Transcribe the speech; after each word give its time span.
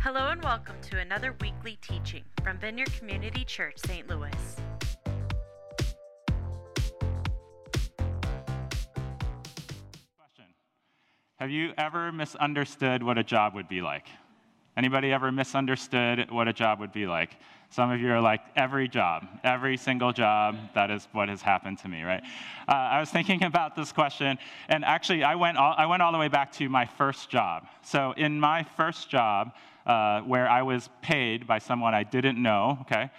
Hello 0.00 0.28
and 0.28 0.42
welcome 0.42 0.76
to 0.82 0.98
another 0.98 1.34
weekly 1.40 1.78
teaching 1.80 2.22
from 2.44 2.58
Vineyard 2.58 2.92
Community 2.98 3.44
Church, 3.44 3.78
St. 3.86 4.06
Louis. 4.08 4.30
Question. 10.16 10.44
Have 11.36 11.50
you 11.50 11.72
ever 11.76 12.12
misunderstood 12.12 13.02
what 13.02 13.18
a 13.18 13.24
job 13.24 13.54
would 13.54 13.68
be 13.68 13.80
like? 13.80 14.06
Anybody 14.76 15.10
ever 15.10 15.32
misunderstood 15.32 16.30
what 16.30 16.48
a 16.48 16.52
job 16.52 16.80
would 16.80 16.92
be 16.92 17.06
like? 17.06 17.36
Some 17.70 17.90
of 17.90 17.98
you 17.98 18.12
are 18.12 18.20
like, 18.20 18.42
every 18.56 18.88
job, 18.88 19.26
every 19.42 19.78
single 19.78 20.12
job, 20.12 20.56
that 20.74 20.90
is 20.90 21.08
what 21.12 21.30
has 21.30 21.40
happened 21.40 21.78
to 21.78 21.88
me, 21.88 22.02
right? 22.02 22.22
Uh, 22.68 22.72
I 22.72 23.00
was 23.00 23.08
thinking 23.10 23.42
about 23.42 23.74
this 23.74 23.90
question, 23.90 24.38
and 24.68 24.84
actually, 24.84 25.24
I 25.24 25.34
went, 25.34 25.56
all, 25.56 25.74
I 25.76 25.86
went 25.86 26.02
all 26.02 26.12
the 26.12 26.18
way 26.18 26.28
back 26.28 26.52
to 26.52 26.68
my 26.68 26.84
first 26.84 27.30
job. 27.30 27.66
So, 27.82 28.12
in 28.18 28.38
my 28.38 28.64
first 28.76 29.08
job, 29.08 29.52
uh, 29.86 30.20
where 30.20 30.48
I 30.48 30.62
was 30.62 30.90
paid 31.00 31.46
by 31.46 31.58
someone 31.58 31.94
I 31.94 32.02
didn't 32.02 32.40
know, 32.40 32.78
okay, 32.82 33.10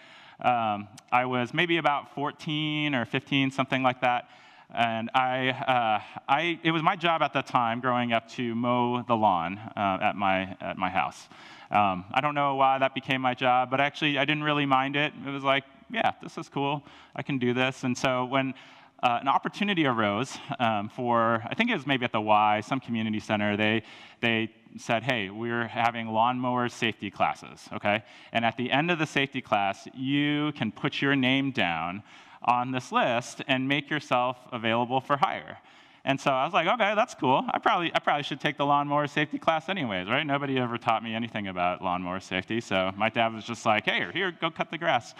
um, 0.41 0.87
I 1.11 1.25
was 1.25 1.53
maybe 1.53 1.77
about 1.77 2.13
14 2.13 2.93
or 2.93 3.05
15, 3.05 3.49
something 3.49 3.81
like 3.81 4.01
that. 4.01 4.29
And 4.73 5.09
I, 5.13 5.49
uh, 5.49 6.19
I, 6.27 6.59
it 6.61 6.71
was 6.71 6.83
my 6.83 6.95
job 6.95 7.21
at 7.21 7.33
that 7.33 7.47
time, 7.47 7.79
growing 7.79 8.11
up, 8.11 8.29
to 8.31 8.53
mow 8.53 9.01
the 9.01 9.15
lawn 9.15 9.57
uh, 9.77 9.97
at, 10.01 10.15
my, 10.15 10.57
at 10.59 10.77
my 10.77 10.89
house. 10.89 11.29
Um, 11.71 12.05
I 12.11 12.19
don't 12.21 12.35
know 12.35 12.55
why 12.55 12.77
that 12.77 12.93
became 12.93 13.21
my 13.21 13.33
job, 13.33 13.69
but 13.71 13.79
actually, 13.79 14.17
I 14.17 14.25
didn't 14.25 14.43
really 14.43 14.65
mind 14.65 14.95
it. 14.95 15.13
It 15.25 15.29
was 15.29 15.43
like, 15.43 15.63
yeah, 15.89 16.11
this 16.21 16.37
is 16.37 16.49
cool. 16.49 16.83
I 17.15 17.23
can 17.23 17.37
do 17.37 17.53
this. 17.53 17.83
And 17.83 17.97
so 17.97 18.25
when 18.25 18.53
uh, 19.01 19.19
an 19.21 19.27
opportunity 19.27 19.85
arose 19.85 20.37
um, 20.59 20.89
for, 20.89 21.43
I 21.49 21.53
think 21.55 21.69
it 21.69 21.73
was 21.73 21.87
maybe 21.87 22.03
at 22.03 22.11
the 22.11 22.21
Y, 22.21 22.61
some 22.61 22.79
community 22.79 23.19
center, 23.19 23.55
they, 23.55 23.83
they 24.21 24.49
said, 24.77 25.03
hey, 25.03 25.29
we're 25.29 25.67
having 25.67 26.07
lawnmower 26.07 26.67
safety 26.67 27.09
classes, 27.09 27.69
okay? 27.73 28.03
And 28.33 28.43
at 28.43 28.57
the 28.57 28.71
end 28.71 28.91
of 28.91 28.99
the 28.99 29.05
safety 29.05 29.41
class, 29.41 29.87
you 29.93 30.51
can 30.53 30.71
put 30.71 31.01
your 31.01 31.15
name 31.15 31.51
down 31.51 32.03
on 32.43 32.71
this 32.71 32.91
list 32.91 33.41
and 33.47 33.67
make 33.67 33.89
yourself 33.89 34.37
available 34.51 35.01
for 35.01 35.17
hire. 35.17 35.57
And 36.05 36.19
so 36.21 36.31
I 36.31 36.45
was 36.45 36.53
like, 36.53 36.67
okay, 36.67 36.93
that's 36.95 37.13
cool. 37.15 37.43
I 37.51 37.59
probably, 37.59 37.91
I 37.93 37.99
probably 37.99 38.23
should 38.23 38.39
take 38.39 38.57
the 38.57 38.65
lawnmower 38.65 39.07
safety 39.07 39.37
class 39.37 39.67
anyways, 39.67 40.07
right? 40.07 40.25
Nobody 40.25 40.57
ever 40.57 40.77
taught 40.77 41.03
me 41.03 41.13
anything 41.13 41.49
about 41.49 41.81
lawnmower 41.83 42.21
safety. 42.21 42.61
So 42.61 42.93
my 42.95 43.09
dad 43.09 43.33
was 43.33 43.43
just 43.43 43.65
like, 43.65 43.83
hey, 43.83 44.07
here, 44.13 44.31
go 44.31 44.49
cut 44.49 44.71
the 44.71 44.77
grass. 44.77 45.13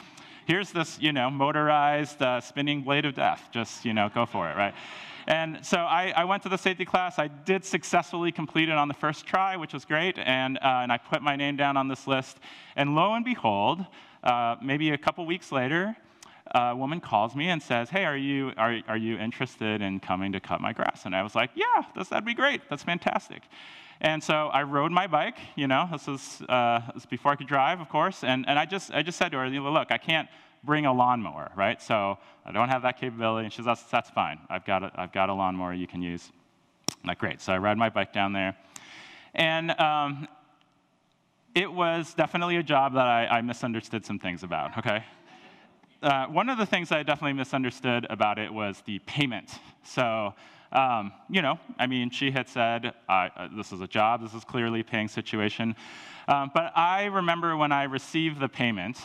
Here's 0.45 0.71
this, 0.71 0.97
you 1.01 1.11
know, 1.11 1.29
motorized 1.29 2.21
uh, 2.21 2.39
spinning 2.39 2.83
blade 2.83 3.03
of 3.03 3.15
death. 3.15 3.49
Just, 3.52 3.83
you 3.83 3.93
know, 3.93 4.09
go 4.13 4.25
for 4.25 4.49
it, 4.49 4.55
right? 4.55 4.73
And 5.27 5.59
so 5.61 5.79
I, 5.79 6.13
I, 6.15 6.23
went 6.23 6.43
to 6.43 6.49
the 6.49 6.57
safety 6.57 6.85
class. 6.85 7.19
I 7.19 7.27
did 7.27 7.65
successfully 7.65 8.31
complete 8.31 8.69
it 8.69 8.77
on 8.77 8.87
the 8.87 8.93
first 8.93 9.25
try, 9.25 9.57
which 9.57 9.73
was 9.73 9.83
great. 9.83 10.17
And, 10.17 10.57
uh, 10.59 10.79
and 10.83 10.89
I 10.89 10.97
put 10.99 11.21
my 11.21 11.35
name 11.35 11.57
down 11.57 11.75
on 11.75 11.89
this 11.89 12.07
list. 12.07 12.39
And 12.77 12.95
lo 12.95 13.13
and 13.13 13.25
behold, 13.25 13.85
uh, 14.23 14.55
maybe 14.63 14.91
a 14.91 14.97
couple 14.97 15.25
weeks 15.25 15.52
later, 15.52 15.97
a 16.51 16.75
woman 16.75 16.99
calls 16.99 17.35
me 17.35 17.49
and 17.49 17.61
says, 17.61 17.89
Hey, 17.89 18.05
are 18.05 18.17
you, 18.17 18.51
are, 18.57 18.79
are 18.87 18.97
you 18.97 19.17
interested 19.17 19.81
in 19.81 19.99
coming 19.99 20.31
to 20.31 20.39
cut 20.39 20.61
my 20.61 20.73
grass? 20.73 21.05
And 21.05 21.15
I 21.15 21.23
was 21.23 21.35
like, 21.35 21.51
Yeah, 21.55 21.83
that'd 21.95 22.25
be 22.25 22.33
great. 22.33 22.61
That's 22.69 22.83
fantastic. 22.83 23.43
And 23.99 24.23
so 24.23 24.47
I 24.47 24.63
rode 24.63 24.91
my 24.91 25.07
bike, 25.07 25.37
you 25.55 25.67
know, 25.67 25.89
this 25.91 26.07
is, 26.07 26.41
uh, 26.47 26.81
this 26.93 27.03
is 27.03 27.05
before 27.07 27.31
I 27.31 27.35
could 27.35 27.47
drive, 27.47 27.81
of 27.81 27.89
course. 27.89 28.23
And, 28.23 28.47
and 28.47 28.59
I, 28.59 28.65
just, 28.65 28.91
I 28.91 29.01
just 29.01 29.17
said 29.17 29.31
to 29.31 29.39
her, 29.39 29.49
Look, 29.49 29.91
I 29.91 29.97
can't 29.97 30.29
bring 30.63 30.85
a 30.85 30.93
lawnmower, 30.93 31.51
right? 31.55 31.81
So 31.81 32.17
I 32.45 32.51
don't 32.51 32.69
have 32.69 32.83
that 32.83 32.99
capability. 32.99 33.45
And 33.45 33.53
she 33.53 33.57
says, 33.57 33.65
That's, 33.65 33.83
that's 33.83 34.09
fine. 34.09 34.39
I've 34.49 34.65
got, 34.65 34.83
a, 34.83 34.91
I've 34.95 35.11
got 35.11 35.29
a 35.29 35.33
lawnmower 35.33 35.73
you 35.73 35.87
can 35.87 36.01
use. 36.01 36.31
I'm 37.03 37.07
like, 37.07 37.19
Great. 37.19 37.41
So 37.41 37.53
I 37.53 37.57
ride 37.57 37.77
my 37.77 37.89
bike 37.89 38.13
down 38.13 38.33
there. 38.33 38.55
And 39.33 39.71
um, 39.79 40.27
it 41.55 41.71
was 41.71 42.13
definitely 42.13 42.57
a 42.57 42.63
job 42.63 42.93
that 42.93 43.07
I, 43.07 43.25
I 43.25 43.41
misunderstood 43.41 44.05
some 44.05 44.19
things 44.19 44.43
about, 44.43 44.77
okay? 44.77 45.03
Uh, 46.02 46.27
one 46.27 46.49
of 46.49 46.58
the 46.58 46.65
things 46.65 46.91
I 46.91 47.03
definitely 47.03 47.33
misunderstood 47.33 48.05
about 48.09 48.37
it 48.37 48.53
was 48.53 48.81
the 48.85 48.99
payment. 48.99 49.59
So, 49.83 50.33
um, 50.71 51.11
you 51.30 51.41
know, 51.41 51.59
I 51.80 51.87
mean, 51.87 52.09
she 52.09 52.30
had 52.31 52.47
said, 52.47 52.93
uh, 53.09 53.30
this 53.55 53.71
is 53.71 53.81
a 53.81 53.87
job, 53.87 54.21
this 54.21 54.33
is 54.33 54.43
clearly 54.43 54.81
a 54.81 54.83
paying 54.83 55.07
situation. 55.07 55.75
Um, 56.27 56.52
but 56.53 56.71
I 56.77 57.05
remember 57.05 57.55
when 57.55 57.71
I 57.71 57.83
received 57.83 58.39
the 58.39 58.49
payment, 58.49 58.97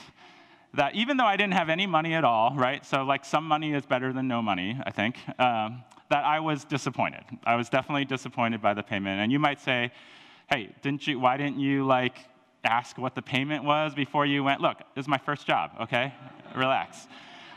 that 0.74 0.94
even 0.94 1.16
though 1.16 1.26
I 1.26 1.36
didn't 1.36 1.54
have 1.54 1.68
any 1.68 1.86
money 1.86 2.14
at 2.14 2.24
all, 2.24 2.54
right? 2.56 2.84
So, 2.84 3.04
like, 3.04 3.24
some 3.24 3.46
money 3.46 3.74
is 3.74 3.84
better 3.86 4.12
than 4.12 4.26
no 4.26 4.42
money, 4.42 4.80
I 4.84 4.90
think, 4.90 5.16
um, 5.38 5.84
that 6.10 6.24
I 6.24 6.40
was 6.40 6.64
disappointed. 6.64 7.24
I 7.44 7.56
was 7.56 7.68
definitely 7.68 8.06
disappointed 8.06 8.60
by 8.60 8.74
the 8.74 8.82
payment. 8.82 9.20
And 9.20 9.30
you 9.30 9.38
might 9.38 9.60
say, 9.60 9.92
hey, 10.50 10.74
didn't 10.82 11.06
you, 11.06 11.20
why 11.20 11.36
didn't 11.36 11.58
you, 11.58 11.86
like, 11.86 12.26
ask 12.64 12.96
what 12.98 13.14
the 13.14 13.22
payment 13.22 13.64
was 13.64 13.94
before 13.94 14.24
you 14.24 14.42
went, 14.44 14.60
look, 14.60 14.78
this 14.94 15.04
is 15.04 15.08
my 15.08 15.18
first 15.18 15.46
job, 15.46 15.72
okay? 15.80 16.12
Relax. 16.56 17.06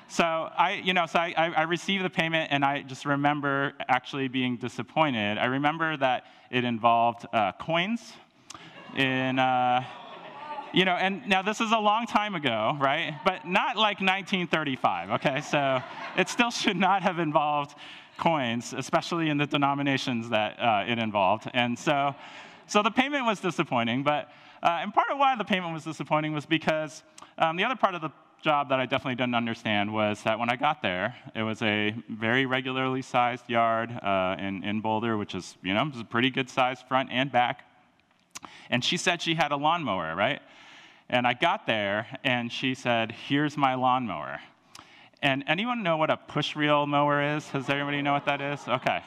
So 0.07 0.23
I, 0.23 0.81
you 0.83 0.94
know, 0.94 1.07
so 1.07 1.19
I, 1.19 1.33
I 1.35 1.63
received 1.63 2.06
the 2.06 2.09
payment 2.09 2.51
and 2.51 2.63
I 2.63 2.83
just 2.83 3.06
remember 3.06 3.73
actually 3.88 4.28
being 4.28 4.56
disappointed. 4.56 5.38
I 5.38 5.45
remember 5.45 5.97
that 5.97 6.25
it 6.51 6.63
involved 6.63 7.25
uh, 7.33 7.53
coins 7.53 8.13
in, 8.95 9.39
uh, 9.39 9.83
you 10.73 10.85
know, 10.85 10.94
and 10.94 11.28
now 11.28 11.41
this 11.41 11.59
is 11.59 11.72
a 11.72 11.79
long 11.79 12.06
time 12.06 12.35
ago, 12.35 12.78
right? 12.79 13.19
But 13.25 13.45
not 13.45 13.78
like 13.78 14.00
1935, 14.00 15.09
okay? 15.12 15.41
So 15.41 15.81
it 16.17 16.29
still 16.29 16.51
should 16.51 16.77
not 16.77 17.01
have 17.01 17.19
involved 17.19 17.75
coins, 18.17 18.73
especially 18.73 19.29
in 19.29 19.38
the 19.38 19.47
denominations 19.47 20.29
that 20.29 20.59
uh, 20.59 20.85
it 20.88 21.00
involved. 21.00 21.50
And 21.53 21.77
so, 21.77 22.16
so 22.67 22.83
the 22.83 22.91
payment 22.91 23.25
was 23.25 23.39
disappointing, 23.39 24.03
but 24.03 24.31
uh, 24.63 24.79
and 24.81 24.94
part 24.94 25.07
of 25.12 25.17
why 25.17 25.35
the 25.35 25.44
payment 25.44 25.73
was 25.73 25.83
disappointing 25.83 26.33
was 26.33 26.45
because 26.45 27.03
um, 27.38 27.56
the 27.56 27.63
other 27.63 27.75
part 27.75 27.94
of 27.94 28.01
the 28.01 28.09
job 28.45 28.69
that 28.69 28.79
I 28.79 28.85
definitely 28.85 29.16
didn't 29.16 29.33
understand 29.33 29.91
was 29.91 30.22
that 30.22 30.38
when 30.38 30.51
I 30.51 30.56
got 30.56 30.83
there, 30.83 31.16
it 31.33 31.41
was 31.41 31.63
a 31.63 31.95
very 32.07 32.45
regularly 32.45 33.01
sized 33.01 33.50
yard 33.50 33.89
uh, 33.89 34.35
in, 34.38 34.63
in 34.63 34.81
Boulder, 34.81 35.17
which 35.17 35.33
is, 35.33 35.57
you 35.63 35.73
know, 35.73 35.83
was 35.85 36.00
a 36.00 36.06
pretty 36.06 36.29
good 36.29 36.47
size 36.47 36.79
front 36.88 37.09
and 37.11 37.31
back. 37.31 37.67
And 38.69 38.85
she 38.85 38.97
said 38.97 39.19
she 39.19 39.33
had 39.33 39.51
a 39.51 39.56
lawnmower, 39.56 40.16
right? 40.16 40.44
And 41.09 41.25
I 41.25 41.33
got 41.33 41.66
there, 41.66 42.06
and 42.23 42.51
she 42.51 42.75
said, 42.75 43.11
Here's 43.11 43.57
my 43.57 43.73
lawnmower. 43.73 44.39
And 45.23 45.44
anyone 45.47 45.81
know 45.81 45.97
what 45.97 46.12
a 46.12 46.17
push 46.17 46.56
reel 46.56 46.85
mower 46.85 47.35
is? 47.38 47.47
Does 47.50 47.67
everybody 47.67 48.03
know 48.03 48.13
what 48.13 48.25
that 48.25 48.41
is? 48.41 48.59
Okay. 48.67 49.01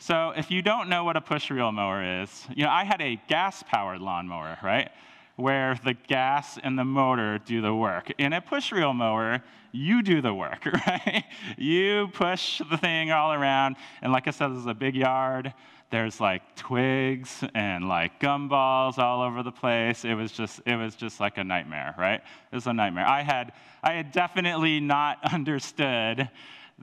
So 0.00 0.32
if 0.36 0.50
you 0.50 0.62
don't 0.62 0.88
know 0.88 1.04
what 1.04 1.16
a 1.16 1.20
push 1.20 1.48
reel 1.52 1.70
mower 1.70 2.22
is, 2.22 2.44
you 2.56 2.64
know, 2.64 2.70
I 2.70 2.82
had 2.82 3.00
a 3.00 3.20
gas 3.28 3.62
powered 3.62 4.00
lawnmower, 4.00 4.58
right? 4.64 4.90
Where 5.38 5.78
the 5.84 5.94
gas 5.94 6.58
and 6.62 6.76
the 6.76 6.84
motor 6.84 7.38
do 7.38 7.60
the 7.60 7.72
work. 7.72 8.12
In 8.18 8.32
a 8.32 8.40
push 8.40 8.72
reel 8.72 8.92
mower, 8.92 9.40
you 9.70 10.02
do 10.02 10.20
the 10.20 10.34
work, 10.34 10.66
right? 10.86 11.24
You 11.56 12.08
push 12.12 12.60
the 12.68 12.76
thing 12.76 13.12
all 13.12 13.32
around. 13.32 13.76
And 14.02 14.12
like 14.12 14.26
I 14.26 14.32
said, 14.32 14.48
this 14.48 14.58
is 14.58 14.66
a 14.66 14.74
big 14.74 14.96
yard. 14.96 15.54
There's 15.90 16.20
like 16.20 16.56
twigs 16.56 17.44
and 17.54 17.88
like 17.88 18.20
gumballs 18.20 18.98
all 18.98 19.22
over 19.22 19.44
the 19.44 19.52
place. 19.52 20.04
It 20.04 20.14
was 20.14 20.32
just, 20.32 20.60
it 20.66 20.76
was 20.76 20.96
just 20.96 21.20
like 21.20 21.38
a 21.38 21.44
nightmare, 21.44 21.94
right? 21.96 22.20
It 22.50 22.54
was 22.54 22.66
a 22.66 22.72
nightmare. 22.72 23.06
I 23.06 23.22
had, 23.22 23.52
I 23.82 23.92
had 23.92 24.10
definitely 24.10 24.80
not 24.80 25.18
understood 25.32 26.28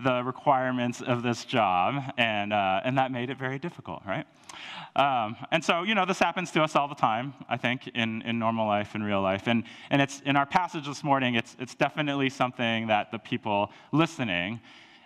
the 0.04 0.24
requirements 0.24 1.02
of 1.02 1.24
this 1.24 1.46
job, 1.46 2.14
and, 2.18 2.52
uh, 2.52 2.82
and 2.84 2.98
that 2.98 3.12
made 3.12 3.30
it 3.30 3.38
very 3.38 3.58
difficult, 3.58 4.04
right? 4.06 4.26
Um, 4.96 5.36
and 5.52 5.64
so, 5.64 5.84
you 5.84 5.96
know, 5.96 6.06
this 6.06 6.20
happens 6.20 6.52
to 6.52 6.64
us 6.64 6.76
all 6.76 6.88
the 6.88 6.96
time, 6.96 7.34
I 7.50 7.58
think, 7.58 7.88
in, 7.90 8.22
in 8.24 8.38
normal 8.40 8.68
life, 8.68 8.96
in 8.96 9.04
real 9.04 9.22
life. 9.22 9.48
And, 9.48 9.64
and 9.90 10.02
it's 10.02 10.22
in 10.26 10.36
our 10.36 10.46
passage 10.46 10.86
this 10.86 11.04
morning, 11.04 11.36
it's, 11.36 11.56
it's 11.60 11.76
definitely 11.76 12.30
something 12.30 12.88
that 12.88 13.12
the 13.12 13.20
people 13.20 13.72
listening, 13.92 14.60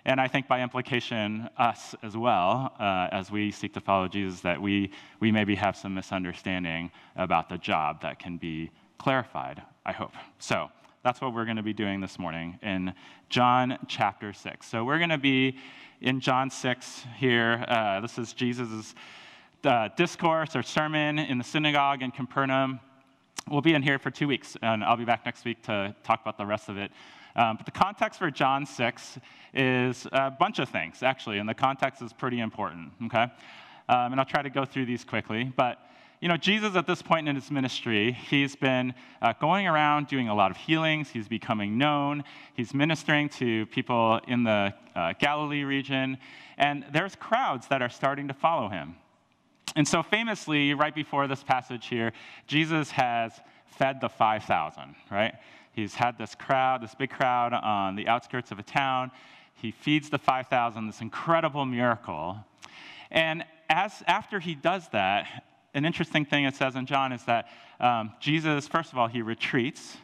and 0.06 0.20
I 0.20 0.28
think 0.28 0.48
by 0.48 0.62
implication, 0.62 1.50
us 1.58 1.94
as 2.02 2.18
well, 2.18 2.74
uh, 2.80 3.10
as 3.12 3.32
we 3.32 3.52
seek 3.52 3.74
to 3.74 3.82
follow 3.82 4.08
Jesus, 4.08 4.42
that 4.42 4.60
we, 4.60 4.92
we 5.20 5.32
maybe 5.32 5.56
have 5.56 5.76
some 5.76 5.94
misunderstanding 5.94 6.92
about 7.16 7.50
the 7.50 7.58
job 7.58 8.02
that 8.02 8.18
can 8.18 8.38
be 8.38 8.72
clarified, 8.98 9.62
I 9.86 9.92
hope. 9.92 10.14
So, 10.40 10.70
that's 11.04 11.22
what 11.22 11.34
we're 11.34 11.46
going 11.46 11.58
to 11.58 11.64
be 11.64 11.74
doing 11.74 12.02
this 12.02 12.20
morning 12.20 12.60
in 12.62 12.94
John 13.30 13.78
chapter 13.88 14.34
6. 14.34 14.68
So 14.68 14.84
we're 14.84 14.98
going 14.98 15.10
to 15.10 15.18
be 15.18 15.58
in 16.02 16.20
John 16.20 16.50
6 16.50 17.06
here. 17.18 17.64
Uh, 17.70 18.02
this 18.02 18.18
is 18.18 18.34
Jesus' 18.34 18.96
uh, 19.64 19.90
discourse 19.96 20.58
or 20.58 20.64
sermon 20.64 21.18
in 21.18 21.38
the 21.38 21.44
synagogue 21.44 22.02
in 22.02 22.12
Capernaum. 22.12 22.82
We'll 23.50 23.62
be 23.62 23.74
in 23.74 23.82
here 23.82 23.98
for 23.98 24.12
two 24.12 24.28
weeks, 24.28 24.58
and 24.62 24.84
I'll 24.84 24.98
be 24.98 25.06
back 25.06 25.26
next 25.26 25.46
week 25.46 25.64
to 25.64 25.96
talk 26.04 26.22
about 26.22 26.38
the 26.38 26.46
rest 26.46 26.68
of 26.68 26.78
it. 26.78 26.92
Um, 27.36 27.56
but 27.56 27.66
the 27.66 27.72
context 27.72 28.20
for 28.20 28.30
John 28.30 28.66
6 28.66 29.20
is 29.54 30.06
a 30.12 30.30
bunch 30.30 30.60
of 30.60 30.68
things, 30.68 31.02
actually, 31.02 31.40
and 31.40 31.48
the 31.48 31.54
context 31.54 32.02
is 32.02 32.12
pretty 32.12 32.42
important, 32.42 32.92
okay? 33.06 33.28
Um, 33.88 34.12
and 34.12 34.20
I'll 34.20 34.26
try 34.26 34.42
to 34.42 34.50
go 34.50 34.66
through 34.66 34.86
these 34.86 35.06
quickly. 35.06 35.46
But 35.56 35.80
you 36.22 36.28
know, 36.28 36.36
Jesus 36.36 36.76
at 36.76 36.86
this 36.86 37.02
point 37.02 37.30
in 37.30 37.36
his 37.36 37.50
ministry, 37.50 38.12
he's 38.12 38.54
been 38.56 38.94
uh, 39.22 39.34
going 39.40 39.68
around 39.68 40.08
doing 40.08 40.28
a 40.28 40.36
lot 40.36 40.52
of 40.52 40.58
healings. 40.58 41.10
He's 41.10 41.30
becoming 41.30 41.78
known. 41.78 42.26
He's 42.56 42.74
ministering 42.74 43.30
to 43.30 43.66
people 43.68 44.20
in 44.28 44.44
the 44.44 44.74
uh, 44.96 45.14
Galilee 45.18 45.64
region. 45.64 46.18
And 46.58 46.86
there's 46.92 47.16
crowds 47.16 47.68
that 47.68 47.82
are 47.82 47.90
starting 47.90 48.28
to 48.28 48.34
follow 48.34 48.68
him. 48.68 48.96
And 49.78 49.88
so, 49.88 50.04
famously, 50.04 50.74
right 50.74 50.94
before 50.94 51.28
this 51.28 51.42
passage 51.42 51.88
here, 51.88 52.12
Jesus 52.48 52.92
has 52.92 53.32
fed 53.78 54.02
the 54.02 54.10
5,000, 54.10 54.96
right? 55.10 55.36
He's 55.72 55.94
had 55.94 56.18
this 56.18 56.36
crowd, 56.36 56.82
this 56.82 56.96
big 56.96 57.12
crowd 57.12 57.54
on 57.54 57.96
the 57.96 58.08
outskirts 58.08 58.52
of 58.52 58.60
a 58.60 58.64
town. 58.64 59.12
He 59.54 59.72
feeds 59.72 60.10
the 60.10 60.18
5,000, 60.18 60.88
this 60.88 61.00
incredible 61.00 61.66
miracle. 61.66 62.38
And 63.10 63.46
as, 63.70 64.04
after 64.08 64.40
he 64.40 64.56
does 64.56 64.90
that, 64.90 65.44
an 65.74 65.86
interesting 65.86 66.26
thing 66.26 66.46
it 66.46 66.56
says 66.56 66.76
in 66.76 66.86
John 66.86 67.12
is 67.12 67.24
that 67.26 67.48
um, 67.80 68.14
Jesus, 68.20 68.68
first 68.68 68.92
of 68.92 68.98
all, 68.98 69.08
he 69.08 69.22
retreats. 69.22 69.98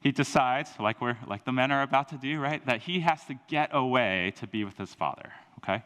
He 0.00 0.12
decides, 0.12 0.70
like, 0.80 1.00
we're, 1.00 1.18
like 1.26 1.44
the 1.44 1.52
men 1.52 1.70
are 1.70 1.82
about 1.82 2.08
to 2.08 2.16
do, 2.16 2.40
right, 2.40 2.64
that 2.66 2.80
he 2.80 3.00
has 3.00 3.24
to 3.26 3.34
get 3.48 3.68
away 3.72 4.32
to 4.36 4.46
be 4.46 4.64
with 4.64 4.78
his 4.78 4.94
father, 4.94 5.30
okay? 5.58 5.84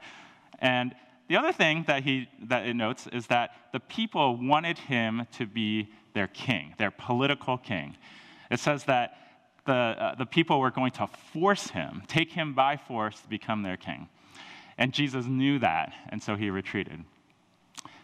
And 0.60 0.94
the 1.28 1.36
other 1.36 1.52
thing 1.52 1.84
that, 1.88 2.04
he, 2.04 2.28
that 2.44 2.66
it 2.66 2.74
notes 2.74 3.08
is 3.08 3.26
that 3.26 3.50
the 3.72 3.80
people 3.80 4.36
wanted 4.36 4.78
him 4.78 5.26
to 5.32 5.46
be 5.46 5.88
their 6.12 6.28
king, 6.28 6.74
their 6.78 6.92
political 6.92 7.58
king. 7.58 7.96
It 8.50 8.60
says 8.60 8.84
that 8.84 9.16
the, 9.66 9.72
uh, 9.72 10.14
the 10.14 10.26
people 10.26 10.60
were 10.60 10.70
going 10.70 10.92
to 10.92 11.08
force 11.32 11.68
him, 11.68 12.02
take 12.06 12.30
him 12.30 12.54
by 12.54 12.76
force 12.76 13.20
to 13.20 13.28
become 13.28 13.62
their 13.62 13.76
king. 13.76 14.08
And 14.78 14.92
Jesus 14.92 15.26
knew 15.26 15.58
that, 15.60 15.92
and 16.10 16.22
so 16.22 16.36
he 16.36 16.50
retreated. 16.50 17.04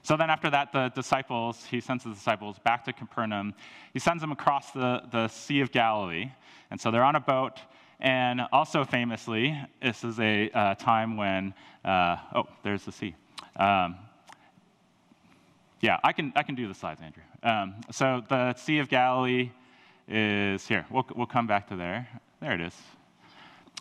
So 0.03 0.17
then, 0.17 0.31
after 0.31 0.51
that, 0.51 0.73
the 0.73 0.89
disciples, 0.95 1.65
he 1.65 1.81
sends 1.81 2.05
the 2.05 2.11
disciples 2.11 2.59
back 2.59 2.85
to 2.85 2.93
Capernaum. 2.93 3.55
He 3.93 3.99
sends 3.99 4.21
them 4.21 4.33
across 4.33 4.71
the, 4.71 5.03
the 5.11 5.29
Sea 5.29 5.61
of 5.61 5.73
Galilee. 5.73 6.31
And 6.71 6.81
so 6.81 6.91
they're 6.91 7.05
on 7.05 7.17
a 7.17 7.21
boat. 7.21 7.61
And 8.01 8.41
also, 8.53 8.85
famously, 8.85 9.59
this 9.83 10.05
is 10.05 10.19
a 10.19 10.51
uh, 10.51 10.75
time 10.77 11.17
when, 11.17 11.53
uh, 11.85 12.17
oh, 12.35 12.45
there's 12.63 12.85
the 12.85 12.93
sea. 12.93 13.15
Um, 13.57 13.97
yeah, 15.81 15.99
I 16.03 16.13
can, 16.13 16.33
I 16.35 16.43
can 16.43 16.55
do 16.55 16.67
the 16.67 16.75
slides, 16.75 17.01
Andrew. 17.03 17.23
Um, 17.43 17.75
so 17.91 18.23
the 18.29 18.55
Sea 18.55 18.79
of 18.79 18.89
Galilee 18.89 19.51
is 20.09 20.67
here. 20.67 20.87
We'll, 20.91 21.07
we'll 21.15 21.27
come 21.27 21.47
back 21.47 21.69
to 21.69 21.77
there. 21.77 22.09
There 22.41 22.53
it 22.53 22.61
is. 22.61 22.75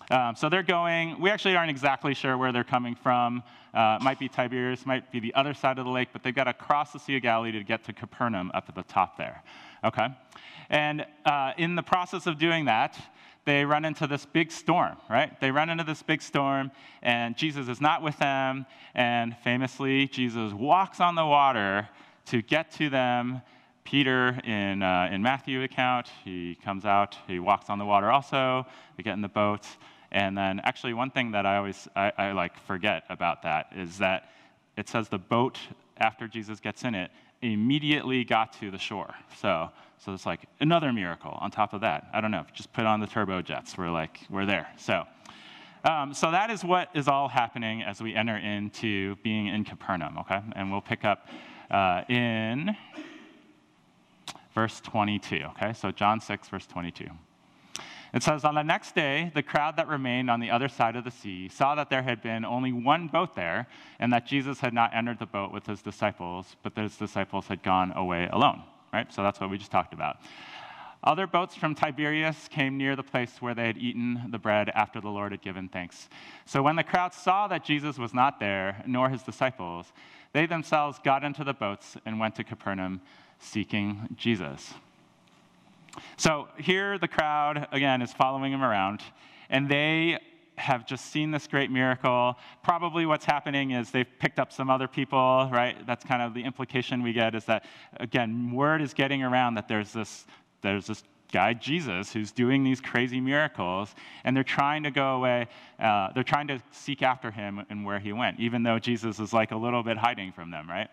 Um, 0.09 0.35
so 0.35 0.49
they're 0.49 0.63
going, 0.63 1.19
we 1.19 1.29
actually 1.29 1.55
aren't 1.55 1.69
exactly 1.69 2.13
sure 2.13 2.37
where 2.37 2.51
they're 2.51 2.63
coming 2.63 2.95
from. 2.95 3.43
Uh, 3.73 3.99
might 4.01 4.17
be 4.17 4.27
Tiberias, 4.27 4.85
might 4.85 5.11
be 5.11 5.19
the 5.19 5.33
other 5.35 5.53
side 5.53 5.77
of 5.77 5.85
the 5.85 5.91
lake, 5.91 6.09
but 6.11 6.23
they've 6.23 6.33
got 6.33 6.45
to 6.45 6.53
cross 6.53 6.91
the 6.91 6.99
Sea 6.99 7.17
of 7.17 7.21
Galilee 7.21 7.51
to 7.51 7.63
get 7.63 7.83
to 7.83 7.93
Capernaum 7.93 8.49
up 8.55 8.65
at 8.67 8.75
the 8.75 8.83
top 8.83 9.17
there. 9.17 9.43
Okay? 9.83 10.07
And 10.69 11.05
uh, 11.25 11.53
in 11.57 11.75
the 11.75 11.83
process 11.83 12.25
of 12.25 12.39
doing 12.39 12.65
that, 12.65 12.99
they 13.45 13.65
run 13.65 13.85
into 13.85 14.07
this 14.07 14.25
big 14.25 14.51
storm, 14.51 14.97
right? 15.09 15.39
They 15.39 15.49
run 15.49 15.69
into 15.69 15.83
this 15.83 16.03
big 16.03 16.21
storm, 16.21 16.71
and 17.01 17.37
Jesus 17.37 17.67
is 17.67 17.79
not 17.79 18.03
with 18.03 18.17
them. 18.17 18.65
And 18.93 19.35
famously, 19.43 20.07
Jesus 20.07 20.53
walks 20.53 20.99
on 20.99 21.15
the 21.15 21.25
water 21.25 21.87
to 22.27 22.41
get 22.41 22.71
to 22.73 22.89
them. 22.89 23.41
Peter, 23.83 24.39
in, 24.43 24.83
uh, 24.83 25.09
in 25.11 25.23
Matthew 25.23 25.63
account, 25.63 26.09
he 26.23 26.55
comes 26.63 26.85
out, 26.85 27.17
he 27.27 27.39
walks 27.39 27.69
on 27.69 27.79
the 27.79 27.85
water 27.85 28.11
also. 28.11 28.67
They 28.97 29.03
get 29.03 29.13
in 29.13 29.21
the 29.21 29.27
boat. 29.27 29.65
And 30.11 30.37
then, 30.37 30.59
actually, 30.63 30.93
one 30.93 31.11
thing 31.11 31.31
that 31.31 31.45
I 31.45 31.57
always 31.57 31.87
I, 31.95 32.11
I 32.17 32.31
like 32.31 32.59
forget 32.65 33.03
about 33.09 33.43
that 33.43 33.67
is 33.75 33.97
that 33.99 34.29
it 34.75 34.89
says 34.89 35.09
the 35.09 35.19
boat 35.19 35.59
after 35.97 36.27
Jesus 36.27 36.59
gets 36.59 36.83
in 36.83 36.95
it 36.95 37.11
immediately 37.41 38.23
got 38.23 38.53
to 38.59 38.71
the 38.71 38.77
shore. 38.77 39.13
So, 39.37 39.69
so 39.97 40.13
it's 40.13 40.25
like 40.25 40.41
another 40.59 40.91
miracle 40.91 41.37
on 41.39 41.51
top 41.51 41.73
of 41.73 41.81
that. 41.81 42.07
I 42.13 42.21
don't 42.21 42.31
know. 42.31 42.45
Just 42.53 42.73
put 42.73 42.85
on 42.85 42.99
the 42.99 43.07
turbojets. 43.07 43.77
We're 43.77 43.91
like 43.91 44.19
we're 44.29 44.45
there. 44.45 44.67
So, 44.77 45.03
um, 45.83 46.13
so 46.13 46.31
that 46.31 46.49
is 46.49 46.63
what 46.63 46.89
is 46.93 47.07
all 47.07 47.27
happening 47.27 47.83
as 47.83 48.01
we 48.01 48.15
enter 48.15 48.37
into 48.37 49.15
being 49.17 49.47
in 49.47 49.63
Capernaum. 49.63 50.17
Okay, 50.19 50.41
and 50.55 50.71
we'll 50.71 50.81
pick 50.81 51.05
up 51.05 51.27
uh, 51.69 52.03
in 52.09 52.75
verse 54.55 54.81
22. 54.81 55.41
Okay, 55.51 55.73
so 55.73 55.91
John 55.91 56.19
6, 56.19 56.49
verse 56.49 56.65
22. 56.65 57.05
It 58.13 58.23
says, 58.23 58.43
On 58.43 58.55
the 58.55 58.63
next 58.63 58.95
day, 58.95 59.31
the 59.33 59.43
crowd 59.43 59.75
that 59.77 59.87
remained 59.87 60.29
on 60.29 60.39
the 60.39 60.49
other 60.49 60.67
side 60.67 60.95
of 60.95 61.03
the 61.03 61.11
sea 61.11 61.47
saw 61.49 61.75
that 61.75 61.89
there 61.89 62.01
had 62.01 62.21
been 62.21 62.43
only 62.43 62.71
one 62.71 63.07
boat 63.07 63.35
there, 63.35 63.67
and 63.99 64.11
that 64.13 64.25
Jesus 64.25 64.59
had 64.59 64.73
not 64.73 64.93
entered 64.95 65.19
the 65.19 65.25
boat 65.25 65.51
with 65.51 65.65
his 65.65 65.81
disciples, 65.81 66.55
but 66.63 66.75
that 66.75 66.81
his 66.81 66.97
disciples 66.97 67.47
had 67.47 67.61
gone 67.63 67.91
away 67.95 68.27
alone. 68.31 68.63
Right? 68.91 69.11
So 69.13 69.21
that's 69.21 69.39
what 69.39 69.49
we 69.49 69.57
just 69.57 69.71
talked 69.71 69.93
about. 69.93 70.17
Other 71.03 71.27
boats 71.27 71.55
from 71.55 71.75
Tiberias 71.75 72.49
came 72.49 72.77
near 72.77 72.95
the 72.95 73.03
place 73.03 73.41
where 73.41 73.55
they 73.55 73.67
had 73.67 73.77
eaten 73.77 74.25
the 74.31 74.37
bread 74.37 74.69
after 74.69 74.99
the 74.99 75.07
Lord 75.07 75.31
had 75.31 75.41
given 75.41 75.69
thanks. 75.69 76.09
So 76.45 76.61
when 76.61 76.75
the 76.75 76.83
crowd 76.83 77.13
saw 77.13 77.47
that 77.47 77.63
Jesus 77.63 77.97
was 77.97 78.13
not 78.13 78.39
there, 78.39 78.83
nor 78.85 79.09
his 79.09 79.23
disciples, 79.23 79.93
they 80.33 80.45
themselves 80.45 80.99
got 81.01 81.23
into 81.23 81.45
the 81.45 81.53
boats 81.53 81.95
and 82.05 82.19
went 82.19 82.35
to 82.35 82.43
Capernaum 82.43 83.01
seeking 83.39 84.09
Jesus. 84.17 84.73
So 86.17 86.47
here 86.57 86.97
the 86.97 87.07
crowd, 87.07 87.67
again, 87.71 88.01
is 88.01 88.13
following 88.13 88.51
him 88.51 88.63
around, 88.63 89.01
and 89.49 89.69
they 89.69 90.19
have 90.59 90.85
just 90.85 91.05
seen 91.05 91.31
this 91.31 91.47
great 91.47 91.71
miracle. 91.71 92.35
Probably 92.63 93.05
what's 93.05 93.25
happening 93.25 93.71
is 93.71 93.91
they've 93.91 94.05
picked 94.19 94.39
up 94.39 94.51
some 94.51 94.69
other 94.69 94.87
people, 94.87 95.49
right? 95.51 95.75
That's 95.87 96.03
kind 96.03 96.21
of 96.21 96.33
the 96.33 96.43
implication 96.43 97.01
we 97.01 97.13
get 97.13 97.33
is 97.33 97.45
that, 97.45 97.65
again, 97.97 98.51
word 98.51 98.81
is 98.81 98.93
getting 98.93 99.23
around 99.23 99.55
that 99.55 99.67
there's 99.67 99.93
this, 99.93 100.27
there's 100.61 100.87
this 100.87 101.03
guy, 101.31 101.53
Jesus, 101.53 102.11
who's 102.11 102.31
doing 102.31 102.63
these 102.63 102.81
crazy 102.81 103.21
miracles, 103.21 103.95
and 104.23 104.35
they're 104.35 104.43
trying 104.43 104.83
to 104.83 104.91
go 104.91 105.15
away, 105.15 105.47
uh, 105.79 106.11
they're 106.13 106.23
trying 106.23 106.47
to 106.47 106.61
seek 106.71 107.01
after 107.01 107.31
him 107.31 107.65
and 107.69 107.85
where 107.85 107.99
he 107.99 108.11
went, 108.11 108.39
even 108.39 108.63
though 108.63 108.79
Jesus 108.79 109.19
is 109.19 109.31
like 109.31 109.51
a 109.51 109.57
little 109.57 109.83
bit 109.83 109.97
hiding 109.97 110.31
from 110.31 110.51
them, 110.51 110.69
right? 110.69 110.89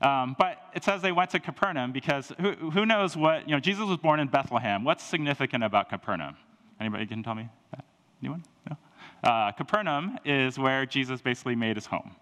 Um, 0.00 0.36
but 0.38 0.58
it 0.74 0.84
says 0.84 1.00
they 1.00 1.12
went 1.12 1.30
to 1.30 1.40
Capernaum 1.40 1.92
because 1.92 2.32
who, 2.40 2.52
who, 2.52 2.84
knows 2.84 3.16
what, 3.16 3.48
you 3.48 3.54
know, 3.54 3.60
Jesus 3.60 3.84
was 3.84 3.96
born 3.96 4.20
in 4.20 4.28
Bethlehem. 4.28 4.84
What's 4.84 5.02
significant 5.02 5.64
about 5.64 5.88
Capernaum? 5.88 6.36
Anybody 6.78 7.06
can 7.06 7.22
tell 7.22 7.34
me 7.34 7.48
that? 7.70 7.84
Anyone? 8.22 8.44
No? 8.68 8.76
Uh, 9.24 9.52
Capernaum 9.52 10.18
is 10.24 10.58
where 10.58 10.84
Jesus 10.84 11.20
basically 11.20 11.56
made 11.56 11.76
his 11.76 11.86
home. 11.86 12.14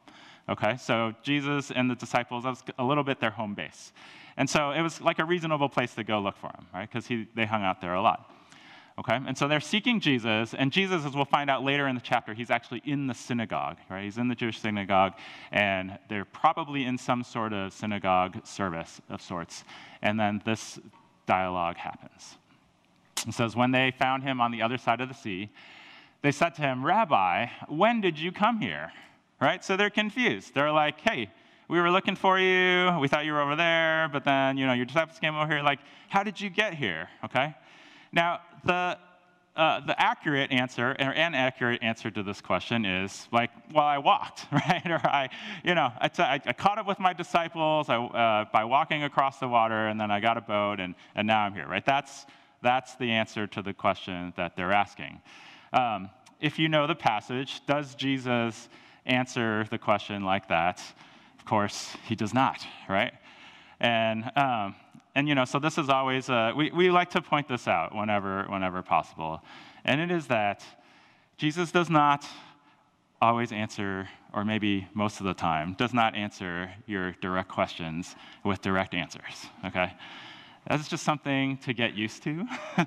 Okay, 0.48 0.76
so 0.76 1.14
Jesus 1.22 1.70
and 1.70 1.90
the 1.90 1.94
disciples, 1.94 2.44
that 2.44 2.50
was 2.50 2.62
a 2.78 2.84
little 2.84 3.02
bit 3.02 3.18
their 3.18 3.30
home 3.30 3.54
base. 3.54 3.92
And 4.36 4.48
so 4.48 4.72
it 4.72 4.82
was 4.82 5.00
like 5.00 5.18
a 5.18 5.24
reasonable 5.24 5.68
place 5.68 5.94
to 5.94 6.04
go 6.04 6.20
look 6.20 6.36
for 6.36 6.48
him, 6.48 6.66
right? 6.72 6.88
Because 6.90 7.08
they 7.34 7.46
hung 7.46 7.62
out 7.62 7.80
there 7.80 7.94
a 7.94 8.02
lot. 8.02 8.30
Okay? 8.98 9.18
And 9.26 9.36
so 9.36 9.48
they're 9.48 9.60
seeking 9.60 9.98
Jesus, 10.00 10.54
and 10.54 10.70
Jesus, 10.70 11.04
as 11.04 11.14
we'll 11.14 11.24
find 11.24 11.50
out 11.50 11.64
later 11.64 11.88
in 11.88 11.94
the 11.94 12.00
chapter, 12.00 12.32
he's 12.32 12.50
actually 12.50 12.80
in 12.84 13.06
the 13.06 13.14
synagogue, 13.14 13.76
right? 13.90 14.04
He's 14.04 14.18
in 14.18 14.28
the 14.28 14.36
Jewish 14.36 14.60
synagogue, 14.60 15.14
and 15.50 15.98
they're 16.08 16.24
probably 16.24 16.84
in 16.84 16.96
some 16.96 17.24
sort 17.24 17.52
of 17.52 17.72
synagogue 17.72 18.46
service 18.46 19.00
of 19.08 19.20
sorts. 19.20 19.64
And 20.02 20.18
then 20.18 20.42
this 20.44 20.78
dialogue 21.26 21.76
happens. 21.76 22.36
It 23.26 23.34
says, 23.34 23.56
When 23.56 23.72
they 23.72 23.92
found 23.98 24.22
him 24.22 24.40
on 24.40 24.52
the 24.52 24.62
other 24.62 24.78
side 24.78 25.00
of 25.00 25.08
the 25.08 25.14
sea, 25.14 25.50
they 26.24 26.32
said 26.32 26.54
to 26.54 26.62
him, 26.62 26.82
Rabbi, 26.82 27.48
when 27.68 28.00
did 28.00 28.18
you 28.18 28.32
come 28.32 28.58
here? 28.58 28.92
Right? 29.42 29.62
So 29.62 29.76
they're 29.76 29.90
confused. 29.90 30.54
They're 30.54 30.72
like, 30.72 30.98
hey, 31.00 31.30
we 31.68 31.78
were 31.78 31.90
looking 31.90 32.16
for 32.16 32.38
you. 32.38 32.98
We 32.98 33.08
thought 33.08 33.26
you 33.26 33.34
were 33.34 33.42
over 33.42 33.56
there, 33.56 34.08
but 34.10 34.24
then, 34.24 34.56
you 34.56 34.66
know, 34.66 34.72
your 34.72 34.86
disciples 34.86 35.18
came 35.18 35.34
over 35.34 35.52
here. 35.52 35.62
Like, 35.62 35.80
how 36.08 36.22
did 36.22 36.40
you 36.40 36.48
get 36.48 36.72
here? 36.72 37.10
Okay? 37.24 37.54
Now, 38.10 38.40
the, 38.64 38.98
uh, 39.56 39.80
the 39.80 40.00
accurate 40.00 40.50
answer, 40.50 40.90
or 40.98 41.12
an 41.12 41.34
accurate 41.34 41.82
answer 41.82 42.10
to 42.10 42.22
this 42.22 42.40
question 42.40 42.84
is 42.84 43.28
like, 43.30 43.50
well, 43.72 43.84
I 43.84 43.98
walked, 43.98 44.46
right? 44.52 44.82
or 44.86 45.00
I, 45.04 45.28
you 45.64 45.74
know, 45.74 45.92
I, 46.00 46.38
caught 46.56 46.78
up 46.78 46.86
with 46.86 46.98
my 46.98 47.12
disciples 47.12 47.88
I, 47.88 47.96
uh, 47.96 48.44
by 48.52 48.64
walking 48.64 49.04
across 49.04 49.38
the 49.38 49.48
water, 49.48 49.86
and 49.86 50.00
then 50.00 50.10
I 50.10 50.20
got 50.20 50.36
a 50.36 50.40
boat, 50.40 50.80
and, 50.80 50.94
and 51.14 51.26
now 51.26 51.40
I'm 51.40 51.54
here, 51.54 51.66
right? 51.66 51.84
That's, 51.84 52.26
that's 52.62 52.96
the 52.96 53.10
answer 53.10 53.46
to 53.48 53.62
the 53.62 53.72
question 53.72 54.32
that 54.36 54.56
they're 54.56 54.72
asking. 54.72 55.20
Um, 55.72 56.10
if 56.40 56.58
you 56.58 56.68
know 56.68 56.86
the 56.86 56.94
passage, 56.94 57.60
does 57.66 57.94
Jesus 57.94 58.68
answer 59.06 59.66
the 59.70 59.78
question 59.78 60.24
like 60.24 60.48
that? 60.48 60.82
Of 61.38 61.44
course, 61.44 61.96
he 62.06 62.14
does 62.14 62.34
not, 62.34 62.66
right? 62.88 63.12
And 63.80 64.30
um, 64.36 64.74
and 65.14 65.28
you 65.28 65.34
know, 65.34 65.44
so 65.44 65.58
this 65.58 65.78
is 65.78 65.88
always, 65.88 66.28
uh, 66.28 66.52
we, 66.56 66.70
we 66.72 66.90
like 66.90 67.10
to 67.10 67.22
point 67.22 67.46
this 67.48 67.68
out 67.68 67.94
whenever, 67.94 68.44
whenever 68.48 68.82
possible. 68.82 69.40
And 69.84 70.00
it 70.00 70.10
is 70.10 70.26
that 70.26 70.64
Jesus 71.36 71.70
does 71.70 71.88
not 71.88 72.26
always 73.22 73.52
answer, 73.52 74.08
or 74.32 74.44
maybe 74.44 74.88
most 74.92 75.20
of 75.20 75.26
the 75.26 75.34
time, 75.34 75.74
does 75.74 75.94
not 75.94 76.16
answer 76.16 76.70
your 76.86 77.12
direct 77.20 77.48
questions 77.48 78.16
with 78.44 78.60
direct 78.60 78.92
answers, 78.92 79.46
okay? 79.64 79.92
That's 80.68 80.88
just 80.88 81.04
something 81.04 81.58
to 81.58 81.72
get 81.72 81.94
used 81.94 82.22
to. 82.24 82.46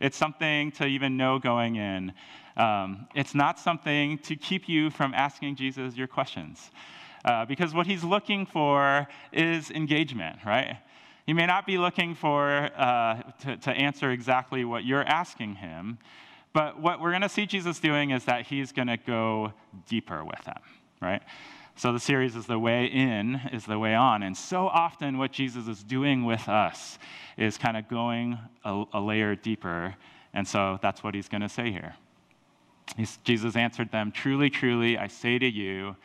it's 0.00 0.16
something 0.16 0.70
to 0.72 0.86
even 0.86 1.16
know 1.16 1.38
going 1.38 1.76
in. 1.76 2.12
Um, 2.56 3.08
it's 3.14 3.34
not 3.34 3.58
something 3.58 4.18
to 4.18 4.36
keep 4.36 4.68
you 4.68 4.90
from 4.90 5.12
asking 5.12 5.56
Jesus 5.56 5.96
your 5.96 6.06
questions. 6.06 6.70
Uh, 7.24 7.44
because 7.44 7.74
what 7.74 7.86
he's 7.86 8.04
looking 8.04 8.46
for 8.46 9.06
is 9.32 9.70
engagement, 9.72 10.38
right? 10.46 10.78
He 11.26 11.32
may 11.32 11.46
not 11.46 11.66
be 11.66 11.76
looking 11.76 12.14
for 12.14 12.70
uh, 12.76 13.20
to, 13.40 13.56
to 13.56 13.70
answer 13.70 14.12
exactly 14.12 14.64
what 14.64 14.84
you're 14.84 15.04
asking 15.04 15.56
him, 15.56 15.98
but 16.52 16.80
what 16.80 17.00
we're 17.00 17.10
going 17.10 17.22
to 17.22 17.28
see 17.28 17.46
Jesus 17.46 17.80
doing 17.80 18.10
is 18.10 18.24
that 18.24 18.46
he's 18.46 18.72
going 18.72 18.88
to 18.88 18.96
go 18.96 19.52
deeper 19.88 20.24
with 20.24 20.42
them, 20.44 20.60
right? 21.02 21.20
So 21.74 21.92
the 21.92 22.00
series 22.00 22.36
is 22.36 22.46
the 22.46 22.58
way 22.58 22.86
in, 22.86 23.40
is 23.52 23.66
the 23.66 23.78
way 23.78 23.94
on. 23.94 24.22
And 24.22 24.34
so 24.34 24.66
often, 24.68 25.18
what 25.18 25.32
Jesus 25.32 25.68
is 25.68 25.82
doing 25.82 26.24
with 26.24 26.48
us 26.48 26.98
is 27.36 27.58
kind 27.58 27.76
of 27.76 27.86
going 27.88 28.38
a, 28.64 28.84
a 28.94 29.00
layer 29.00 29.34
deeper. 29.34 29.94
And 30.32 30.48
so 30.48 30.78
that's 30.80 31.04
what 31.04 31.14
he's 31.14 31.28
going 31.28 31.42
to 31.42 31.48
say 31.48 31.70
here. 31.70 31.94
He's, 32.96 33.18
Jesus 33.24 33.56
answered 33.56 33.90
them 33.90 34.10
Truly, 34.10 34.48
truly, 34.48 34.96
I 34.96 35.08
say 35.08 35.38
to 35.38 35.46
you, 35.46 35.96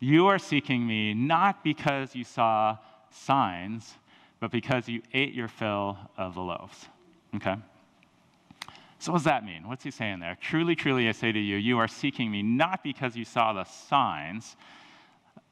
you 0.00 0.26
are 0.26 0.38
seeking 0.38 0.86
me 0.86 1.14
not 1.14 1.64
because 1.64 2.14
you 2.14 2.24
saw 2.24 2.76
signs, 3.10 3.94
but 4.46 4.52
because 4.52 4.88
you 4.88 5.02
ate 5.12 5.34
your 5.34 5.48
fill 5.48 5.98
of 6.16 6.36
the 6.36 6.40
loaves. 6.40 6.86
Okay? 7.34 7.56
So, 9.00 9.10
what 9.10 9.18
does 9.18 9.24
that 9.24 9.44
mean? 9.44 9.66
What's 9.66 9.82
he 9.82 9.90
saying 9.90 10.20
there? 10.20 10.38
Truly, 10.40 10.76
truly, 10.76 11.08
I 11.08 11.12
say 11.12 11.32
to 11.32 11.38
you, 11.40 11.56
you 11.56 11.78
are 11.78 11.88
seeking 11.88 12.30
me 12.30 12.44
not 12.44 12.84
because 12.84 13.16
you 13.16 13.24
saw 13.24 13.52
the 13.52 13.64
signs, 13.64 14.56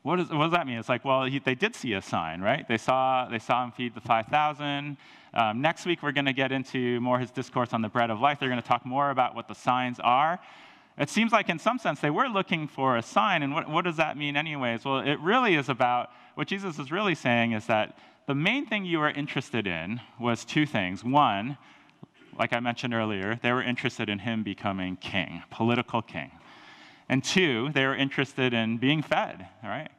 what, 0.02 0.20
is, 0.20 0.28
what 0.28 0.44
does 0.44 0.52
that 0.52 0.68
mean? 0.68 0.78
It's 0.78 0.88
like, 0.88 1.04
well, 1.04 1.24
he, 1.24 1.40
they 1.40 1.56
did 1.56 1.74
see 1.74 1.94
a 1.94 2.02
sign, 2.02 2.40
right? 2.40 2.68
They 2.68 2.78
saw, 2.78 3.26
they 3.28 3.40
saw 3.40 3.64
him 3.64 3.72
feed 3.72 3.96
the 3.96 4.00
5,000. 4.00 4.96
Um, 5.32 5.60
next 5.60 5.86
week, 5.86 6.00
we're 6.00 6.12
going 6.12 6.26
to 6.26 6.32
get 6.32 6.52
into 6.52 7.00
more 7.00 7.18
his 7.18 7.32
discourse 7.32 7.72
on 7.72 7.82
the 7.82 7.88
bread 7.88 8.10
of 8.10 8.20
life. 8.20 8.38
They're 8.38 8.48
going 8.48 8.62
to 8.62 8.68
talk 8.68 8.86
more 8.86 9.10
about 9.10 9.34
what 9.34 9.48
the 9.48 9.56
signs 9.56 9.98
are. 9.98 10.38
It 10.96 11.10
seems 11.10 11.32
like, 11.32 11.48
in 11.48 11.58
some 11.58 11.80
sense, 11.80 11.98
they 11.98 12.10
were 12.10 12.28
looking 12.28 12.68
for 12.68 12.96
a 12.96 13.02
sign. 13.02 13.42
And 13.42 13.52
what, 13.54 13.68
what 13.68 13.84
does 13.84 13.96
that 13.96 14.16
mean, 14.16 14.36
anyways? 14.36 14.84
Well, 14.84 15.00
it 15.00 15.18
really 15.18 15.56
is 15.56 15.68
about 15.68 16.10
what 16.36 16.46
Jesus 16.46 16.78
is 16.78 16.92
really 16.92 17.16
saying 17.16 17.50
is 17.50 17.66
that 17.66 17.98
the 18.26 18.34
main 18.34 18.66
thing 18.66 18.84
you 18.84 18.98
were 18.98 19.10
interested 19.10 19.66
in 19.66 20.00
was 20.18 20.44
two 20.44 20.66
things. 20.66 21.04
One, 21.04 21.58
like 22.38 22.52
I 22.52 22.60
mentioned 22.60 22.94
earlier, 22.94 23.38
they 23.42 23.52
were 23.52 23.62
interested 23.62 24.08
in 24.08 24.18
him 24.18 24.42
becoming 24.42 24.96
king, 24.96 25.42
political 25.50 26.00
king. 26.02 26.30
And 27.08 27.22
two, 27.22 27.70
they 27.74 27.84
were 27.84 27.94
interested 27.94 28.54
in 28.54 28.78
being 28.78 29.02
fed, 29.02 29.46
right? 29.62 29.90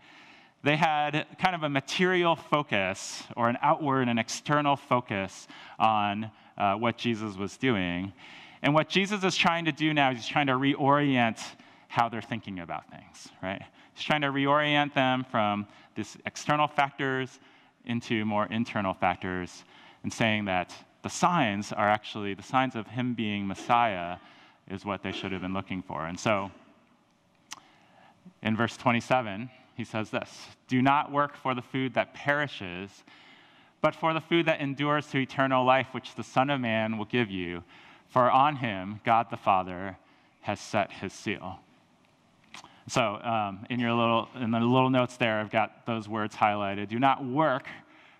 They 0.63 0.75
had 0.75 1.27
kind 1.37 1.53
of 1.53 1.61
a 1.61 1.69
material 1.69 2.35
focus 2.35 3.23
or 3.37 3.47
an 3.47 3.57
outward 3.61 4.09
and 4.09 4.17
external 4.17 4.75
focus 4.75 5.47
on 5.77 6.31
uh, 6.57 6.73
what 6.73 6.97
Jesus 6.97 7.37
was 7.37 7.57
doing. 7.57 8.11
And 8.63 8.73
what 8.73 8.89
Jesus 8.89 9.23
is 9.23 9.35
trying 9.35 9.65
to 9.65 9.71
do 9.71 9.93
now 9.93 10.09
is 10.09 10.17
he's 10.17 10.27
trying 10.27 10.47
to 10.47 10.53
reorient 10.53 11.39
how 11.87 12.09
they're 12.09 12.23
thinking 12.23 12.59
about 12.59 12.89
things, 12.89 13.29
right? 13.43 13.61
He's 13.93 14.03
trying 14.03 14.21
to 14.21 14.29
reorient 14.29 14.95
them 14.95 15.25
from 15.29 15.67
these 15.93 16.17
external 16.25 16.67
factors 16.67 17.39
into 17.85 18.25
more 18.25 18.45
internal 18.47 18.93
factors 18.93 19.63
and 20.03 20.11
saying 20.11 20.45
that 20.45 20.73
the 21.01 21.09
signs 21.09 21.71
are 21.71 21.89
actually 21.89 22.33
the 22.33 22.43
signs 22.43 22.75
of 22.75 22.87
him 22.87 23.13
being 23.13 23.47
Messiah 23.47 24.17
is 24.69 24.85
what 24.85 25.03
they 25.03 25.11
should 25.11 25.31
have 25.31 25.41
been 25.41 25.53
looking 25.53 25.81
for. 25.81 26.05
And 26.05 26.19
so 26.19 26.51
in 28.41 28.55
verse 28.55 28.77
27, 28.77 29.49
he 29.75 29.83
says 29.83 30.09
this 30.09 30.47
Do 30.67 30.81
not 30.81 31.11
work 31.11 31.35
for 31.35 31.53
the 31.53 31.61
food 31.61 31.93
that 31.93 32.13
perishes, 32.13 33.03
but 33.81 33.95
for 33.95 34.13
the 34.13 34.21
food 34.21 34.45
that 34.47 34.61
endures 34.61 35.07
to 35.07 35.19
eternal 35.19 35.63
life, 35.63 35.87
which 35.91 36.15
the 36.15 36.23
Son 36.23 36.49
of 36.49 36.59
Man 36.59 36.97
will 36.97 37.05
give 37.05 37.29
you. 37.29 37.63
For 38.07 38.31
on 38.31 38.57
him, 38.57 39.01
God 39.03 39.27
the 39.29 39.37
Father 39.37 39.97
has 40.41 40.59
set 40.59 40.91
his 40.91 41.11
seal. 41.11 41.59
So, 42.87 43.15
um, 43.15 43.65
in 43.69 43.79
your 43.79 43.93
little 43.93 44.29
in 44.35 44.51
the 44.51 44.59
little 44.59 44.91
notes 44.91 45.17
there, 45.17 45.39
I've 45.39 45.49
got 45.49 45.85
those 45.87 46.07
words 46.07 46.35
highlighted. 46.35 46.87
Do 46.87 46.99
not 46.99 47.25
work 47.25 47.67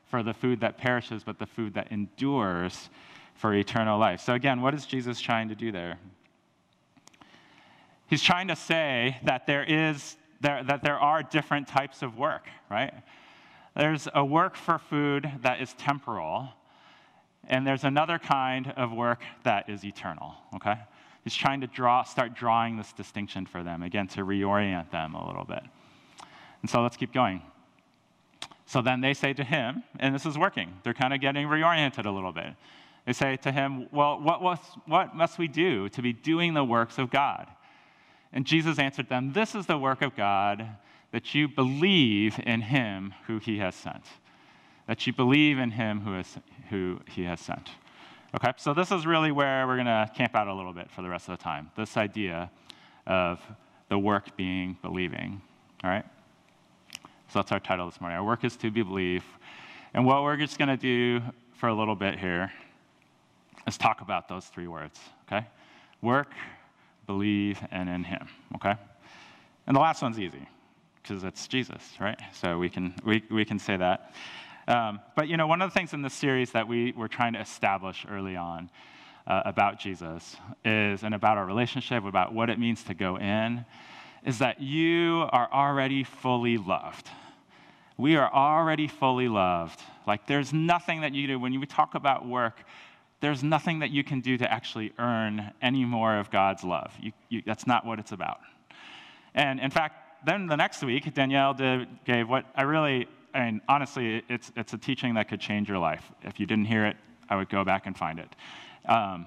for 0.08 0.24
the 0.24 0.34
food 0.34 0.62
that 0.62 0.78
perishes, 0.78 1.24
but 1.24 1.38
the 1.38 1.46
food 1.46 1.76
that 1.76 1.92
endures 1.92 2.90
for 3.36 3.54
eternal 3.54 4.00
life. 4.00 4.22
So, 4.22 4.34
again, 4.34 4.62
what 4.62 4.74
is 4.74 4.86
Jesus 4.86 5.22
trying 5.22 5.50
to 5.50 5.56
do 5.56 5.72
there? 5.72 6.00
He's 8.08 8.24
trying 8.24 8.48
to 8.48 8.56
say 8.56 9.18
that 9.24 9.46
there 9.46 9.64
is 9.64 10.18
there, 10.42 10.64
that 10.64 10.84
there 10.84 11.00
are 11.00 11.22
different 11.24 11.68
types 11.68 12.02
of 12.02 12.18
work, 12.18 12.48
right? 12.70 12.94
There's 13.76 14.08
a 14.14 14.24
work 14.24 14.56
for 14.56 14.80
food 14.80 15.30
that 15.42 15.62
is 15.62 15.74
temporal, 15.74 16.50
and 17.48 17.68
there's 17.68 17.84
another 17.84 18.20
kind 18.20 18.74
of 18.78 18.92
work 18.92 19.22
that 19.44 19.70
is 19.70 19.84
eternal, 19.84 20.36
okay? 20.56 20.78
He's 21.26 21.36
trying 21.36 21.62
to 21.62 21.68
draw, 21.68 22.04
start 22.04 22.36
drawing 22.36 22.78
this 22.78 22.94
distinction 22.94 23.48
for 23.48 23.64
them, 23.64 23.82
again, 23.82 24.08
to 24.10 24.22
reorient 24.22 24.92
them 24.92 25.16
a 25.16 25.28
little 25.28 25.44
bit. 25.44 25.64
And 26.62 26.70
so 26.70 26.84
let's 26.84 26.96
keep 26.96 27.12
going. 27.12 27.42
So 28.68 28.84
then 28.84 29.02
they 29.02 29.16
say 29.16 29.34
to 29.34 29.44
him, 29.44 29.84
and 30.00 30.14
this 30.14 30.26
is 30.26 30.38
working, 30.38 30.74
they're 30.84 30.94
kind 30.94 31.14
of 31.14 31.22
getting 31.22 31.48
reoriented 31.48 32.06
a 32.06 32.12
little 32.12 32.32
bit. 32.32 32.54
They 33.08 33.14
say 33.14 33.38
to 33.38 33.52
him, 33.52 33.88
Well, 33.92 34.22
what, 34.22 34.42
was, 34.42 34.60
what 34.86 35.16
must 35.16 35.40
we 35.40 35.48
do 35.48 35.90
to 35.90 36.02
be 36.02 36.14
doing 36.14 36.54
the 36.54 36.64
works 36.64 37.00
of 37.00 37.10
God? 37.10 37.48
And 38.32 38.46
Jesus 38.46 38.78
answered 38.78 39.10
them, 39.10 39.34
This 39.34 39.56
is 39.56 39.66
the 39.66 39.78
work 39.80 40.04
of 40.04 40.16
God, 40.16 40.68
that 41.12 41.34
you 41.34 41.48
believe 41.48 42.40
in 42.46 42.62
him 42.62 43.16
who 43.26 43.40
he 43.40 43.58
has 43.60 43.74
sent. 43.74 44.04
That 44.88 45.08
you 45.08 45.14
believe 45.14 45.58
in 45.58 45.72
him 45.72 46.02
who, 46.02 46.18
is, 46.18 46.38
who 46.70 47.00
he 47.08 47.24
has 47.24 47.40
sent. 47.40 47.70
Okay, 48.36 48.52
so 48.58 48.74
this 48.74 48.92
is 48.92 49.06
really 49.06 49.32
where 49.32 49.66
we're 49.66 49.78
going 49.78 49.86
to 49.86 50.12
camp 50.14 50.36
out 50.36 50.50
a 50.50 50.54
little 50.54 50.74
bit 50.74 50.92
for 50.92 51.02
the 51.02 51.08
rest 51.08 51.30
of 51.30 51.38
the 51.38 51.42
time. 51.42 51.72
This 51.78 51.96
idea 51.96 52.52
of 53.08 53.40
the 53.88 53.98
work 53.98 54.36
being 54.36 54.78
believing. 54.82 55.42
All 55.86 55.90
right? 55.90 56.04
So 57.30 57.40
that's 57.40 57.54
our 57.54 57.62
title 57.62 57.90
this 57.90 58.02
morning. 58.02 58.18
Our 58.18 58.26
work 58.26 58.44
is 58.44 58.58
to 58.58 58.70
be 58.70 58.82
believe. 58.84 59.24
And 59.94 60.06
what 60.06 60.22
we're 60.24 60.36
just 60.36 60.58
going 60.58 60.68
to 60.68 60.76
do 60.76 61.22
for 61.54 61.70
a 61.70 61.74
little 61.74 61.96
bit 61.96 62.20
here 62.20 62.52
is 63.68 63.78
talk 63.78 64.02
about 64.02 64.28
those 64.28 64.48
three 64.48 64.68
words. 64.68 65.00
Okay? 65.32 65.48
Work, 66.02 66.34
believe, 67.08 67.62
and 67.72 67.88
in 67.88 68.04
him, 68.04 68.28
okay? 68.56 68.74
And 69.66 69.78
the 69.78 69.80
last 69.80 70.02
one's 70.02 70.20
easy 70.20 70.46
because 71.02 71.24
it's 71.24 71.48
Jesus, 71.48 71.82
right? 72.02 72.20
So 72.34 72.58
we 72.58 72.70
can, 72.70 72.96
we, 73.06 73.24
we 73.32 73.46
can 73.46 73.60
say 73.60 73.78
that. 73.78 74.12
Um, 74.68 75.00
but, 75.16 75.28
you 75.28 75.38
know, 75.38 75.48
one 75.48 75.62
of 75.62 75.70
the 75.70 75.74
things 75.74 75.94
in 75.94 76.02
this 76.02 76.14
series 76.14 76.52
that 76.52 76.68
we 76.68 76.92
were 76.94 77.08
trying 77.08 77.34
to 77.34 77.40
establish 77.40 78.06
early 78.10 78.36
on 78.36 78.70
uh, 79.28 79.44
about 79.46 79.80
Jesus 79.80 80.36
is, 80.64 81.04
and 81.04 81.14
about 81.14 81.38
our 81.38 81.46
relationship, 81.46 82.04
about 82.04 82.34
what 82.34 82.50
it 82.50 82.60
means 82.60 82.84
to 82.84 82.94
go 82.94 83.18
in, 83.18 83.66
is 84.26 84.40
that 84.40 84.62
you 84.62 85.28
are 85.32 85.48
already 85.52 86.04
fully 86.04 86.58
loved. 86.58 87.10
We 87.98 88.16
are 88.16 88.32
already 88.34 88.88
fully 88.88 89.28
loved. 89.28 89.80
Like, 90.08 90.28
there's 90.28 90.52
nothing 90.52 91.02
that 91.02 91.14
you 91.14 91.28
do. 91.28 91.40
When 91.40 91.54
you 91.54 91.64
talk 91.66 91.96
about 91.96 92.28
work, 92.28 92.64
there's 93.22 93.44
nothing 93.44 93.80
that 93.80 93.92
you 93.92 94.04
can 94.04 94.20
do 94.20 94.38
to 94.38 94.52
actually 94.52 94.94
earn 94.98 95.54
any 95.62 95.86
more 95.86 96.18
of 96.18 96.30
God's 96.32 96.64
love. 96.64 96.92
You, 97.00 97.12
you, 97.30 97.42
that's 97.46 97.66
not 97.66 97.86
what 97.86 98.00
it's 98.00 98.12
about. 98.12 98.40
And 99.34 99.60
in 99.60 99.72
fact, 99.72 100.26
then 100.26 100.48
the 100.48 100.56
next 100.56 100.84
week, 100.84 101.14
Danielle 101.14 101.54
did, 101.54 101.88
gave 102.04 102.28
what 102.28 102.46
I 102.56 102.64
really, 102.64 103.08
I 103.36 103.46
mean, 103.46 103.62
honestly, 103.68 104.24
it's, 104.30 104.52
it's 104.56 104.74
a 104.74 104.78
teaching 104.78 105.16
that 105.16 105.28
could 105.28 105.42
change 105.42 105.68
your 105.68 105.78
life. 105.78 106.10
If 106.24 106.40
you 106.40 106.46
didn't 106.46 106.66
hear 106.66 106.86
it, 106.86 106.96
I 107.30 107.36
would 107.36 107.50
go 107.50 107.66
back 107.66 107.86
and 107.86 107.98
find 107.98 108.18
it. 108.18 108.36
Um, 108.88 109.26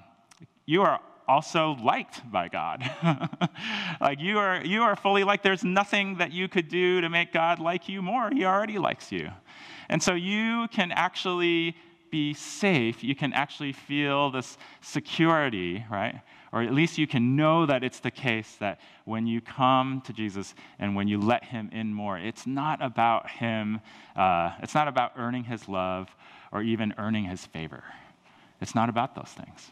you 0.65 0.81
are 0.81 0.99
also 1.27 1.77
liked 1.83 2.29
by 2.31 2.47
God. 2.47 2.83
like 4.01 4.19
you 4.19 4.39
are, 4.39 4.65
you 4.65 4.81
are 4.81 4.95
fully 4.95 5.23
liked. 5.23 5.43
There's 5.43 5.63
nothing 5.63 6.17
that 6.17 6.31
you 6.31 6.47
could 6.47 6.69
do 6.69 7.01
to 7.01 7.09
make 7.09 7.31
God 7.31 7.59
like 7.59 7.87
you 7.87 8.01
more. 8.01 8.31
He 8.31 8.45
already 8.45 8.79
likes 8.79 9.11
you. 9.11 9.29
And 9.89 10.01
so 10.01 10.15
you 10.15 10.67
can 10.69 10.91
actually 10.91 11.75
be 12.09 12.33
safe, 12.33 13.03
you 13.03 13.13
can 13.13 13.31
actually 13.33 13.73
feel 13.73 14.31
this 14.31 14.57
security, 14.81 15.85
right? 15.91 16.21
Or 16.51 16.63
at 16.63 16.73
least 16.73 16.97
you 16.97 17.05
can 17.05 17.35
know 17.35 17.65
that 17.65 17.83
it's 17.83 17.99
the 17.99 18.11
case 18.11 18.55
that 18.59 18.79
when 19.05 19.27
you 19.27 19.39
come 19.39 20.01
to 20.05 20.13
Jesus 20.13 20.55
and 20.79 20.95
when 20.95 21.07
you 21.07 21.19
let 21.19 21.43
Him 21.43 21.69
in 21.71 21.93
more, 21.93 22.17
it's 22.17 22.47
not 22.47 22.81
about 22.81 23.29
Him, 23.29 23.81
uh, 24.15 24.51
it's 24.63 24.73
not 24.73 24.87
about 24.87 25.13
earning 25.15 25.43
His 25.43 25.67
love 25.67 26.09
or 26.51 26.63
even 26.63 26.93
earning 26.97 27.25
His 27.25 27.45
favor. 27.45 27.83
It's 28.61 28.73
not 28.73 28.89
about 28.89 29.15
those 29.15 29.29
things. 29.29 29.71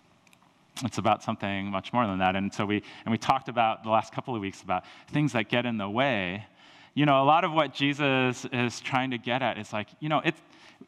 It's 0.83 0.99
about 0.99 1.23
something 1.23 1.65
much 1.65 1.91
more 1.91 2.05
than 2.05 2.19
that. 2.19 2.35
And 2.35 2.53
so 2.53 2.65
we, 2.65 2.83
and 3.05 3.11
we 3.11 3.17
talked 3.17 3.49
about 3.49 3.83
the 3.83 3.89
last 3.89 4.13
couple 4.13 4.35
of 4.35 4.41
weeks 4.41 4.61
about 4.61 4.83
things 5.07 5.33
that 5.33 5.49
get 5.49 5.65
in 5.65 5.77
the 5.77 5.89
way. 5.89 6.45
You 6.93 7.05
know, 7.05 7.21
a 7.21 7.25
lot 7.25 7.43
of 7.43 7.51
what 7.51 7.73
Jesus 7.73 8.45
is 8.51 8.79
trying 8.79 9.11
to 9.11 9.17
get 9.17 9.41
at 9.41 9.57
is 9.57 9.73
like, 9.73 9.87
you 9.99 10.09
know, 10.09 10.21
it's, 10.23 10.39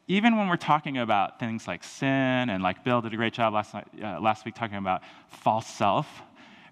even 0.07 0.37
when 0.37 0.47
we're 0.47 0.57
talking 0.57 0.97
about 0.97 1.39
things 1.39 1.67
like 1.67 1.83
sin, 1.83 2.49
and 2.49 2.63
like 2.63 2.83
Bill 2.83 3.01
did 3.01 3.13
a 3.13 3.17
great 3.17 3.33
job 3.33 3.53
last, 3.53 3.75
uh, 3.75 4.19
last 4.19 4.45
week 4.45 4.55
talking 4.55 4.77
about 4.77 5.01
false 5.27 5.67
self, 5.67 6.07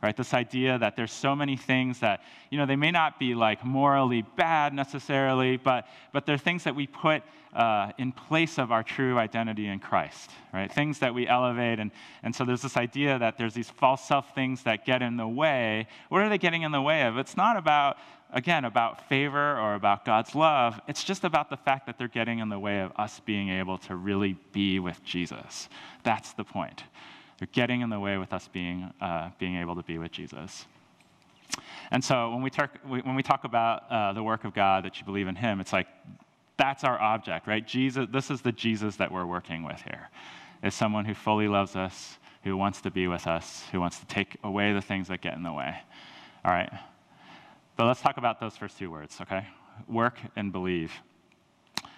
right? 0.02 0.16
This 0.16 0.34
idea 0.34 0.78
that 0.80 0.96
there's 0.96 1.12
so 1.12 1.36
many 1.36 1.56
things 1.56 2.00
that, 2.00 2.22
you 2.50 2.58
know, 2.58 2.66
they 2.66 2.76
may 2.76 2.92
not 2.92 3.20
be 3.20 3.36
like 3.36 3.64
morally 3.66 4.24
bad 4.36 4.74
necessarily, 4.74 5.58
but, 5.58 5.88
but 6.14 6.26
they're 6.26 6.38
things 6.38 6.64
that 6.64 6.76
we 6.76 6.88
put 6.88 7.24
uh, 7.58 7.92
in 7.98 8.12
place 8.12 8.60
of 8.60 8.72
our 8.72 8.84
true 8.84 9.18
identity 9.18 9.68
in 9.68 9.80
Christ, 9.80 10.30
right? 10.54 10.72
Things 10.72 11.00
that 11.00 11.16
we 11.16 11.28
elevate. 11.28 11.80
And, 11.80 11.90
and 12.22 12.34
so 12.34 12.46
there's 12.46 12.62
this 12.62 12.78
idea 12.78 13.18
that 13.18 13.40
there's 13.40 13.56
these 13.56 13.70
false 13.70 14.08
self 14.08 14.36
things 14.36 14.62
that 14.64 14.86
get 14.86 15.02
in 15.02 15.18
the 15.18 15.28
way. 15.28 15.88
What 16.10 16.22
are 16.22 16.30
they 16.30 16.38
getting 16.38 16.62
in 16.62 16.72
the 16.72 16.82
way 16.82 17.02
of? 17.02 17.18
It's 17.18 17.36
not 17.36 17.58
about, 17.58 17.98
again, 18.32 18.64
about 18.64 19.10
favor 19.10 19.58
or 19.60 19.74
about 19.74 20.06
God's 20.06 20.36
love. 20.36 20.80
It's 20.88 21.04
just 21.04 21.24
about 21.24 21.50
the 21.50 21.58
fact 21.58 21.88
that 21.88 21.98
they're 21.98 22.08
getting 22.08 22.38
in 22.38 22.50
the 22.50 22.60
way 22.60 22.82
of 22.82 22.92
us 22.96 23.20
being 23.22 23.50
able 23.50 23.80
to 23.80 23.96
really 23.96 24.38
be 24.52 24.78
with 24.78 25.04
Jesus. 25.04 25.68
That's 26.04 26.34
the 26.34 26.44
point. 26.44 26.84
They're 27.40 27.50
getting 27.52 27.82
in 27.82 27.90
the 27.90 28.00
way 28.00 28.20
with 28.20 28.34
us 28.34 28.48
being, 28.48 28.94
uh, 29.02 29.32
being 29.40 29.58
able 29.58 29.76
to 29.76 29.84
be 29.84 29.98
with 29.98 30.12
Jesus. 30.12 30.68
And 31.90 32.04
so 32.04 32.30
when 32.30 32.44
we 32.44 32.52
talk, 32.52 32.78
when 32.86 33.16
we 33.16 33.24
talk 33.24 33.46
about 33.46 33.90
uh, 33.90 34.14
the 34.14 34.22
work 34.22 34.44
of 34.44 34.54
God, 34.54 34.86
that 34.86 35.00
you 35.00 35.06
believe 35.06 35.28
in 35.28 35.36
Him, 35.36 35.60
it's 35.60 35.74
like 35.74 35.88
that's 36.58 36.84
our 36.84 37.00
object, 37.00 37.48
right? 37.48 37.66
Jesus, 37.66 38.08
this 38.12 38.32
is 38.32 38.42
the 38.42 38.52
Jesus 38.52 38.96
that 38.98 39.12
we're 39.12 39.26
working 39.26 39.64
with 39.64 39.82
here. 39.82 40.10
Is 40.64 40.74
someone 40.74 41.06
who 41.06 41.14
fully 41.14 41.48
loves 41.48 41.76
us, 41.76 42.18
who 42.44 42.58
wants 42.58 42.82
to 42.82 42.92
be 42.92 43.08
with 43.08 43.28
us, 43.28 43.64
who 43.72 43.80
wants 43.80 44.00
to 44.00 44.06
take 44.08 44.38
away 44.44 44.74
the 44.74 44.82
things 44.82 45.08
that 45.10 45.22
get 45.22 45.36
in 45.36 45.44
the 45.44 45.54
way. 45.54 45.76
All 46.44 46.52
right? 46.52 46.72
But 47.76 47.86
let's 47.86 48.02
talk 48.02 48.18
about 48.18 48.40
those 48.40 48.58
first 48.58 48.78
two 48.78 48.90
words, 48.90 49.18
okay? 49.22 49.46
Work 49.88 50.18
and 50.36 50.52
believe. 50.52 50.92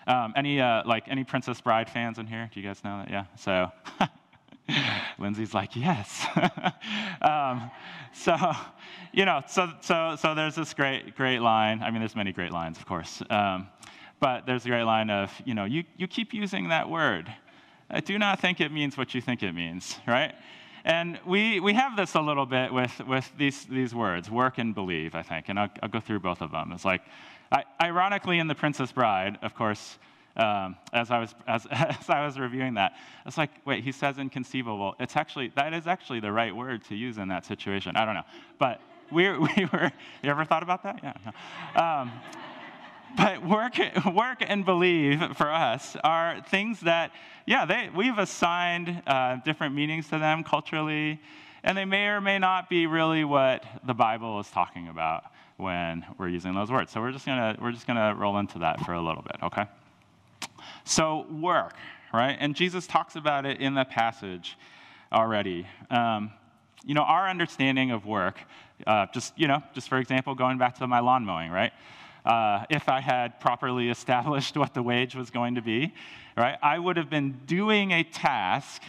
Um, 0.08 0.34
any 0.36 0.60
uh, 0.60 0.82
like 0.86 1.08
any 1.08 1.24
Princess 1.24 1.62
Bride 1.62 1.90
fans 1.90 2.18
in 2.18 2.26
here? 2.26 2.50
Do 2.52 2.60
you 2.60 2.68
guys 2.68 2.84
know 2.84 2.98
that? 2.98 3.12
Yeah. 3.12 3.26
So 3.38 3.72
Lindsay's 5.20 5.54
like, 5.54 5.76
yes. 5.76 6.26
um, 7.22 7.70
so, 8.12 8.36
you 9.14 9.26
know, 9.26 9.44
so 9.48 9.72
so 9.82 10.16
so 10.20 10.34
there's 10.34 10.56
this 10.56 10.74
great 10.74 11.16
great 11.16 11.40
line. 11.40 11.84
I 11.84 11.92
mean, 11.92 12.00
there's 12.00 12.16
many 12.16 12.32
great 12.32 12.52
lines, 12.52 12.78
of 12.78 12.86
course. 12.86 13.22
Um, 13.30 13.68
but 14.20 14.46
there's 14.46 14.66
a 14.66 14.70
great 14.70 14.84
line 14.84 15.10
of, 15.10 15.32
you 15.46 15.54
know, 15.54 15.66
you, 15.66 15.84
you 15.98 16.08
keep 16.08 16.34
using 16.34 16.70
that 16.70 16.90
word. 16.90 17.34
I 17.90 18.02
do 18.02 18.20
not 18.20 18.40
think 18.40 18.62
it 18.62 18.72
means 18.72 18.98
what 18.98 19.16
you 19.16 19.22
think 19.22 19.42
it 19.44 19.54
means, 19.54 19.98
right? 20.08 20.36
And 20.86 21.20
we, 21.26 21.60
we 21.60 21.74
have 21.74 21.96
this 21.96 22.16
a 22.16 22.22
little 22.22 22.46
bit 22.46 22.74
with, 22.74 23.00
with 23.08 23.32
these, 23.38 23.66
these 23.66 23.94
words, 23.94 24.30
work 24.30 24.58
and 24.58 24.74
believe, 24.74 25.16
I 25.16 25.24
think. 25.24 25.50
And 25.50 25.60
I'll, 25.60 25.70
I'll 25.82 25.90
go 25.90 26.00
through 26.00 26.20
both 26.20 26.42
of 26.42 26.52
them. 26.52 26.72
It's 26.72 26.86
like, 26.86 27.02
I, 27.52 27.64
ironically, 27.82 28.40
in 28.40 28.48
The 28.48 28.56
Princess 28.56 28.92
Bride, 28.92 29.38
of 29.42 29.56
course, 29.56 29.98
um, 30.38 30.78
as, 30.94 31.12
I 31.12 31.20
was, 31.20 31.36
as, 31.48 31.66
as 31.72 32.10
I 32.10 32.26
was 32.26 32.40
reviewing 32.40 32.76
that, 32.76 32.94
it's 33.26 33.38
like, 33.38 33.52
wait, 33.66 33.84
he 33.84 33.92
says 33.92 34.18
inconceivable. 34.18 34.96
It's 35.00 35.16
actually, 35.16 35.52
that 35.56 35.74
is 35.74 35.88
actually 35.88 36.20
the 36.20 36.32
right 36.32 36.56
word 36.56 36.84
to 36.86 36.96
use 36.96 37.18
in 37.18 37.28
that 37.30 37.46
situation. 37.46 37.96
I 37.96 38.06
don't 38.06 38.16
know. 38.16 38.26
But 38.58 38.82
we, 39.12 39.30
we 39.38 39.70
were, 39.74 39.92
you 40.24 40.30
ever 40.30 40.46
thought 40.46 40.64
about 40.64 40.84
that? 40.84 41.00
Yeah. 41.04 41.14
No. 41.26 41.82
Um, 41.82 42.12
but 43.18 43.46
work, 43.46 43.80
work 44.14 44.38
and 44.42 44.66
believe 44.66 45.38
for 45.38 45.52
us 45.52 45.96
are 46.04 46.42
things 46.50 46.82
that, 46.82 47.12
yeah, 47.46 47.66
they, 47.66 47.90
we've 47.96 48.18
assigned 48.18 49.02
uh, 49.08 49.38
different 49.46 49.76
meanings 49.76 50.08
to 50.10 50.20
them 50.20 50.44
culturally, 50.44 51.20
and 51.64 51.78
they 51.78 51.86
may 51.86 52.08
or 52.08 52.22
may 52.22 52.40
not 52.40 52.70
be 52.70 52.88
really 52.88 53.24
what 53.24 53.64
the 53.86 53.94
Bible 53.94 54.40
is 54.40 54.50
talking 54.50 54.88
about 54.88 55.24
when 55.58 56.06
we're 56.18 56.30
using 56.30 56.54
those 56.54 56.72
words. 56.72 56.92
So 56.92 57.02
we're 57.02 57.12
just 57.12 57.26
gonna 57.26 57.58
we're 57.62 57.74
just 57.74 57.86
gonna 57.86 58.16
roll 58.16 58.38
into 58.38 58.60
that 58.60 58.80
for 58.82 58.94
a 58.94 59.02
little 59.02 59.22
bit, 59.24 59.36
okay? 59.44 59.66
So 60.86 61.26
work, 61.30 61.76
right? 62.14 62.38
And 62.40 62.56
Jesus 62.56 62.88
talks 62.88 63.16
about 63.16 63.46
it 63.46 63.60
in 63.60 63.74
the 63.74 63.84
passage 63.84 64.58
already. 65.12 65.68
Um, 65.90 66.32
you 66.86 66.94
know, 66.94 67.02
our 67.02 67.28
understanding 67.28 67.92
of 67.92 68.06
work, 68.06 68.40
uh, 68.88 69.08
just 69.14 69.38
you 69.38 69.48
know, 69.48 69.62
just 69.74 69.90
for 69.90 69.98
example, 69.98 70.34
going 70.34 70.58
back 70.58 70.78
to 70.78 70.88
my 70.88 71.00
lawn 71.00 71.26
mowing, 71.26 71.52
right? 71.52 71.74
Uh, 72.26 72.66
if 72.70 72.90
I 72.90 73.00
had 73.00 73.40
properly 73.40 73.90
established 73.90 74.58
what 74.58 74.74
the 74.74 74.84
wage 74.84 75.16
was 75.16 75.30
going 75.30 75.56
to 75.56 75.62
be, 75.62 75.94
right? 76.38 76.58
I 76.62 76.80
would 76.80 76.98
have 76.98 77.10
been 77.10 77.40
doing 77.46 77.92
a 77.92 78.04
task 78.04 78.82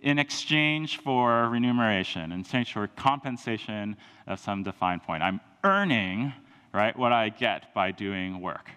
in 0.00 0.18
exchange 0.18 0.98
for 0.98 1.48
remuneration, 1.48 2.32
in 2.32 2.40
exchange 2.40 2.72
for 2.72 2.86
compensation 2.88 3.96
of 4.26 4.38
some 4.38 4.62
defined 4.62 5.02
point. 5.02 5.22
I'm 5.22 5.40
earning, 5.62 6.32
right, 6.72 6.96
what 6.96 7.12
I 7.12 7.30
get 7.30 7.72
by 7.74 7.90
doing 7.90 8.40
work. 8.40 8.70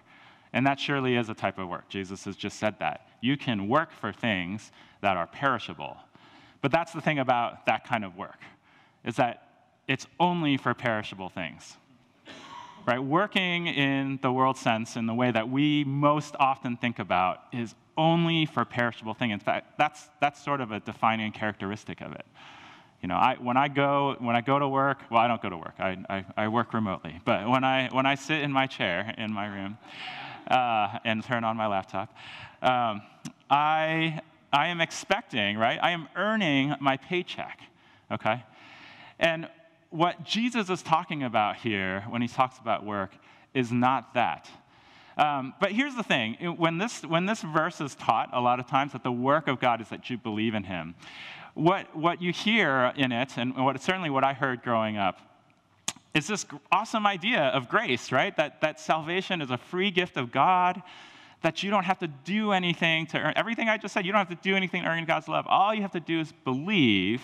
And 0.54 0.66
that 0.66 0.80
surely 0.80 1.16
is 1.16 1.28
a 1.28 1.34
type 1.34 1.58
of 1.58 1.68
work. 1.68 1.88
Jesus 1.88 2.24
has 2.24 2.34
just 2.34 2.58
said 2.58 2.76
that. 2.78 3.08
You 3.20 3.36
can 3.36 3.68
work 3.68 3.92
for 3.92 4.12
things 4.12 4.72
that 5.02 5.16
are 5.16 5.26
perishable. 5.26 5.98
But 6.62 6.72
that's 6.72 6.92
the 6.92 7.00
thing 7.00 7.18
about 7.18 7.66
that 7.66 7.84
kind 7.84 8.04
of 8.04 8.16
work, 8.16 8.40
is 9.04 9.16
that 9.16 9.42
it's 9.86 10.06
only 10.18 10.56
for 10.56 10.72
perishable 10.74 11.28
things 11.28 11.76
right? 12.88 13.04
Working 13.04 13.66
in 13.66 14.18
the 14.22 14.32
world 14.32 14.56
sense, 14.56 14.96
in 14.96 15.04
the 15.04 15.12
way 15.12 15.30
that 15.30 15.50
we 15.50 15.84
most 15.84 16.34
often 16.40 16.78
think 16.78 16.98
about, 16.98 17.42
is 17.52 17.74
only 17.98 18.46
for 18.46 18.64
perishable 18.64 19.12
things. 19.12 19.34
In 19.34 19.40
fact, 19.40 19.76
that's, 19.76 20.08
that's 20.22 20.42
sort 20.42 20.62
of 20.62 20.72
a 20.72 20.80
defining 20.80 21.30
characteristic 21.30 22.00
of 22.00 22.12
it. 22.12 22.24
You 23.02 23.08
know, 23.08 23.16
I, 23.16 23.36
when, 23.38 23.58
I 23.58 23.68
go, 23.68 24.16
when 24.20 24.34
I 24.34 24.40
go 24.40 24.58
to 24.58 24.66
work, 24.66 25.00
well, 25.10 25.20
I 25.20 25.28
don't 25.28 25.42
go 25.42 25.50
to 25.50 25.56
work, 25.58 25.74
I, 25.78 25.98
I, 26.08 26.24
I 26.34 26.48
work 26.48 26.72
remotely. 26.72 27.20
But 27.26 27.46
when 27.46 27.62
I, 27.62 27.90
when 27.92 28.06
I 28.06 28.14
sit 28.14 28.40
in 28.40 28.50
my 28.50 28.66
chair 28.66 29.14
in 29.18 29.34
my 29.34 29.46
room 29.48 29.76
uh, 30.50 30.98
and 31.04 31.22
turn 31.22 31.44
on 31.44 31.58
my 31.58 31.66
laptop, 31.66 32.16
um, 32.62 33.02
I, 33.50 34.18
I 34.50 34.68
am 34.68 34.80
expecting, 34.80 35.58
right? 35.58 35.78
I 35.82 35.90
am 35.90 36.08
earning 36.16 36.74
my 36.80 36.96
paycheck, 36.96 37.60
okay? 38.10 38.42
And 39.18 39.46
what 39.90 40.24
Jesus 40.24 40.68
is 40.70 40.82
talking 40.82 41.22
about 41.22 41.56
here 41.56 42.04
when 42.08 42.22
he 42.22 42.28
talks 42.28 42.58
about 42.58 42.84
work 42.84 43.10
is 43.54 43.72
not 43.72 44.14
that. 44.14 44.48
Um, 45.16 45.54
but 45.60 45.72
here's 45.72 45.96
the 45.96 46.02
thing 46.02 46.34
when 46.58 46.78
this, 46.78 47.02
when 47.02 47.26
this 47.26 47.42
verse 47.42 47.80
is 47.80 47.94
taught, 47.96 48.30
a 48.32 48.40
lot 48.40 48.60
of 48.60 48.68
times 48.68 48.92
that 48.92 49.02
the 49.02 49.12
work 49.12 49.48
of 49.48 49.58
God 49.58 49.80
is 49.80 49.88
that 49.88 50.08
you 50.10 50.16
believe 50.16 50.54
in 50.54 50.64
him, 50.64 50.94
what, 51.54 51.94
what 51.96 52.22
you 52.22 52.32
hear 52.32 52.92
in 52.96 53.10
it, 53.10 53.36
and 53.36 53.56
what, 53.56 53.80
certainly 53.82 54.10
what 54.10 54.22
I 54.22 54.32
heard 54.32 54.62
growing 54.62 54.96
up, 54.96 55.18
is 56.14 56.28
this 56.28 56.46
awesome 56.70 57.06
idea 57.06 57.40
of 57.40 57.68
grace, 57.68 58.12
right? 58.12 58.36
That, 58.36 58.60
that 58.60 58.78
salvation 58.78 59.42
is 59.42 59.50
a 59.50 59.58
free 59.58 59.90
gift 59.90 60.16
of 60.16 60.30
God, 60.30 60.80
that 61.42 61.62
you 61.62 61.70
don't 61.70 61.84
have 61.84 61.98
to 61.98 62.06
do 62.06 62.52
anything 62.52 63.06
to 63.06 63.18
earn. 63.18 63.32
Everything 63.36 63.68
I 63.68 63.76
just 63.76 63.94
said, 63.94 64.06
you 64.06 64.12
don't 64.12 64.18
have 64.26 64.36
to 64.36 64.48
do 64.48 64.56
anything 64.56 64.82
to 64.82 64.88
earn 64.88 65.04
God's 65.04 65.28
love. 65.28 65.46
All 65.48 65.74
you 65.74 65.82
have 65.82 65.92
to 65.92 66.00
do 66.00 66.20
is 66.20 66.32
believe 66.44 67.22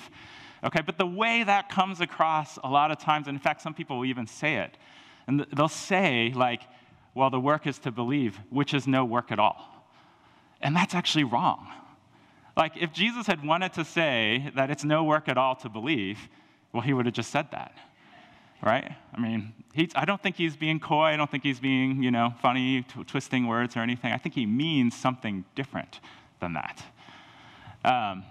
Okay, 0.65 0.81
but 0.81 0.97
the 0.97 1.07
way 1.07 1.45
that 1.45 1.69
comes 1.69 2.01
across 2.01 2.59
a 2.65 2.69
lot 2.69 2.91
of 2.91 2.99
times, 2.99 3.29
and 3.29 3.37
in 3.37 3.41
fact, 3.41 3.61
some 3.61 3.75
people 3.75 3.99
will 3.99 4.07
even 4.07 4.27
say 4.27 4.57
it, 4.57 4.79
and 5.27 5.47
they'll 5.55 5.69
say, 5.69 6.33
like, 6.35 6.63
well, 7.15 7.29
the 7.31 7.41
work 7.41 7.67
is 7.67 7.79
to 7.81 7.93
believe, 7.93 8.39
which 8.51 8.73
is 8.73 8.87
no 8.87 9.05
work 9.05 9.31
at 9.31 9.39
all. 9.39 9.87
And 10.61 10.75
that's 10.75 10.95
actually 10.95 11.25
wrong. 11.25 11.69
Like, 12.57 12.77
if 12.77 12.93
Jesus 12.93 13.27
had 13.27 13.45
wanted 13.45 13.75
to 13.75 13.85
say 13.85 14.51
that 14.57 14.71
it's 14.71 14.85
no 14.85 15.05
work 15.05 15.29
at 15.29 15.37
all 15.37 15.55
to 15.57 15.69
believe, 15.69 16.19
well, 16.73 16.83
he 16.83 16.93
would 16.93 17.05
have 17.07 17.15
just 17.15 17.31
said 17.31 17.51
that, 17.51 17.77
right? 18.63 18.97
I 19.13 19.21
mean, 19.21 19.53
I 19.95 20.05
don't 20.05 20.23
think 20.23 20.37
he's 20.37 20.57
being 20.57 20.81
coy. 20.81 21.07
I 21.07 21.17
don't 21.17 21.31
think 21.31 21.43
he's 21.43 21.61
being, 21.61 22.03
you 22.03 22.11
know, 22.11 22.33
funny, 22.41 22.83
twisting 23.07 23.47
words 23.47 23.77
or 23.77 23.81
anything. 23.81 24.13
I 24.13 24.19
think 24.19 24.35
he 24.35 24.47
means 24.47 24.97
something 24.97 25.45
different 25.55 26.01
than 26.41 26.55
that. 26.55 26.83
Um, 27.85 28.25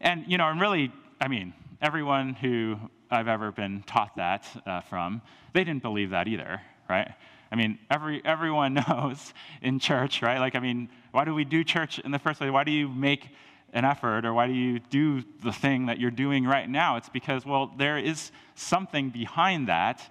and, 0.00 0.24
you 0.28 0.38
know, 0.38 0.48
and 0.48 0.60
really, 0.60 0.92
I 1.20 1.28
mean, 1.28 1.54
everyone 1.80 2.34
who 2.34 2.76
I've 3.10 3.28
ever 3.28 3.50
been 3.50 3.82
taught 3.84 4.16
that 4.16 4.46
uh, 4.66 4.80
from, 4.82 5.22
they 5.54 5.64
didn't 5.64 5.82
believe 5.82 6.10
that 6.10 6.28
either, 6.28 6.60
right? 6.90 7.14
I 7.50 7.56
mean, 7.56 7.78
every, 7.90 8.22
everyone 8.24 8.74
knows 8.88 9.32
in 9.62 9.78
church, 9.78 10.20
right? 10.20 10.38
Like, 10.38 10.54
I 10.54 10.60
mean, 10.60 10.90
why 11.12 11.24
do 11.24 11.34
we 11.34 11.44
do 11.44 11.64
church 11.64 11.98
in 12.00 12.10
the 12.10 12.18
first 12.18 12.38
place? 12.38 12.50
Why 12.50 12.64
do 12.64 12.72
you 12.72 12.88
make 12.88 13.30
an 13.72 13.84
effort 13.84 14.26
or 14.26 14.34
why 14.34 14.46
do 14.46 14.52
you 14.52 14.78
do 14.78 15.22
the 15.42 15.52
thing 15.52 15.86
that 15.86 15.98
you're 15.98 16.10
doing 16.10 16.44
right 16.44 16.68
now? 16.68 16.96
It's 16.96 17.08
because, 17.08 17.46
well, 17.46 17.72
there 17.78 17.98
is 17.98 18.30
something 18.54 19.10
behind 19.10 19.68
that. 19.68 20.02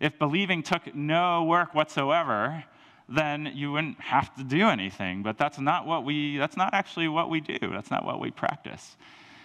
If 0.00 0.18
believing 0.18 0.62
took 0.62 0.94
no 0.94 1.44
work 1.44 1.74
whatsoever, 1.74 2.64
then 3.08 3.50
you 3.54 3.72
wouldn't 3.72 4.00
have 4.00 4.34
to 4.36 4.44
do 4.44 4.68
anything. 4.68 5.22
But 5.22 5.36
that's 5.36 5.58
not 5.58 5.86
what 5.86 6.04
we, 6.04 6.36
that's 6.36 6.56
not 6.56 6.74
actually 6.74 7.08
what 7.08 7.28
we 7.28 7.40
do. 7.40 7.58
That's 7.60 7.90
not 7.90 8.04
what 8.04 8.20
we 8.20 8.30
practice. 8.30 8.96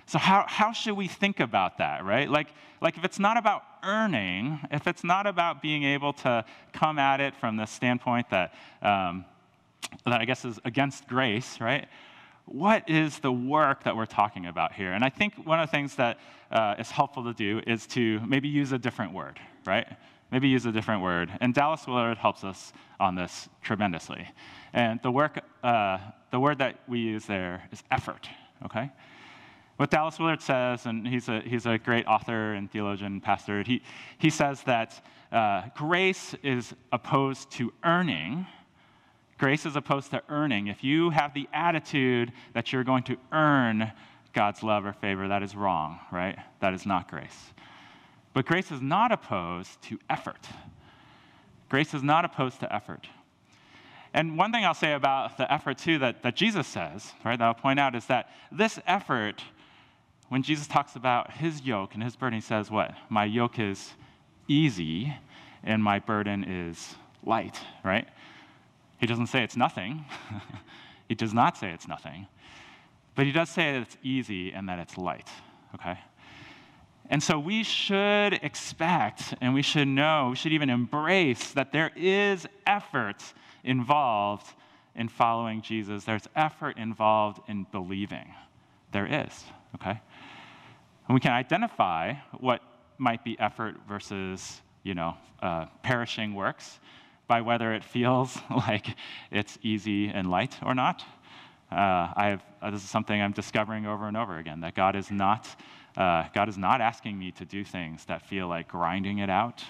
So, 0.09 0.17
how, 0.17 0.45
how 0.47 0.71
should 0.71 0.95
we 0.95 1.07
think 1.07 1.39
about 1.39 1.77
that, 1.77 2.03
right? 2.03 2.27
Like, 2.27 2.47
like, 2.81 2.97
if 2.97 3.05
it's 3.05 3.19
not 3.19 3.37
about 3.37 3.61
earning, 3.83 4.59
if 4.71 4.87
it's 4.87 5.03
not 5.03 5.27
about 5.27 5.61
being 5.61 5.83
able 5.83 6.13
to 6.13 6.43
come 6.73 6.97
at 6.97 7.21
it 7.21 7.35
from 7.35 7.57
the 7.57 7.67
standpoint 7.67 8.27
that, 8.31 8.55
um, 8.81 9.23
that 10.07 10.19
I 10.19 10.25
guess 10.25 10.45
is 10.45 10.59
against 10.65 11.07
grace, 11.07 11.61
right? 11.61 11.87
What 12.45 12.89
is 12.89 13.19
the 13.19 13.31
work 13.31 13.83
that 13.83 13.95
we're 13.95 14.07
talking 14.07 14.47
about 14.47 14.73
here? 14.73 14.93
And 14.93 15.05
I 15.05 15.09
think 15.09 15.35
one 15.45 15.59
of 15.59 15.67
the 15.67 15.71
things 15.71 15.95
that 15.97 16.17
uh, 16.49 16.73
is 16.79 16.89
helpful 16.89 17.23
to 17.25 17.33
do 17.33 17.61
is 17.67 17.85
to 17.87 18.19
maybe 18.25 18.47
use 18.47 18.71
a 18.71 18.79
different 18.79 19.13
word, 19.13 19.39
right? 19.67 19.85
Maybe 20.31 20.47
use 20.47 20.65
a 20.65 20.71
different 20.71 21.03
word. 21.03 21.31
And 21.39 21.53
Dallas 21.53 21.85
Willard 21.85 22.17
helps 22.17 22.43
us 22.43 22.73
on 22.99 23.13
this 23.13 23.47
tremendously. 23.61 24.27
And 24.73 24.99
the, 25.03 25.11
work, 25.11 25.39
uh, 25.63 25.99
the 26.31 26.39
word 26.39 26.57
that 26.57 26.79
we 26.87 26.97
use 26.97 27.27
there 27.27 27.69
is 27.71 27.83
effort, 27.91 28.27
okay? 28.65 28.89
What 29.79 29.91
Dallas 29.91 30.19
Willard 30.19 30.41
says, 30.41 30.87
and 30.87 31.07
he's 31.07 31.29
a, 31.29 31.39
he's 31.39 31.65
a 31.65 31.77
great 31.77 32.05
author 32.05 32.51
and 32.51 32.69
theologian 32.69 33.21
pastor, 33.21 33.63
he, 33.63 33.81
he 34.17 34.29
says 34.29 34.61
that 34.63 35.01
uh, 35.31 35.69
grace 35.73 36.35
is 36.43 36.73
opposed 36.91 37.49
to 37.51 37.71
earning. 37.85 38.45
Grace 39.37 39.65
is 39.65 39.77
opposed 39.77 40.11
to 40.11 40.21
earning. 40.27 40.67
If 40.67 40.83
you 40.83 41.11
have 41.11 41.33
the 41.33 41.47
attitude 41.53 42.33
that 42.53 42.73
you're 42.73 42.83
going 42.83 43.03
to 43.03 43.15
earn 43.31 43.93
God's 44.33 44.63
love 44.63 44.83
or 44.83 44.91
favor, 44.91 45.29
that 45.29 45.43
is 45.43 45.55
wrong, 45.55 45.97
right? 46.11 46.37
That 46.59 46.73
is 46.73 46.85
not 46.85 47.09
grace. 47.09 47.53
But 48.33 48.45
grace 48.45 48.71
is 48.71 48.81
not 48.81 49.13
opposed 49.13 49.81
to 49.83 49.97
effort. 50.09 50.45
Grace 51.69 51.93
is 51.93 52.03
not 52.03 52.25
opposed 52.25 52.59
to 52.59 52.75
effort. 52.75 53.07
And 54.13 54.37
one 54.37 54.51
thing 54.51 54.65
I'll 54.65 54.73
say 54.73 54.91
about 54.91 55.37
the 55.37 55.49
effort, 55.49 55.77
too, 55.77 55.99
that, 55.99 56.21
that 56.23 56.35
Jesus 56.35 56.67
says, 56.67 57.13
right, 57.23 57.39
that 57.39 57.45
I'll 57.45 57.53
point 57.53 57.79
out 57.79 57.95
is 57.95 58.07
that 58.07 58.29
this 58.51 58.77
effort 58.85 59.41
when 60.29 60.43
Jesus 60.43 60.67
talks 60.67 60.95
about 60.95 61.31
his 61.33 61.61
yoke 61.61 61.93
and 61.93 62.03
his 62.03 62.15
burden, 62.15 62.37
he 62.37 62.41
says, 62.41 62.71
What? 62.71 62.93
My 63.09 63.25
yoke 63.25 63.59
is 63.59 63.93
easy 64.47 65.13
and 65.63 65.83
my 65.83 65.99
burden 65.99 66.43
is 66.43 66.95
light, 67.23 67.59
right? 67.83 68.07
He 68.99 69.07
doesn't 69.07 69.27
say 69.27 69.43
it's 69.43 69.57
nothing. 69.57 70.05
he 71.09 71.15
does 71.15 71.33
not 71.33 71.57
say 71.57 71.71
it's 71.71 71.87
nothing. 71.87 72.27
But 73.15 73.25
he 73.25 73.31
does 73.31 73.49
say 73.49 73.73
that 73.73 73.81
it's 73.81 73.97
easy 74.03 74.51
and 74.51 74.69
that 74.69 74.79
it's 74.79 74.97
light, 74.97 75.27
okay? 75.75 75.99
And 77.09 77.21
so 77.21 77.39
we 77.39 77.63
should 77.63 78.33
expect 78.43 79.33
and 79.41 79.53
we 79.53 79.61
should 79.61 79.87
know, 79.87 80.27
we 80.29 80.35
should 80.35 80.53
even 80.53 80.69
embrace 80.69 81.51
that 81.51 81.71
there 81.71 81.91
is 81.95 82.47
effort 82.67 83.21
involved 83.63 84.47
in 84.95 85.07
following 85.07 85.61
Jesus. 85.61 86.03
There's 86.03 86.27
effort 86.35 86.77
involved 86.77 87.41
in 87.47 87.65
believing. 87.71 88.33
There 88.91 89.07
is, 89.07 89.43
okay? 89.75 90.01
And 91.09 91.15
we 91.15 91.19
can 91.19 91.31
identify 91.31 92.13
what 92.39 92.61
might 92.99 93.23
be 93.23 93.35
effort 93.39 93.77
versus, 93.87 94.61
you 94.83 94.93
know, 94.93 95.17
uh, 95.41 95.65
perishing 95.81 96.35
works 96.35 96.79
by 97.27 97.41
whether 97.41 97.73
it 97.73 97.83
feels 97.83 98.37
like 98.49 98.95
it's 99.31 99.57
easy 99.63 100.09
and 100.09 100.29
light 100.29 100.55
or 100.63 100.75
not. 100.75 101.03
Uh, 101.71 102.13
have, 102.15 102.43
uh, 102.61 102.69
this 102.69 102.83
is 102.83 102.89
something 102.89 103.19
I'm 103.19 103.31
discovering 103.31 103.87
over 103.87 104.07
and 104.07 104.15
over 104.15 104.37
again 104.37 104.61
that 104.61 104.75
God 104.75 104.95
is 104.95 105.09
not 105.09 105.47
uh, 105.97 106.25
God 106.33 106.47
is 106.47 106.57
not 106.57 106.79
asking 106.79 107.17
me 107.17 107.31
to 107.31 107.45
do 107.45 107.63
things 107.63 108.05
that 108.05 108.21
feel 108.21 108.47
like 108.47 108.67
grinding 108.67 109.17
it 109.17 109.29
out, 109.29 109.63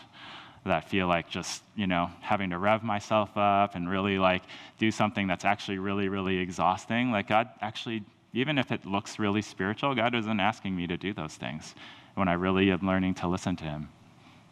that 0.66 0.90
feel 0.90 1.08
like 1.08 1.30
just 1.30 1.64
you 1.76 1.88
know 1.88 2.12
having 2.20 2.50
to 2.50 2.58
rev 2.58 2.84
myself 2.84 3.38
up 3.38 3.76
and 3.76 3.90
really 3.90 4.20
like 4.20 4.44
do 4.78 4.92
something 4.92 5.28
that's 5.28 5.46
actually 5.46 5.78
really 5.78 6.10
really 6.10 6.38
exhausting. 6.38 7.12
Like 7.12 7.30
God 7.30 7.50
actually, 7.62 8.04
even 8.34 8.58
if 8.58 8.72
it 8.72 8.86
looks 8.86 9.20
really 9.20 9.42
spiritual, 9.42 9.96
God 9.96 10.16
isn't 10.16 10.40
asking 10.40 10.76
me 10.76 10.88
to 10.88 10.98
do 10.98 11.14
those 11.14 11.36
things 11.36 11.76
when 12.16 12.28
I 12.28 12.34
really 12.34 12.72
am 12.72 12.86
learning 12.86 13.16
to 13.16 13.28
listen 13.28 13.56
to 13.58 13.64
Him. 13.64 13.90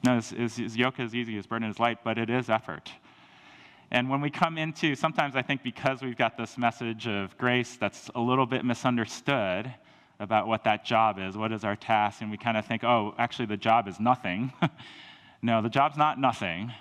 No, 0.03 0.15
his, 0.15 0.29
his, 0.29 0.55
his 0.57 0.77
yoke 0.77 0.99
is 0.99 1.15
easy, 1.15 1.35
his 1.35 1.47
burden 1.47 1.69
is 1.69 1.79
light, 1.79 1.99
but 2.03 2.17
it 2.17 2.29
is 2.29 2.49
effort. 2.49 2.91
And 3.89 4.09
when 4.09 4.21
we 4.21 4.29
come 4.29 4.57
into, 4.57 4.95
sometimes 4.95 5.35
I 5.35 5.41
think 5.41 5.63
because 5.63 6.01
we've 6.01 6.17
got 6.17 6.37
this 6.37 6.57
message 6.57 7.07
of 7.07 7.37
grace 7.37 7.77
that's 7.77 8.09
a 8.15 8.19
little 8.19 8.45
bit 8.45 8.65
misunderstood 8.65 9.73
about 10.19 10.47
what 10.47 10.63
that 10.65 10.83
job 10.83 11.19
is, 11.19 11.37
what 11.37 11.51
is 11.51 11.63
our 11.63 11.75
task, 11.75 12.21
and 12.21 12.29
we 12.29 12.37
kind 12.37 12.57
of 12.57 12.65
think, 12.65 12.83
oh, 12.83 13.13
actually, 13.17 13.45
the 13.45 13.57
job 13.57 13.87
is 13.87 13.99
nothing. 13.99 14.51
no, 15.41 15.61
the 15.61 15.69
job's 15.69 15.97
not 15.97 16.19
nothing. 16.19 16.71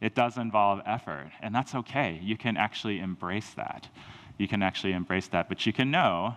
It 0.00 0.14
does 0.14 0.36
involve 0.36 0.80
effort, 0.84 1.30
and 1.40 1.54
that's 1.54 1.74
okay. 1.74 2.20
You 2.22 2.36
can 2.36 2.56
actually 2.56 3.00
embrace 3.00 3.50
that. 3.56 3.88
You 4.38 4.48
can 4.48 4.62
actually 4.62 4.92
embrace 4.92 5.28
that, 5.28 5.48
but 5.48 5.66
you 5.66 5.72
can 5.72 5.90
know 5.90 6.36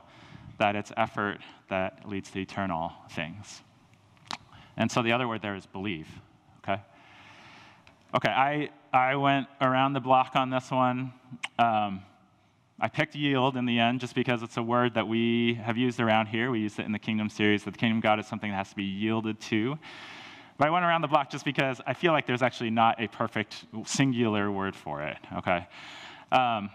that 0.57 0.75
it's 0.75 0.91
effort 0.97 1.39
that 1.69 2.07
leads 2.07 2.31
to 2.31 2.39
eternal 2.39 2.91
things. 3.11 3.61
And 4.75 4.91
so 4.91 5.01
the 5.01 5.11
other 5.11 5.27
word 5.27 5.41
there 5.41 5.55
is 5.55 5.65
believe, 5.65 6.07
okay? 6.59 6.81
Okay, 8.15 8.29
I, 8.29 8.69
I 8.93 9.15
went 9.15 9.47
around 9.59 9.93
the 9.93 9.99
block 9.99 10.35
on 10.35 10.49
this 10.49 10.71
one. 10.71 11.13
Um, 11.59 12.01
I 12.79 12.87
picked 12.87 13.15
yield 13.15 13.57
in 13.57 13.65
the 13.65 13.79
end 13.79 13.99
just 13.99 14.13
because 14.13 14.43
it's 14.43 14.57
a 14.57 14.63
word 14.63 14.93
that 14.93 15.07
we 15.07 15.55
have 15.55 15.77
used 15.77 15.99
around 15.99 16.27
here. 16.27 16.51
We 16.51 16.59
use 16.59 16.77
it 16.77 16.85
in 16.85 16.91
the 16.91 16.99
kingdom 16.99 17.29
series 17.29 17.63
that 17.63 17.71
the 17.71 17.77
kingdom 17.77 17.97
of 17.97 18.03
God 18.03 18.19
is 18.19 18.27
something 18.27 18.51
that 18.51 18.57
has 18.57 18.69
to 18.69 18.75
be 18.75 18.83
yielded 18.83 19.39
to. 19.41 19.79
But 20.59 20.67
I 20.67 20.71
went 20.71 20.85
around 20.85 21.01
the 21.01 21.07
block 21.07 21.31
just 21.31 21.43
because 21.43 21.81
I 21.87 21.93
feel 21.93 22.11
like 22.11 22.27
there's 22.27 22.43
actually 22.43 22.69
not 22.69 23.01
a 23.01 23.07
perfect 23.07 23.65
singular 23.85 24.51
word 24.51 24.75
for 24.75 25.01
it, 25.01 25.17
okay? 25.37 25.67
Um, 26.31 26.69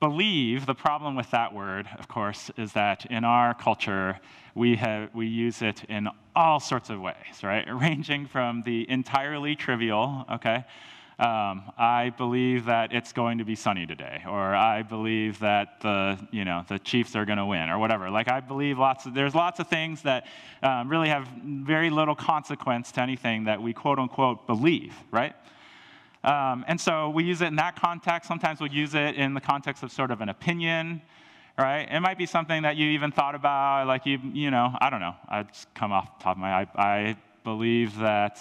believe, 0.00 0.66
the 0.66 0.74
problem 0.74 1.14
with 1.14 1.30
that 1.30 1.54
word, 1.54 1.86
of 1.98 2.08
course, 2.08 2.50
is 2.56 2.72
that 2.72 3.06
in 3.06 3.22
our 3.22 3.54
culture, 3.54 4.18
we, 4.54 4.76
have, 4.76 5.14
we 5.14 5.26
use 5.26 5.62
it 5.62 5.84
in 5.84 6.08
all 6.34 6.58
sorts 6.58 6.90
of 6.90 7.00
ways, 7.00 7.42
right? 7.42 7.66
Ranging 7.72 8.26
from 8.26 8.62
the 8.62 8.90
entirely 8.90 9.54
trivial, 9.54 10.24
okay? 10.32 10.64
Um, 11.18 11.70
I 11.76 12.14
believe 12.16 12.64
that 12.64 12.94
it's 12.94 13.12
going 13.12 13.38
to 13.38 13.44
be 13.44 13.54
sunny 13.54 13.84
today, 13.84 14.22
or 14.26 14.54
I 14.54 14.82
believe 14.82 15.38
that 15.40 15.78
the, 15.82 16.18
you 16.30 16.46
know, 16.46 16.64
the 16.66 16.78
Chiefs 16.78 17.14
are 17.14 17.26
going 17.26 17.36
to 17.36 17.44
win, 17.44 17.68
or 17.68 17.78
whatever. 17.78 18.08
Like, 18.08 18.28
I 18.28 18.40
believe 18.40 18.78
lots 18.78 19.04
of, 19.04 19.12
there's 19.12 19.34
lots 19.34 19.60
of 19.60 19.68
things 19.68 20.00
that 20.02 20.26
um, 20.62 20.88
really 20.88 21.10
have 21.10 21.28
very 21.44 21.90
little 21.90 22.14
consequence 22.14 22.90
to 22.92 23.02
anything 23.02 23.44
that 23.44 23.60
we 23.60 23.74
quote 23.74 23.98
unquote 23.98 24.46
believe, 24.46 24.94
right? 25.10 25.34
Um, 26.22 26.64
and 26.68 26.80
so 26.80 27.10
we 27.10 27.24
use 27.24 27.40
it 27.40 27.46
in 27.46 27.56
that 27.56 27.76
context. 27.76 28.28
Sometimes 28.28 28.60
we'll 28.60 28.72
use 28.72 28.94
it 28.94 29.14
in 29.14 29.32
the 29.34 29.40
context 29.40 29.82
of 29.82 29.90
sort 29.90 30.10
of 30.10 30.20
an 30.20 30.28
opinion, 30.28 31.00
right? 31.58 31.88
It 31.90 32.00
might 32.00 32.18
be 32.18 32.26
something 32.26 32.62
that 32.62 32.76
you 32.76 32.90
even 32.90 33.10
thought 33.10 33.34
about, 33.34 33.86
like 33.86 34.04
you, 34.04 34.18
you 34.32 34.50
know, 34.50 34.76
I 34.80 34.90
don't 34.90 35.00
know. 35.00 35.14
I 35.28 35.44
just 35.44 35.72
come 35.74 35.92
off 35.92 36.18
the 36.18 36.24
top 36.24 36.36
of 36.36 36.40
my, 36.40 36.62
I, 36.62 36.66
I 36.76 37.16
believe 37.42 37.96
that 37.98 38.38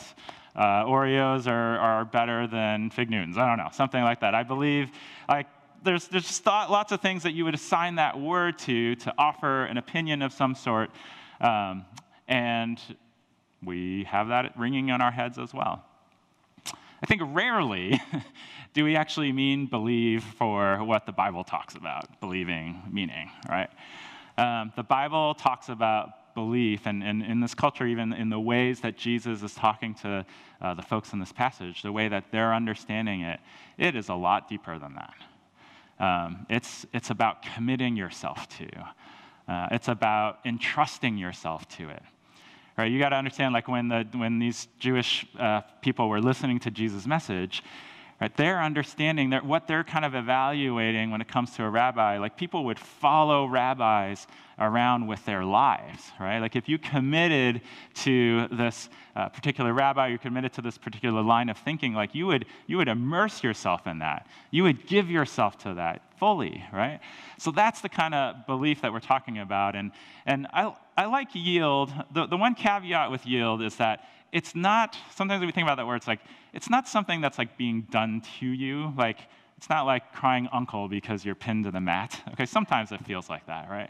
uh, 0.55 0.83
Oreos 0.83 1.47
are, 1.47 1.77
are 1.77 2.03
better 2.03 2.47
than 2.47 2.89
Fig 2.89 3.09
Newtons. 3.09 3.37
I 3.37 3.47
don't 3.47 3.57
know, 3.57 3.69
something 3.71 4.03
like 4.03 4.19
that. 4.21 4.35
I 4.35 4.43
believe, 4.43 4.91
like, 5.29 5.47
there's, 5.81 6.07
there's 6.09 6.27
just 6.27 6.45
lots 6.45 6.91
of 6.91 6.99
things 6.99 7.23
that 7.23 7.31
you 7.31 7.45
would 7.45 7.53
assign 7.53 7.95
that 7.95 8.19
word 8.19 8.59
to 8.59 8.95
to 8.95 9.13
offer 9.17 9.63
an 9.63 9.77
opinion 9.77 10.21
of 10.21 10.33
some 10.33 10.53
sort. 10.53 10.91
Um, 11.39 11.85
and 12.27 12.77
we 13.63 14.03
have 14.03 14.27
that 14.27 14.57
ringing 14.57 14.89
in 14.89 14.99
our 14.99 15.11
heads 15.11 15.39
as 15.39 15.53
well. 15.53 15.85
I 17.01 17.05
think 17.05 17.21
rarely 17.25 17.99
do 18.73 18.83
we 18.83 18.95
actually 18.95 19.31
mean 19.31 19.67
believe 19.67 20.23
for 20.23 20.83
what 20.83 21.05
the 21.05 21.11
Bible 21.11 21.43
talks 21.43 21.75
about, 21.75 22.19
believing, 22.19 22.81
meaning, 22.91 23.31
right? 23.47 23.69
Um, 24.37 24.71
the 24.75 24.83
Bible 24.83 25.33
talks 25.33 25.69
about 25.69 26.33
belief, 26.35 26.85
and, 26.85 27.03
and 27.03 27.23
in 27.23 27.39
this 27.39 27.53
culture, 27.53 27.85
even 27.85 28.13
in 28.13 28.29
the 28.29 28.39
ways 28.39 28.81
that 28.81 28.97
Jesus 28.97 29.43
is 29.43 29.53
talking 29.53 29.93
to 29.95 30.25
uh, 30.61 30.73
the 30.73 30.81
folks 30.81 31.13
in 31.13 31.19
this 31.19 31.31
passage, 31.31 31.81
the 31.81 31.91
way 31.91 32.07
that 32.07 32.31
they're 32.31 32.53
understanding 32.53 33.21
it, 33.21 33.39
it 33.77 33.95
is 33.95 34.09
a 34.09 34.13
lot 34.13 34.47
deeper 34.47 34.77
than 34.79 34.95
that. 34.95 35.15
Um, 35.99 36.45
it's, 36.49 36.85
it's 36.93 37.09
about 37.09 37.43
committing 37.55 37.97
yourself 37.97 38.47
to. 38.57 38.67
Uh, 39.47 39.67
it's 39.71 39.87
about 39.87 40.39
entrusting 40.45 41.17
yourself 41.17 41.67
to 41.69 41.89
it. 41.89 42.03
Right? 42.79 42.89
You 42.89 42.97
got 42.97 43.09
to 43.09 43.17
understand, 43.17 43.53
like 43.53 43.67
when, 43.67 43.89
the, 43.89 44.07
when 44.13 44.39
these 44.39 44.69
Jewish 44.79 45.25
uh, 45.37 45.59
people 45.81 46.07
were 46.07 46.21
listening 46.21 46.59
to 46.59 46.71
Jesus' 46.71 47.05
message, 47.05 47.61
right, 48.19 48.35
they're 48.35 48.61
understanding 48.61 49.31
that 49.31 49.45
what 49.45 49.67
they're 49.67 49.83
kind 49.83 50.05
of 50.05 50.15
evaluating 50.15 51.11
when 51.11 51.21
it 51.21 51.27
comes 51.27 51.51
to 51.55 51.63
a 51.63 51.69
rabbi, 51.69 52.17
like 52.17 52.37
people 52.37 52.65
would 52.65 52.79
follow 52.79 53.45
rabbis 53.45 54.27
around 54.59 55.07
with 55.07 55.23
their 55.25 55.45
lives, 55.45 56.11
right? 56.19 56.39
Like 56.39 56.55
if 56.55 56.67
you 56.67 56.77
committed 56.77 57.61
to 57.95 58.47
this 58.49 58.89
uh, 59.15 59.29
particular 59.29 59.73
rabbi, 59.73 60.07
you 60.07 60.17
committed 60.17 60.51
to 60.53 60.61
this 60.61 60.77
particular 60.77 61.21
line 61.21 61.49
of 61.49 61.57
thinking, 61.57 61.93
like 61.93 62.13
you 62.13 62.27
would, 62.27 62.45
you 62.67 62.77
would 62.77 62.89
immerse 62.89 63.41
yourself 63.41 63.87
in 63.87 63.99
that. 63.99 64.27
You 64.51 64.63
would 64.63 64.85
give 64.85 65.09
yourself 65.09 65.57
to 65.59 65.75
that 65.75 66.01
fully, 66.19 66.63
right? 66.73 66.99
So 67.37 67.51
that's 67.51 67.79
the 67.79 67.89
kind 67.89 68.13
of 68.13 68.45
belief 68.45 68.81
that 68.81 68.91
we're 68.91 68.99
talking 68.99 69.39
about. 69.39 69.75
And, 69.75 69.91
and 70.25 70.45
I, 70.51 70.75
I 70.97 71.05
like 71.05 71.29
yield. 71.33 71.91
The, 72.13 72.25
the 72.25 72.37
one 72.37 72.53
caveat 72.53 73.11
with 73.11 73.25
yield 73.25 73.61
is 73.61 73.77
that 73.77 74.03
it's 74.31 74.55
not, 74.55 74.95
sometimes 75.15 75.45
we 75.45 75.51
think 75.51 75.65
about 75.65 75.77
that 75.77 75.87
word, 75.87 75.97
it's 75.97 76.07
like, 76.07 76.21
it's 76.53 76.69
not 76.69 76.87
something 76.87 77.21
that's 77.21 77.37
like 77.37 77.57
being 77.57 77.87
done 77.89 78.21
to 78.39 78.45
you. 78.47 78.93
Like, 78.97 79.19
it's 79.57 79.69
not 79.69 79.85
like 79.85 80.13
crying 80.13 80.47
uncle 80.53 80.87
because 80.87 81.25
you're 81.25 81.35
pinned 81.35 81.65
to 81.65 81.71
the 81.71 81.81
mat. 81.81 82.21
Okay, 82.33 82.45
sometimes 82.45 82.91
it 82.91 83.05
feels 83.05 83.29
like 83.29 83.45
that, 83.47 83.69
right? 83.69 83.89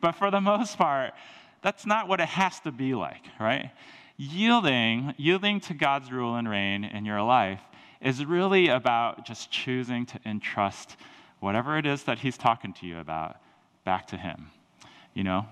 But 0.00 0.12
for 0.12 0.30
the 0.30 0.40
most 0.52 0.76
part, 0.76 1.14
that's 1.62 1.86
not 1.86 2.08
what 2.08 2.20
it 2.20 2.28
has 2.28 2.60
to 2.60 2.72
be 2.72 2.94
like, 2.94 3.22
right? 3.40 3.70
Yielding, 4.16 5.14
yielding 5.16 5.60
to 5.60 5.74
God's 5.74 6.12
rule 6.12 6.36
and 6.36 6.48
reign 6.48 6.84
in 6.84 7.04
your 7.04 7.22
life 7.22 7.60
is 8.00 8.24
really 8.24 8.68
about 8.68 9.24
just 9.24 9.50
choosing 9.50 10.06
to 10.06 10.20
entrust 10.24 10.96
whatever 11.40 11.78
it 11.78 11.86
is 11.86 12.04
that 12.04 12.18
He's 12.18 12.36
talking 12.36 12.72
to 12.74 12.86
you 12.86 12.98
about 12.98 13.36
back 13.84 14.06
to 14.08 14.16
Him. 14.16 14.50
You 15.14 15.24
know, 15.24 15.46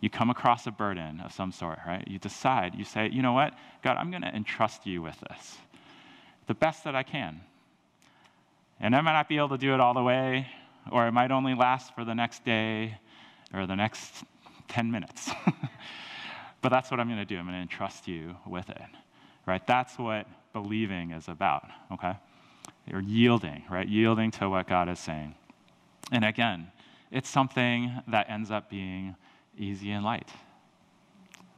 you 0.00 0.08
come 0.10 0.30
across 0.30 0.66
a 0.66 0.70
burden 0.70 1.20
of 1.20 1.32
some 1.32 1.52
sort, 1.52 1.78
right? 1.86 2.06
You 2.06 2.18
decide, 2.18 2.74
you 2.74 2.84
say, 2.84 3.08
you 3.10 3.22
know 3.22 3.32
what, 3.32 3.54
God, 3.82 3.96
I'm 3.96 4.10
going 4.10 4.22
to 4.22 4.34
entrust 4.34 4.86
you 4.86 5.02
with 5.02 5.18
this 5.20 5.58
the 6.48 6.54
best 6.54 6.82
that 6.84 6.96
I 6.96 7.04
can. 7.04 7.42
And 8.80 8.96
I 8.96 9.00
might 9.02 9.12
not 9.12 9.28
be 9.28 9.36
able 9.36 9.50
to 9.50 9.58
do 9.58 9.74
it 9.74 9.80
all 9.80 9.94
the 9.94 10.02
way, 10.02 10.48
or 10.90 11.06
it 11.06 11.12
might 11.12 11.30
only 11.30 11.54
last 11.54 11.94
for 11.94 12.04
the 12.04 12.14
next 12.14 12.44
day 12.44 12.98
or 13.52 13.66
the 13.66 13.76
next 13.76 14.24
10 14.68 14.90
minutes. 14.90 15.30
but 16.62 16.70
that's 16.70 16.90
what 16.90 16.98
I'm 16.98 17.06
going 17.06 17.18
to 17.18 17.24
do. 17.24 17.38
I'm 17.38 17.44
going 17.44 17.54
to 17.54 17.60
entrust 17.60 18.08
you 18.08 18.34
with 18.46 18.68
it, 18.70 18.80
right? 19.46 19.64
That's 19.66 19.98
what 19.98 20.26
believing 20.52 21.10
is 21.10 21.28
about, 21.28 21.66
okay? 21.92 22.16
You're 22.86 23.02
yielding, 23.02 23.64
right? 23.70 23.86
Yielding 23.86 24.30
to 24.32 24.48
what 24.48 24.66
God 24.66 24.88
is 24.88 24.98
saying. 24.98 25.34
And 26.10 26.24
again, 26.24 26.72
it's 27.10 27.28
something 27.28 27.92
that 28.08 28.30
ends 28.30 28.50
up 28.50 28.70
being 28.70 29.16
easy 29.58 29.90
and 29.90 30.04
light. 30.04 30.28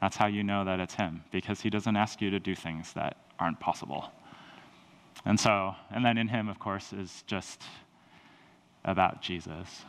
That's 0.01 0.17
how 0.17 0.27
you 0.27 0.43
know 0.43 0.65
that 0.65 0.81
it's 0.81 0.95
Him, 0.95 1.23
because 1.31 1.61
He 1.61 1.71
doesn't 1.71 1.97
ask 1.97 2.21
you 2.21 2.31
to 2.31 2.41
do 2.41 2.55
things 2.55 2.93
that 2.95 3.17
aren't 3.39 3.61
possible. 3.61 4.11
And 5.25 5.39
so, 5.39 5.75
and 5.91 6.05
then 6.05 6.17
in 6.17 6.29
Him, 6.29 6.49
of 6.49 6.59
course, 6.59 6.93
is 6.93 7.23
just 7.27 7.63
about 8.85 9.21
Jesus. 9.21 9.85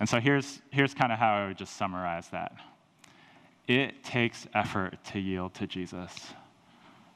And 0.00 0.08
so 0.08 0.20
here's, 0.20 0.60
here's 0.70 0.94
kind 0.94 1.12
of 1.12 1.18
how 1.18 1.34
I 1.34 1.46
would 1.48 1.58
just 1.58 1.76
summarize 1.76 2.28
that 2.28 2.52
it 3.66 4.02
takes 4.02 4.46
effort 4.54 4.98
to 5.12 5.18
yield 5.18 5.54
to 5.54 5.66
Jesus. 5.66 6.14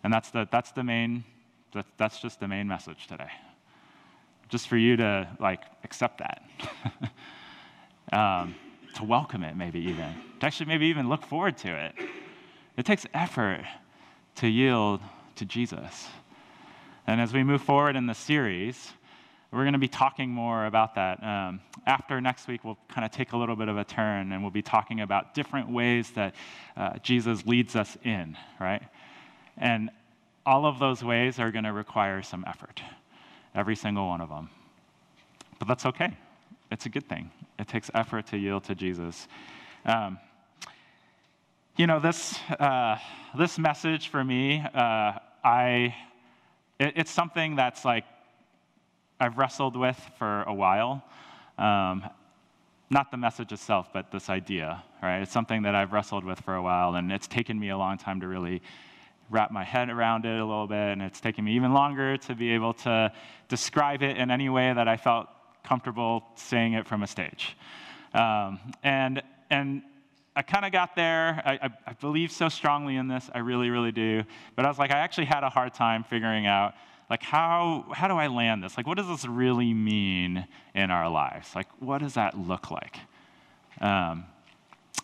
And 0.05 0.13
that's 0.13 0.31
the, 0.31 0.47
that's 0.51 0.73
the 0.73 0.85
main, 0.85 1.25
that, 1.73 1.87
that's 1.97 2.21
just 2.21 2.41
the 2.41 2.49
main 2.49 2.69
message 2.69 3.07
today. 3.07 3.31
Just 4.49 4.69
for 4.69 4.77
you 4.77 4.97
to 4.97 5.29
like 5.41 5.63
accept 5.83 6.19
that. 6.21 6.43
um, 8.13 8.55
to 8.95 9.05
welcome 9.05 9.43
it, 9.45 9.57
maybe 9.57 9.81
even. 9.81 10.15
To 10.41 10.47
actually 10.47 10.67
maybe 10.67 10.87
even 10.87 11.09
look 11.09 11.25
forward 11.25 11.57
to 11.59 11.69
it. 11.69 11.95
It 12.77 12.87
takes 12.87 13.07
effort 13.15 13.65
to 14.37 14.49
yield 14.49 15.01
to 15.37 15.45
Jesus. 15.45 16.09
And 17.07 17.21
as 17.21 17.33
we 17.33 17.43
move 17.43 17.63
forward 17.63 17.97
in 17.97 18.07
the 18.07 18.15
series, 18.15 18.93
we're 19.51 19.65
going 19.65 19.75
to 19.75 19.79
be 19.79 19.89
talking 19.89 20.31
more 20.31 20.67
about 20.67 20.95
that. 20.95 21.23
Um, 21.23 21.61
after 21.87 22.21
next 22.21 22.49
week, 22.49 22.65
we'll 22.65 22.79
kind 22.89 23.05
of 23.05 23.11
take 23.11 23.33
a 23.33 23.37
little 23.37 23.57
bit 23.57 23.69
of 23.69 23.77
a 23.77 23.85
turn 23.85 24.33
and 24.33 24.43
we'll 24.43 24.51
be 24.51 24.63
talking 24.63 25.01
about 25.01 25.35
different 25.35 25.69
ways 25.69 26.11
that 26.13 26.35
uh, 26.77 26.97
Jesus 27.03 27.45
leads 27.45 27.77
us 27.77 27.99
in, 28.05 28.37
right? 28.59 28.83
And 29.59 29.91
all 30.47 30.65
of 30.65 30.79
those 30.79 31.05
ways 31.05 31.39
are 31.39 31.51
going 31.51 31.65
to 31.65 31.73
require 31.73 32.23
some 32.23 32.45
effort, 32.47 32.81
every 33.55 33.77
single 33.77 34.09
one 34.09 34.21
of 34.21 34.31
them. 34.31 34.49
But 35.59 35.69
that's 35.69 35.87
okay. 35.87 36.17
It's 36.73 36.87
a 36.87 36.89
good 36.89 37.07
thing. 37.07 37.31
It 37.59 37.69
takes 37.69 37.91
effort 37.93 38.29
to 38.29 38.39
yield 38.39 38.65
to 38.65 38.75
Jesus. 38.75 39.29
Um, 39.85 40.19
you 41.77 41.87
know, 41.87 42.01
this, 42.01 42.39
uh, 42.59 42.97
this 43.37 43.59
message 43.59 44.09
for 44.09 44.25
me, 44.25 44.65
uh, 44.73 45.19
I, 45.45 45.95
it, 46.81 46.95
it's 46.97 47.11
something 47.11 47.57
that's 47.57 47.85
like 47.85 48.05
I've 49.21 49.37
wrestled 49.37 49.77
with 49.77 50.01
for 50.19 50.45
a 50.45 50.55
while. 50.55 51.05
Um, 51.59 52.09
not 52.89 53.11
the 53.11 53.19
message 53.19 53.53
itself, 53.53 53.91
but 53.93 54.11
this 54.11 54.31
idea, 54.31 54.83
right? 55.03 55.21
It's 55.21 55.33
something 55.33 55.63
that 55.65 55.75
I've 55.75 55.93
wrestled 55.93 56.25
with 56.25 56.41
for 56.41 56.55
a 56.55 56.63
while, 56.63 56.95
and 56.95 57.13
it's 57.13 57.27
taken 57.27 57.61
me 57.61 57.69
a 57.69 57.77
long 57.77 57.99
time 57.99 58.19
to 58.23 58.29
really 58.29 58.63
wrap 59.29 59.51
my 59.51 59.63
head 59.63 59.91
around 59.91 60.25
it 60.25 60.41
a 60.41 60.45
little 60.45 60.67
bit, 60.67 60.93
and 60.93 61.03
it's 61.03 61.21
taken 61.21 61.45
me 61.45 61.55
even 61.55 61.75
longer 61.75 62.17
to 62.17 62.35
be 62.35 62.53
able 62.53 62.73
to 62.73 63.13
describe 63.49 64.03
it 64.03 64.17
in 64.17 64.31
any 64.31 64.49
way 64.49 64.73
that 64.73 64.89
I 64.89 64.97
felt 64.97 65.29
comfortable 65.65 66.25
saying 66.35 66.75
it 66.75 66.87
from 66.87 67.03
a 67.03 67.07
stage. 67.07 67.57
Um, 68.15 68.59
and, 68.83 69.23
and 69.51 69.83
I 70.35 70.43
kind 70.43 70.65
of 70.65 70.73
got 70.73 70.97
there. 70.97 71.43
I, 71.45 71.53
I, 71.53 71.71
I, 71.89 71.93
believe 71.95 72.31
so 72.33 72.49
strongly 72.49 72.97
in 72.97 73.09
this. 73.09 73.31
I 73.35 73.39
really, 73.39 73.71
really 73.71 73.93
do. 73.93 74.23
But 74.57 74.65
I 74.65 74.69
was 74.69 74.79
like, 74.79 74.91
I 74.91 74.99
actually 74.99 75.27
had 75.27 75.45
a 75.45 75.51
hard 75.51 75.75
time 75.75 76.05
figuring 76.05 76.47
out, 76.47 76.75
like, 77.11 77.23
how, 77.23 77.87
how 77.93 78.09
do 78.09 78.15
I 78.15 78.29
land 78.29 78.63
this? 78.63 78.77
Like, 78.77 78.87
what 78.87 78.97
does 78.97 79.09
this 79.09 79.27
really 79.27 79.75
mean 79.75 80.47
in 80.75 80.91
our 80.91 81.11
lives? 81.11 81.55
Like, 81.55 81.69
what 81.81 81.99
does 81.99 82.15
that 82.15 82.39
look 82.39 82.71
like? 82.71 82.97
Um, 83.81 84.25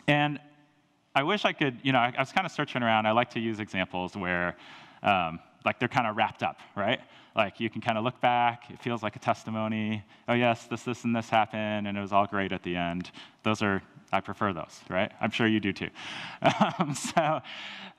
and 0.07 0.41
I 1.15 1.23
wish 1.23 1.45
I 1.45 1.53
could, 1.53 1.79
you 1.83 1.93
know, 1.93 1.99
I, 1.99 2.13
I 2.17 2.21
was 2.21 2.33
kind 2.33 2.47
of 2.47 2.53
searching 2.53 2.83
around. 2.83 3.07
I 3.07 3.13
like 3.13 3.31
to 3.31 3.41
use 3.41 3.61
examples 3.61 4.17
where, 4.17 4.57
um, 5.03 5.41
like, 5.65 5.79
they're 5.79 5.89
kind 5.89 6.07
of 6.07 6.17
wrapped 6.17 6.43
up, 6.43 6.61
right? 6.75 7.01
Like, 7.39 7.61
you 7.61 7.71
can 7.71 7.81
kind 7.81 7.97
of 7.97 8.03
look 8.03 8.21
back. 8.21 8.65
It 8.69 8.81
feels 8.81 9.01
like 9.01 9.15
a 9.15 9.21
testimony. 9.21 10.03
Oh, 10.27 10.35
yes, 10.35 10.65
this, 10.65 10.83
this, 10.83 11.05
and 11.05 11.15
this 11.15 11.31
happened, 11.31 11.87
and 11.87 11.97
it 11.97 12.01
was 12.01 12.13
all 12.13 12.27
great 12.27 12.51
at 12.51 12.65
the 12.65 12.75
end. 12.75 13.13
Those 13.45 13.63
are 13.63 13.81
I 14.11 14.21
prefer 14.21 14.53
those, 14.53 14.81
right? 14.89 15.13
I'm 15.21 15.31
sure 15.31 15.47
you 15.47 15.61
do 15.61 15.73
too. 15.73 15.91
Um, 16.81 16.95
so 16.95 17.41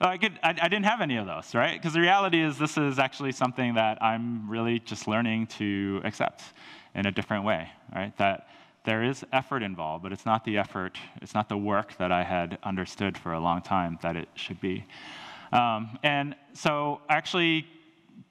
I, 0.00 0.18
could, 0.18 0.38
I, 0.42 0.50
I, 0.50 0.68
didn't 0.68 0.84
have 0.84 1.00
any 1.00 1.16
of 1.16 1.26
those, 1.26 1.54
right? 1.54 1.80
Because 1.80 1.94
the 1.94 2.00
reality 2.00 2.40
is, 2.40 2.58
this 2.58 2.76
is 2.76 2.98
actually 2.98 3.32
something 3.32 3.74
that 3.74 4.02
I'm 4.02 4.48
really 4.50 4.78
just 4.78 5.08
learning 5.08 5.46
to 5.58 6.02
accept 6.04 6.42
in 6.94 7.06
a 7.06 7.12
different 7.12 7.44
way, 7.44 7.70
right? 7.94 8.14
That 8.18 8.48
there 8.84 9.02
is 9.02 9.24
effort 9.32 9.62
involved, 9.62 10.02
but 10.02 10.12
it's 10.12 10.26
not 10.26 10.44
the 10.44 10.58
effort, 10.58 10.98
it's 11.22 11.34
not 11.34 11.48
the 11.48 11.56
work 11.56 11.96
that 11.98 12.12
I 12.12 12.24
had 12.24 12.58
understood 12.62 13.16
for 13.16 13.32
a 13.32 13.40
long 13.40 13.62
time 13.62 13.98
that 14.02 14.16
it 14.16 14.28
should 14.34 14.60
be. 14.60 14.84
Um, 15.52 15.98
and 16.02 16.36
so 16.52 17.00
I 17.08 17.16
actually 17.16 17.66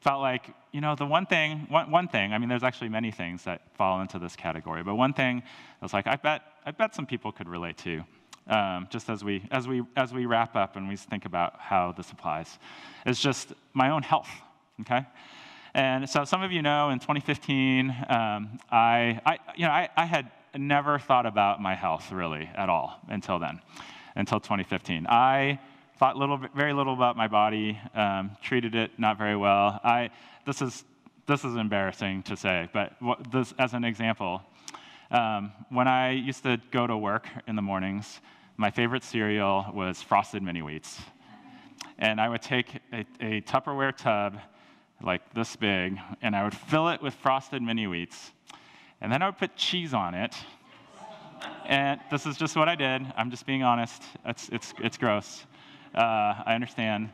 felt 0.02 0.22
like, 0.22 0.54
you 0.72 0.82
know, 0.82 0.96
the 0.96 1.06
one 1.06 1.26
thing, 1.26 1.66
one, 1.70 1.90
one 1.90 2.08
thing, 2.08 2.34
I 2.34 2.38
mean, 2.38 2.50
there's 2.50 2.64
actually 2.64 2.90
many 2.90 3.12
things 3.12 3.44
that 3.44 3.62
fall 3.76 4.02
into 4.02 4.20
this 4.20 4.36
category, 4.36 4.84
but 4.84 4.96
one 4.96 5.14
thing 5.14 5.42
I 5.82 5.86
was 5.86 5.94
like, 5.94 6.08
I 6.08 6.16
bet, 6.16 6.42
I 6.66 6.72
bet 6.72 6.94
some 6.94 7.06
people 7.06 7.32
could 7.32 7.50
relate 7.50 7.78
to. 7.80 8.04
Um, 8.48 8.88
just 8.90 9.10
as 9.12 9.24
we, 9.24 9.44
as, 9.52 9.68
we, 9.68 9.84
as 9.96 10.12
we 10.12 10.26
wrap 10.26 10.56
up 10.56 10.76
and 10.76 10.90
we 10.90 10.96
think 10.96 11.26
about 11.26 11.60
how 11.60 11.92
this 11.92 12.12
applies, 12.12 12.58
is 13.06 13.20
just 13.20 13.54
my 13.74 13.92
own 13.92 14.02
health, 14.02 14.30
okay? 14.82 15.06
And 15.76 16.10
so 16.10 16.26
some 16.26 16.42
of 16.42 16.52
you 16.52 16.64
know 16.64 16.90
in 16.90 16.98
2015, 16.98 17.90
um, 18.10 18.60
I, 18.72 19.20
I, 19.24 19.38
you 19.56 19.66
know, 19.66 19.72
I, 19.72 19.90
I 19.96 20.06
had 20.06 20.32
never 20.58 20.98
thought 20.98 21.28
about 21.28 21.62
my 21.62 21.76
health 21.76 22.12
really 22.12 22.50
at 22.56 22.70
all 22.70 23.00
until 23.08 23.38
then, 23.38 23.62
until 24.16 24.40
2015. 24.40 25.06
I 25.08 25.60
thought 25.98 26.16
little, 26.16 26.40
very 26.56 26.74
little 26.74 26.94
about 26.94 27.18
my 27.18 27.28
body, 27.28 27.80
um, 27.94 28.32
treated 28.42 28.74
it 28.74 28.98
not 28.98 29.18
very 29.18 29.36
well. 29.36 29.80
I, 29.84 30.10
this, 30.50 30.64
is, 30.64 30.84
this 31.28 31.46
is 31.46 31.56
embarrassing 31.56 32.24
to 32.24 32.36
say, 32.36 32.68
but 32.74 33.00
what, 33.00 33.32
this, 33.32 33.54
as 33.60 33.76
an 33.76 33.84
example, 33.84 34.42
um, 35.12 35.52
when 35.70 35.88
I 35.88 36.10
used 36.10 36.42
to 36.42 36.60
go 36.72 36.88
to 36.88 36.98
work 36.98 37.28
in 37.46 37.56
the 37.56 37.62
mornings, 37.62 38.20
my 38.58 38.72
favorite 38.72 39.04
cereal 39.04 39.68
was 39.76 40.02
Frosted 40.02 40.42
Mini 40.42 40.62
Wheats. 40.62 41.00
And 42.00 42.20
I 42.20 42.30
would 42.30 42.42
take 42.42 42.80
a, 42.92 43.06
a 43.22 43.42
Tupperware 43.42 43.96
tub 43.96 44.40
like 45.04 45.22
this 45.36 45.56
big, 45.56 46.00
and 46.24 46.36
I 46.36 46.44
would 46.44 46.56
fill 46.56 46.90
it 46.90 47.00
with 47.00 47.14
Frosted 47.14 47.62
Mini 47.62 47.86
Wheats. 47.86 48.32
And 49.02 49.12
then 49.12 49.22
I 49.22 49.28
would 49.28 49.38
put 49.38 49.56
cheese 49.56 49.94
on 49.94 50.16
it. 50.16 50.36
And 51.68 52.00
this 52.10 52.26
is 52.26 52.38
just 52.38 52.56
what 52.56 52.68
I 52.68 52.74
did. 52.74 53.06
I'm 53.16 53.30
just 53.30 53.46
being 53.46 53.62
honest. 53.62 54.02
It's, 54.26 54.50
it's, 54.50 54.74
it's 54.80 54.98
gross. 54.98 55.46
Uh, 55.94 56.42
I 56.44 56.56
understand. 56.56 57.12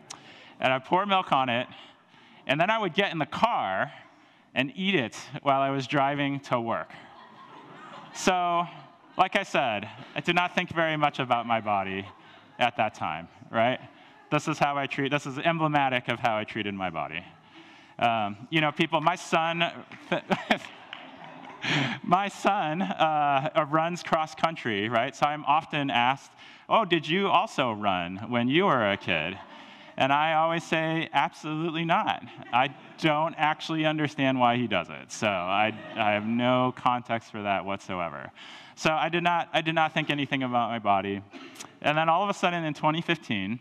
And 0.62 0.72
I 0.72 0.80
pour 0.80 1.06
milk 1.06 1.34
on 1.34 1.50
it, 1.50 1.68
and 2.48 2.60
then 2.60 2.70
I 2.70 2.78
would 2.78 2.94
get 2.94 3.12
in 3.12 3.18
the 3.18 3.26
car 3.26 3.92
and 4.54 4.72
eat 4.76 4.96
it 4.96 5.16
while 5.42 5.62
I 5.62 5.70
was 5.70 5.88
driving 5.88 6.40
to 6.42 6.60
work. 6.60 6.92
So, 8.14 8.66
like 9.18 9.36
I 9.36 9.44
said, 9.44 9.90
I 10.16 10.22
did 10.22 10.36
not 10.36 10.56
think 10.56 10.70
very 10.70 10.96
much 10.98 11.20
about 11.20 11.46
my 11.46 11.60
body 11.60 12.08
at 12.60 12.78
that 12.78 12.94
time, 12.94 13.28
right? 13.52 13.80
This 14.32 14.48
is 14.48 14.58
how 14.58 14.78
I 14.78 14.88
treat, 14.88 15.12
this 15.12 15.26
is 15.26 15.38
emblematic 15.40 16.08
of 16.08 16.20
how 16.20 16.38
I 16.38 16.44
treated 16.44 16.74
my 16.74 16.90
body. 16.90 17.24
Um, 18.00 18.48
you 18.50 18.62
know, 18.62 18.72
people, 18.72 19.02
my 19.02 19.16
son, 19.16 19.64
my 22.04 22.28
son 22.28 22.82
uh, 22.82 23.66
runs 23.70 24.04
cross 24.04 24.36
country, 24.36 24.90
right? 24.90 25.16
So 25.16 25.26
I'm 25.26 25.46
often 25.46 25.90
asked, 25.90 26.32
Oh, 26.68 26.84
did 26.84 27.08
you 27.08 27.28
also 27.28 27.72
run 27.74 28.18
when 28.30 28.48
you 28.48 28.66
were 28.66 28.92
a 28.92 28.98
kid? 28.98 29.38
And 29.98 30.12
I 30.12 30.34
always 30.34 30.64
say, 30.64 31.10
Absolutely 31.14 31.86
not. 31.86 32.24
I 32.52 32.76
don't 33.00 33.36
actually 33.38 33.86
understand 33.86 34.40
why 34.40 34.58
he 34.58 34.68
does 34.68 34.88
it. 34.90 35.12
So 35.12 35.28
I, 35.28 35.74
I 35.96 36.12
have 36.12 36.26
no 36.26 36.74
context 36.76 37.32
for 37.32 37.42
that 37.42 37.66
whatsoever. 37.66 38.32
So 38.76 38.92
I 38.92 39.10
did, 39.10 39.24
not, 39.24 39.50
I 39.54 39.62
did 39.62 39.76
not 39.76 39.94
think 39.94 40.10
anything 40.10 40.44
about 40.44 40.70
my 40.70 40.80
body. 40.80 41.22
And 41.82 41.98
then 41.98 42.10
all 42.10 42.24
of 42.24 42.30
a 42.30 42.34
sudden 42.34 42.66
in 42.66 42.74
2015, 42.74 43.60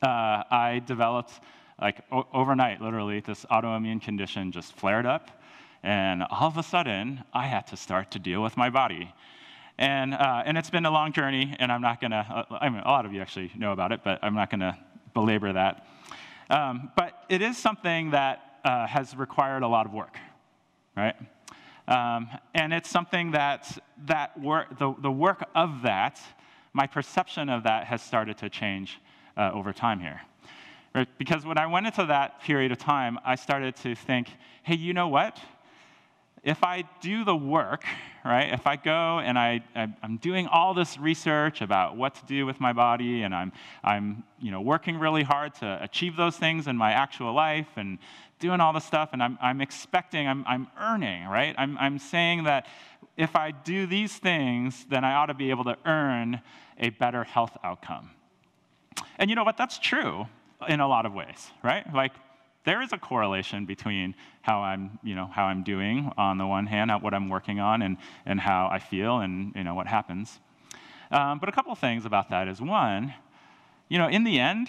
uh, 0.00 0.06
I 0.06 0.82
developed, 0.86 1.40
like 1.80 2.04
o- 2.12 2.26
overnight, 2.32 2.80
literally, 2.80 3.20
this 3.20 3.44
autoimmune 3.50 4.00
condition 4.00 4.52
just 4.52 4.74
flared 4.74 5.06
up. 5.06 5.42
And 5.82 6.22
all 6.22 6.48
of 6.48 6.56
a 6.56 6.62
sudden, 6.62 7.24
I 7.32 7.46
had 7.46 7.66
to 7.68 7.76
start 7.76 8.12
to 8.12 8.18
deal 8.18 8.42
with 8.42 8.56
my 8.56 8.70
body. 8.70 9.12
And, 9.76 10.14
uh, 10.14 10.42
and 10.44 10.58
it's 10.58 10.70
been 10.70 10.86
a 10.86 10.90
long 10.90 11.12
journey, 11.12 11.54
and 11.58 11.70
I'm 11.70 11.80
not 11.80 12.00
to, 12.12 12.18
uh, 12.50 12.58
I 12.60 12.68
mean, 12.68 12.80
a 12.80 12.90
lot 12.90 13.06
of 13.06 13.12
you 13.12 13.20
actually 13.20 13.52
know 13.56 13.72
about 13.72 13.92
it, 13.92 14.00
but 14.02 14.18
I'm 14.22 14.34
not 14.34 14.50
to 14.60 14.76
belabor 15.14 15.52
that. 15.52 15.86
Um, 16.50 16.90
but 16.96 17.24
it 17.28 17.42
is 17.42 17.56
something 17.56 18.10
that 18.10 18.60
uh, 18.64 18.86
has 18.86 19.14
required 19.16 19.62
a 19.62 19.68
lot 19.68 19.86
of 19.86 19.92
work, 19.92 20.16
right? 20.96 21.16
Um, 21.86 22.28
and 22.54 22.72
it's 22.72 22.90
something 22.90 23.30
that, 23.32 23.78
that 24.06 24.38
work, 24.40 24.78
the, 24.78 24.94
the 25.00 25.10
work 25.10 25.48
of 25.54 25.82
that, 25.82 26.20
my 26.72 26.86
perception 26.86 27.48
of 27.48 27.62
that 27.62 27.84
has 27.86 28.02
started 28.02 28.36
to 28.38 28.50
change 28.50 28.98
uh, 29.36 29.50
over 29.54 29.72
time 29.72 30.00
here. 30.00 30.20
Right? 30.94 31.08
Because 31.18 31.46
when 31.46 31.58
I 31.58 31.66
went 31.66 31.86
into 31.86 32.04
that 32.06 32.42
period 32.42 32.72
of 32.72 32.78
time, 32.78 33.18
I 33.24 33.36
started 33.36 33.76
to 33.76 33.94
think, 33.94 34.30
hey, 34.62 34.74
you 34.74 34.92
know 34.92 35.08
what? 35.08 35.38
If 36.42 36.62
I 36.62 36.84
do 37.00 37.24
the 37.24 37.36
work, 37.36 37.84
right, 38.24 38.52
if 38.52 38.66
I 38.66 38.76
go 38.76 39.18
and 39.18 39.38
I, 39.38 39.62
I'm 39.74 40.16
doing 40.18 40.46
all 40.46 40.74
this 40.74 40.98
research 40.98 41.60
about 41.60 41.96
what 41.96 42.14
to 42.16 42.24
do 42.26 42.46
with 42.46 42.60
my 42.60 42.72
body 42.72 43.22
and 43.22 43.34
I'm, 43.34 43.52
I'm 43.82 44.24
you 44.40 44.50
know, 44.50 44.60
working 44.60 44.98
really 44.98 45.22
hard 45.22 45.54
to 45.56 45.78
achieve 45.82 46.16
those 46.16 46.36
things 46.36 46.66
in 46.66 46.76
my 46.76 46.92
actual 46.92 47.32
life 47.32 47.68
and 47.76 47.98
doing 48.38 48.60
all 48.60 48.72
this 48.72 48.84
stuff 48.84 49.10
and 49.12 49.22
I'm, 49.22 49.38
I'm 49.40 49.60
expecting, 49.60 50.28
I'm, 50.28 50.44
I'm 50.46 50.68
earning, 50.80 51.26
right? 51.26 51.54
I'm, 51.58 51.76
I'm 51.78 51.98
saying 51.98 52.44
that 52.44 52.66
if 53.16 53.34
I 53.34 53.50
do 53.50 53.86
these 53.86 54.16
things, 54.16 54.86
then 54.88 55.04
I 55.04 55.14
ought 55.14 55.26
to 55.26 55.34
be 55.34 55.50
able 55.50 55.64
to 55.64 55.76
earn 55.84 56.40
a 56.78 56.90
better 56.90 57.24
health 57.24 57.56
outcome. 57.64 58.10
And 59.18 59.28
you 59.28 59.36
know 59.36 59.44
what? 59.44 59.56
That's 59.56 59.78
true 59.78 60.26
in 60.68 60.80
a 60.80 60.88
lot 60.88 61.06
of 61.06 61.12
ways, 61.12 61.50
right? 61.62 61.84
Like 61.92 62.12
there 62.68 62.82
is 62.82 62.92
a 62.92 62.98
correlation 62.98 63.64
between 63.64 64.14
how 64.42 64.60
I'm, 64.60 64.98
you 65.02 65.14
know, 65.14 65.24
how 65.24 65.46
I'm 65.46 65.64
doing 65.64 66.12
on 66.18 66.36
the 66.36 66.46
one 66.46 66.66
hand, 66.66 66.90
what 67.00 67.14
I'm 67.14 67.30
working 67.30 67.60
on, 67.60 67.80
and, 67.80 67.96
and 68.26 68.38
how 68.38 68.68
I 68.70 68.78
feel 68.78 69.20
and 69.20 69.54
you 69.56 69.64
know, 69.64 69.74
what 69.74 69.86
happens. 69.86 70.38
Um, 71.10 71.38
but 71.38 71.48
a 71.48 71.52
couple 71.52 71.74
things 71.74 72.04
about 72.04 72.28
that 72.28 72.46
is 72.46 72.60
one, 72.60 73.14
you 73.88 73.96
know, 73.96 74.06
in 74.06 74.22
the 74.22 74.38
end, 74.38 74.68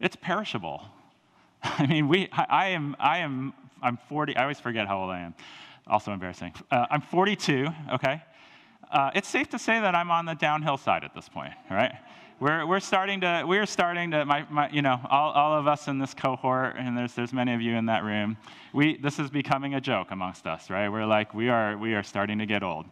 it's 0.00 0.16
perishable. 0.16 0.82
I 1.62 1.86
mean, 1.86 2.08
we, 2.08 2.30
I, 2.32 2.46
I 2.48 2.66
am, 2.68 2.96
I 2.98 3.18
am, 3.18 3.52
I'm 3.82 3.98
40, 4.08 4.34
I 4.38 4.42
always 4.42 4.58
forget 4.58 4.88
how 4.88 5.00
old 5.02 5.10
I 5.10 5.20
am. 5.20 5.34
Also 5.86 6.14
embarrassing. 6.14 6.54
Uh, 6.70 6.86
I'm 6.90 7.02
42, 7.02 7.66
okay? 7.92 8.22
Uh, 8.90 9.10
it's 9.14 9.28
safe 9.28 9.50
to 9.50 9.58
say 9.58 9.78
that 9.78 9.94
I'm 9.94 10.10
on 10.10 10.24
the 10.24 10.34
downhill 10.34 10.78
side 10.78 11.04
at 11.04 11.14
this 11.14 11.28
point, 11.28 11.52
right? 11.70 11.92
We're, 12.40 12.66
we're 12.66 12.80
starting 12.80 13.20
to, 13.20 13.44
we're 13.46 13.66
starting 13.66 14.12
to, 14.12 14.24
my, 14.24 14.46
my, 14.48 14.70
you 14.70 14.80
know, 14.80 14.98
all, 15.10 15.30
all 15.32 15.58
of 15.58 15.66
us 15.66 15.88
in 15.88 15.98
this 15.98 16.14
cohort, 16.14 16.74
and 16.78 16.96
there's, 16.96 17.12
there's 17.12 17.34
many 17.34 17.52
of 17.52 17.60
you 17.60 17.76
in 17.76 17.84
that 17.86 18.02
room, 18.02 18.38
we, 18.72 18.96
this 18.96 19.18
is 19.18 19.28
becoming 19.28 19.74
a 19.74 19.80
joke 19.80 20.10
amongst 20.10 20.46
us, 20.46 20.70
right? 20.70 20.88
We're 20.88 21.04
like, 21.04 21.34
we 21.34 21.50
are, 21.50 21.76
we 21.76 21.94
are 21.94 22.02
starting 22.02 22.38
to 22.38 22.46
get 22.46 22.62
old. 22.62 22.86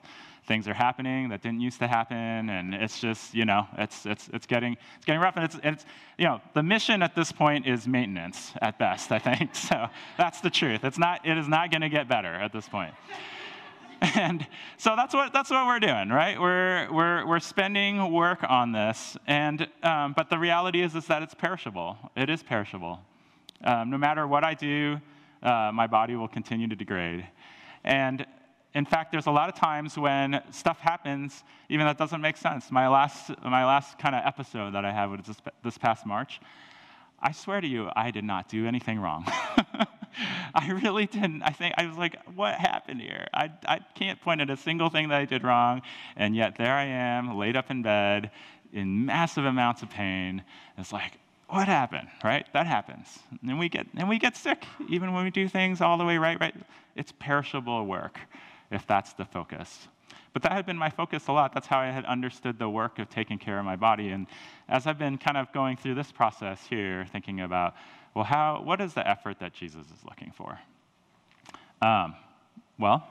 Things 0.46 0.68
are 0.68 0.74
happening 0.74 1.30
that 1.30 1.40
didn't 1.40 1.62
used 1.62 1.78
to 1.78 1.86
happen, 1.86 2.50
and 2.50 2.74
it's 2.74 3.00
just, 3.00 3.32
you 3.32 3.46
know, 3.46 3.66
it's, 3.78 4.04
it's, 4.04 4.28
it's, 4.34 4.44
getting, 4.44 4.76
it's 4.96 5.06
getting 5.06 5.22
rough. 5.22 5.36
And 5.36 5.46
it's, 5.46 5.56
it's, 5.64 5.86
you 6.18 6.26
know, 6.26 6.42
the 6.52 6.62
mission 6.62 7.02
at 7.02 7.14
this 7.14 7.32
point 7.32 7.66
is 7.66 7.88
maintenance 7.88 8.52
at 8.60 8.78
best, 8.78 9.12
I 9.12 9.18
think. 9.18 9.54
So 9.54 9.88
that's 10.18 10.42
the 10.42 10.50
truth. 10.50 10.84
It's 10.84 10.98
not, 10.98 11.26
it 11.26 11.38
is 11.38 11.48
not 11.48 11.70
going 11.70 11.82
to 11.82 11.88
get 11.88 12.06
better 12.06 12.34
at 12.34 12.52
this 12.52 12.68
point. 12.68 12.92
And 14.00 14.46
so 14.76 14.94
that's 14.96 15.14
what, 15.14 15.32
that's 15.32 15.50
what 15.50 15.66
we're 15.66 15.80
doing, 15.80 16.08
right? 16.08 16.40
We're, 16.40 16.88
we're, 16.92 17.26
we're 17.26 17.40
spending 17.40 18.12
work 18.12 18.44
on 18.48 18.72
this. 18.72 19.16
And, 19.26 19.68
um, 19.82 20.12
but 20.16 20.30
the 20.30 20.38
reality 20.38 20.82
is, 20.82 20.94
is 20.94 21.06
that 21.06 21.22
it's 21.22 21.34
perishable. 21.34 21.96
It 22.16 22.30
is 22.30 22.42
perishable. 22.42 23.00
Um, 23.64 23.90
no 23.90 23.98
matter 23.98 24.26
what 24.26 24.44
I 24.44 24.54
do, 24.54 25.00
uh, 25.42 25.70
my 25.74 25.86
body 25.86 26.14
will 26.14 26.28
continue 26.28 26.68
to 26.68 26.76
degrade. 26.76 27.26
And 27.84 28.24
in 28.74 28.84
fact, 28.84 29.10
there's 29.10 29.26
a 29.26 29.30
lot 29.30 29.48
of 29.48 29.54
times 29.56 29.98
when 29.98 30.42
stuff 30.50 30.78
happens, 30.78 31.42
even 31.68 31.86
that 31.86 31.98
doesn't 31.98 32.20
make 32.20 32.36
sense. 32.36 32.70
My 32.70 32.86
last, 32.88 33.30
my 33.42 33.64
last 33.64 33.98
kind 33.98 34.14
of 34.14 34.22
episode 34.24 34.74
that 34.74 34.84
I 34.84 34.92
had 34.92 35.06
was 35.06 35.20
this, 35.26 35.36
this 35.64 35.78
past 35.78 36.06
March. 36.06 36.40
I 37.20 37.32
swear 37.32 37.60
to 37.60 37.66
you, 37.66 37.90
I 37.96 38.10
did 38.10 38.24
not 38.24 38.48
do 38.48 38.66
anything 38.66 39.00
wrong. 39.00 39.26
I 40.54 40.70
really 40.70 41.06
didn't. 41.06 41.42
I 41.42 41.50
think 41.50 41.74
I 41.76 41.86
was 41.86 41.96
like, 41.96 42.16
what 42.34 42.54
happened 42.54 43.00
here? 43.00 43.26
I, 43.32 43.50
I 43.66 43.80
can't 43.94 44.20
point 44.20 44.40
at 44.40 44.50
a 44.50 44.56
single 44.56 44.90
thing 44.90 45.08
that 45.08 45.20
I 45.20 45.24
did 45.24 45.44
wrong. 45.44 45.82
And 46.16 46.34
yet 46.34 46.56
there 46.56 46.74
I 46.74 46.84
am, 46.84 47.36
laid 47.36 47.56
up 47.56 47.70
in 47.70 47.82
bed 47.82 48.30
in 48.72 49.06
massive 49.06 49.44
amounts 49.44 49.82
of 49.82 49.90
pain. 49.90 50.42
It's 50.76 50.92
like, 50.92 51.12
what 51.48 51.66
happened, 51.66 52.08
right? 52.22 52.46
That 52.52 52.66
happens. 52.66 53.18
And 53.46 53.58
we 53.58 53.68
get, 53.68 53.86
and 53.96 54.08
we 54.08 54.18
get 54.18 54.36
sick 54.36 54.66
even 54.88 55.12
when 55.14 55.24
we 55.24 55.30
do 55.30 55.48
things 55.48 55.80
all 55.80 55.96
the 55.96 56.04
way 56.04 56.18
right, 56.18 56.38
right? 56.40 56.54
It's 56.94 57.12
perishable 57.18 57.86
work 57.86 58.18
if 58.70 58.86
that's 58.86 59.14
the 59.14 59.24
focus. 59.24 59.88
But 60.34 60.42
that 60.42 60.52
had 60.52 60.66
been 60.66 60.76
my 60.76 60.90
focus 60.90 61.26
a 61.28 61.32
lot. 61.32 61.54
That's 61.54 61.66
how 61.66 61.78
I 61.78 61.86
had 61.86 62.04
understood 62.04 62.58
the 62.58 62.68
work 62.68 62.98
of 62.98 63.08
taking 63.08 63.38
care 63.38 63.58
of 63.58 63.64
my 63.64 63.76
body. 63.76 64.10
And 64.10 64.26
as 64.68 64.86
I've 64.86 64.98
been 64.98 65.16
kind 65.16 65.38
of 65.38 65.50
going 65.52 65.78
through 65.78 65.94
this 65.94 66.12
process 66.12 66.66
here, 66.68 67.06
thinking 67.10 67.40
about 67.40 67.74
well, 68.18 68.24
how, 68.24 68.60
what 68.64 68.80
is 68.80 68.94
the 68.94 69.08
effort 69.08 69.38
that 69.38 69.54
Jesus 69.54 69.86
is 69.86 70.04
looking 70.04 70.32
for? 70.32 70.58
Um, 71.80 72.16
well, 72.76 73.06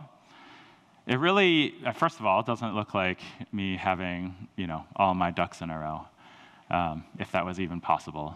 it 1.07 1.17
really, 1.17 1.75
uh, 1.85 1.93
first 1.93 2.19
of 2.19 2.25
all, 2.25 2.41
it 2.41 2.45
doesn't 2.45 2.75
look 2.75 2.93
like 2.93 3.21
me 3.53 3.77
having, 3.77 4.49
you 4.57 4.67
know, 4.67 4.83
all 4.97 5.13
my 5.13 5.31
ducks 5.31 5.61
in 5.61 5.69
a 5.69 5.79
row, 5.79 6.01
um, 6.69 7.05
if 7.19 7.31
that 7.31 7.45
was 7.45 7.57
even 7.57 7.79
possible. 7.79 8.35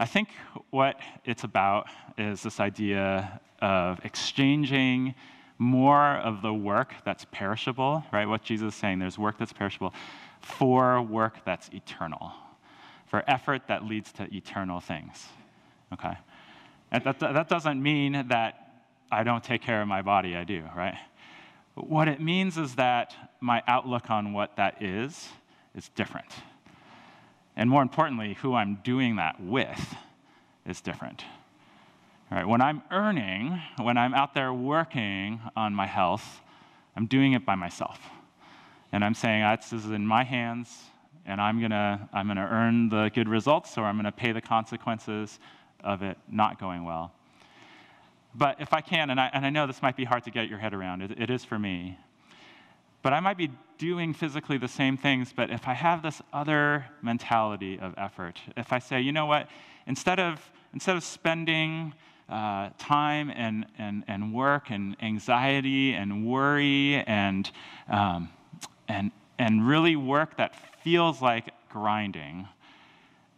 I 0.00 0.04
think 0.04 0.30
what 0.70 0.98
it's 1.24 1.44
about 1.44 1.86
is 2.18 2.42
this 2.42 2.58
idea 2.58 3.40
of 3.62 4.04
exchanging 4.04 5.14
more 5.58 6.16
of 6.16 6.42
the 6.42 6.52
work 6.52 6.92
that's 7.04 7.24
perishable, 7.30 8.02
right? 8.12 8.26
What 8.26 8.42
Jesus 8.42 8.74
is 8.74 8.80
saying, 8.80 8.98
there's 8.98 9.16
work 9.16 9.38
that's 9.38 9.52
perishable, 9.52 9.94
for 10.40 11.00
work 11.00 11.44
that's 11.44 11.68
eternal, 11.68 12.32
for 13.06 13.22
effort 13.28 13.68
that 13.68 13.84
leads 13.84 14.10
to 14.14 14.24
eternal 14.34 14.80
things 14.80 15.28
okay? 15.92 16.16
And 16.90 17.04
that, 17.04 17.18
that 17.18 17.48
doesn't 17.48 17.82
mean 17.82 18.28
that 18.28 18.64
I 19.10 19.22
don't 19.22 19.42
take 19.42 19.62
care 19.62 19.82
of 19.82 19.88
my 19.88 20.02
body, 20.02 20.36
I 20.36 20.44
do, 20.44 20.62
right? 20.76 20.96
What 21.74 22.08
it 22.08 22.20
means 22.20 22.56
is 22.56 22.76
that 22.76 23.14
my 23.40 23.62
outlook 23.66 24.10
on 24.10 24.32
what 24.32 24.56
that 24.56 24.82
is 24.82 25.28
is 25.74 25.88
different. 25.90 26.32
And 27.56 27.68
more 27.68 27.82
importantly, 27.82 28.34
who 28.34 28.54
I'm 28.54 28.76
doing 28.84 29.16
that 29.16 29.40
with 29.40 29.94
is 30.66 30.80
different. 30.80 31.24
All 32.30 32.38
right, 32.38 32.46
when 32.46 32.60
I'm 32.60 32.82
earning, 32.90 33.60
when 33.80 33.96
I'm 33.96 34.14
out 34.14 34.34
there 34.34 34.52
working 34.52 35.40
on 35.56 35.74
my 35.74 35.86
health, 35.86 36.40
I'm 36.96 37.06
doing 37.06 37.32
it 37.32 37.44
by 37.44 37.54
myself. 37.54 38.00
And 38.92 39.04
I'm 39.04 39.14
saying, 39.14 39.42
ah, 39.42 39.56
this 39.56 39.72
is 39.72 39.90
in 39.90 40.06
my 40.06 40.24
hands, 40.24 40.84
and 41.26 41.40
I'm 41.40 41.60
gonna, 41.60 42.08
I'm 42.12 42.26
gonna 42.28 42.48
earn 42.50 42.88
the 42.88 43.10
good 43.14 43.28
results, 43.28 43.76
or 43.76 43.84
I'm 43.84 43.96
gonna 43.96 44.12
pay 44.12 44.32
the 44.32 44.40
consequences 44.40 45.38
of 45.84 46.02
it 46.02 46.18
not 46.28 46.58
going 46.58 46.84
well. 46.84 47.12
But 48.34 48.60
if 48.60 48.72
I 48.72 48.80
can, 48.80 49.10
and 49.10 49.20
I, 49.20 49.30
and 49.32 49.46
I 49.46 49.50
know 49.50 49.66
this 49.66 49.80
might 49.80 49.96
be 49.96 50.04
hard 50.04 50.24
to 50.24 50.30
get 50.30 50.48
your 50.48 50.58
head 50.58 50.74
around, 50.74 51.02
it, 51.02 51.12
it 51.20 51.30
is 51.30 51.44
for 51.44 51.58
me, 51.58 51.98
but 53.02 53.12
I 53.12 53.20
might 53.20 53.36
be 53.36 53.50
doing 53.78 54.14
physically 54.14 54.56
the 54.56 54.66
same 54.66 54.96
things, 54.96 55.32
but 55.34 55.50
if 55.50 55.68
I 55.68 55.74
have 55.74 56.02
this 56.02 56.22
other 56.32 56.86
mentality 57.02 57.78
of 57.78 57.94
effort, 57.96 58.40
if 58.56 58.72
I 58.72 58.78
say, 58.78 59.00
you 59.00 59.12
know 59.12 59.26
what, 59.26 59.48
instead 59.86 60.18
of, 60.18 60.40
instead 60.72 60.96
of 60.96 61.04
spending 61.04 61.92
uh, 62.28 62.70
time 62.78 63.30
and, 63.30 63.66
and, 63.78 64.04
and 64.08 64.32
work 64.32 64.70
and 64.70 64.96
anxiety 65.02 65.92
and 65.92 66.26
worry 66.26 66.96
and, 67.06 67.50
um, 67.88 68.30
and, 68.88 69.12
and 69.38 69.66
really 69.68 69.96
work 69.96 70.38
that 70.38 70.54
feels 70.82 71.20
like 71.20 71.50
grinding, 71.68 72.48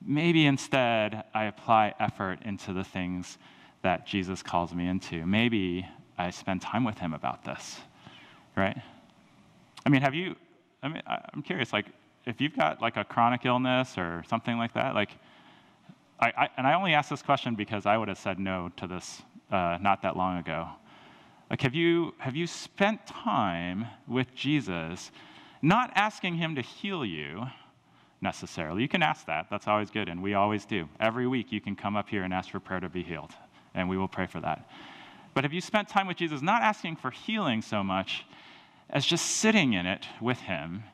maybe 0.07 0.47
instead 0.47 1.25
I 1.35 1.45
apply 1.45 1.95
effort 1.99 2.41
into 2.45 2.73
the 2.73 2.85
things 2.85 3.39
that 3.83 4.07
Jesus 4.07 4.43
calls 4.43 4.75
me 4.75 4.89
into. 4.89 5.27
Maybe 5.27 5.87
I 6.17 6.31
spend 6.31 6.63
time 6.63 6.85
with 6.85 6.99
him 6.99 7.13
about 7.13 7.45
this, 7.45 7.81
right? 8.57 8.77
I 9.85 9.89
mean, 9.89 10.03
have 10.03 10.15
you, 10.15 10.37
I 10.83 10.89
mean, 10.89 11.03
I'm 11.07 11.43
curious, 11.43 11.73
like, 11.73 11.87
if 12.25 12.41
you've 12.41 12.57
got 12.57 12.81
like 12.81 12.97
a 12.97 13.05
chronic 13.05 13.45
illness 13.45 13.99
or 13.99 14.25
something 14.29 14.57
like 14.57 14.75
that, 14.75 14.95
like, 14.95 15.11
I, 16.19 16.33
I 16.37 16.49
and 16.57 16.67
I 16.67 16.75
only 16.75 16.95
ask 16.95 17.11
this 17.11 17.23
question 17.23 17.55
because 17.55 17.87
I 17.87 17.97
would 17.97 18.09
have 18.09 18.19
said 18.19 18.39
no 18.39 18.71
to 18.77 18.87
this 18.87 19.23
uh, 19.51 19.79
not 19.81 20.03
that 20.03 20.17
long 20.17 20.39
ago. 20.39 20.69
Like, 21.51 21.61
have 21.61 21.75
you, 21.75 22.15
have 22.19 22.35
you 22.35 22.47
spent 22.47 23.07
time 23.07 23.87
with 24.09 24.35
Jesus, 24.35 25.13
not 25.63 25.93
asking 25.95 26.37
him 26.37 26.57
to 26.57 26.63
heal 26.63 27.05
you, 27.05 27.47
necessarily. 28.21 28.83
You 28.83 28.89
can 28.89 29.03
ask 29.03 29.27
that. 29.27 29.47
That's 29.51 29.69
always 29.69 29.91
good, 29.91 30.09
and 30.09 30.23
we 30.23 30.35
always 30.35 30.65
do. 30.65 30.89
Every 31.01 31.27
week, 31.27 31.53
you 31.53 31.61
can 31.61 31.77
come 31.77 31.97
up 31.97 32.09
here 32.09 32.23
and 32.23 32.33
ask 32.33 32.51
for 32.51 32.61
prayer 32.61 32.81
to 32.81 32.89
be 32.89 33.03
healed, 33.03 33.33
and 33.75 33.89
we 33.89 33.99
will 33.99 34.09
pray 34.09 34.27
for 34.27 34.41
that. 34.41 34.69
But 35.35 35.45
have 35.45 35.53
you 35.53 35.61
spent 35.61 35.89
time 35.89 36.07
with 36.07 36.17
Jesus, 36.17 36.41
not 36.41 36.63
asking 36.63 36.97
for 36.97 37.11
healing 37.11 37.61
so 37.61 37.83
much 37.83 38.25
as 38.89 39.05
just 39.05 39.27
sitting 39.27 39.75
in 39.75 39.85
it 39.85 40.07
with 40.21 40.39
Him 40.39 40.85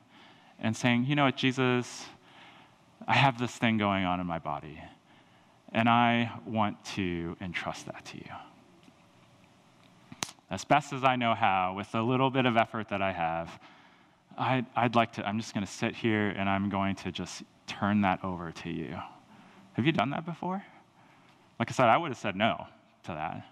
and 0.59 0.75
saying, 0.75 1.05
you 1.05 1.15
know 1.15 1.25
what, 1.25 1.37
Jesus, 1.37 2.05
I 3.07 3.13
have 3.13 3.39
this 3.39 3.51
thing 3.51 3.77
going 3.77 4.03
on 4.05 4.19
in 4.19 4.27
my 4.27 4.39
body, 4.39 4.81
and 5.71 5.87
I 5.87 6.31
want 6.45 6.83
to 6.95 7.37
entrust 7.41 7.85
that 7.85 8.05
to 8.05 8.17
you. 8.17 8.31
As 10.49 10.63
best 10.63 10.93
as 10.93 11.03
I 11.03 11.15
know 11.15 11.33
how, 11.33 11.73
with 11.75 11.93
a 11.95 12.01
little 12.01 12.29
bit 12.29 12.45
of 12.45 12.57
effort 12.57 12.89
that 12.89 13.01
I 13.01 13.11
have, 13.11 13.59
I'd, 14.37 14.65
I'd 14.75 14.95
like 14.95 15.13
to, 15.13 15.27
I'm 15.27 15.39
just 15.39 15.53
going 15.53 15.65
to 15.65 15.71
sit 15.71 15.95
here 15.95 16.29
and 16.29 16.49
I'm 16.49 16.69
going 16.69 16.95
to 16.97 17.11
just 17.11 17.43
turn 17.67 18.01
that 18.01 18.23
over 18.23 18.51
to 18.51 18.69
you. 18.69 18.95
Have 19.73 19.85
you 19.85 19.91
done 19.91 20.11
that 20.11 20.25
before? 20.25 20.63
Like 21.59 21.69
I 21.69 21.73
said, 21.73 21.87
I 21.87 21.97
would 21.97 22.09
have 22.09 22.17
said 22.17 22.35
no 22.35 22.67
to 23.03 23.11
that. 23.11 23.45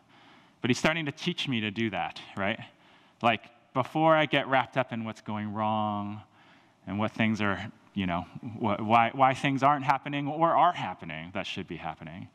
But 0.61 0.69
he's 0.69 0.77
starting 0.77 1.05
to 1.05 1.11
teach 1.11 1.47
me 1.47 1.61
to 1.61 1.71
do 1.71 1.89
that, 1.89 2.19
right? 2.37 2.59
Like, 3.21 3.45
before 3.73 4.15
I 4.15 4.25
get 4.25 4.47
wrapped 4.47 4.77
up 4.77 4.91
in 4.91 5.05
what's 5.05 5.21
going 5.21 5.53
wrong 5.53 6.21
and 6.85 6.99
what 6.99 7.11
things 7.11 7.41
are, 7.41 7.71
you 7.93 8.05
know, 8.05 8.25
why, 8.59 9.11
why 9.13 9.33
things 9.33 9.63
aren't 9.63 9.85
happening 9.85 10.27
or 10.27 10.55
are 10.55 10.73
happening 10.73 11.31
that 11.33 11.47
should 11.47 11.67
be 11.67 11.77
happening, 11.77 12.27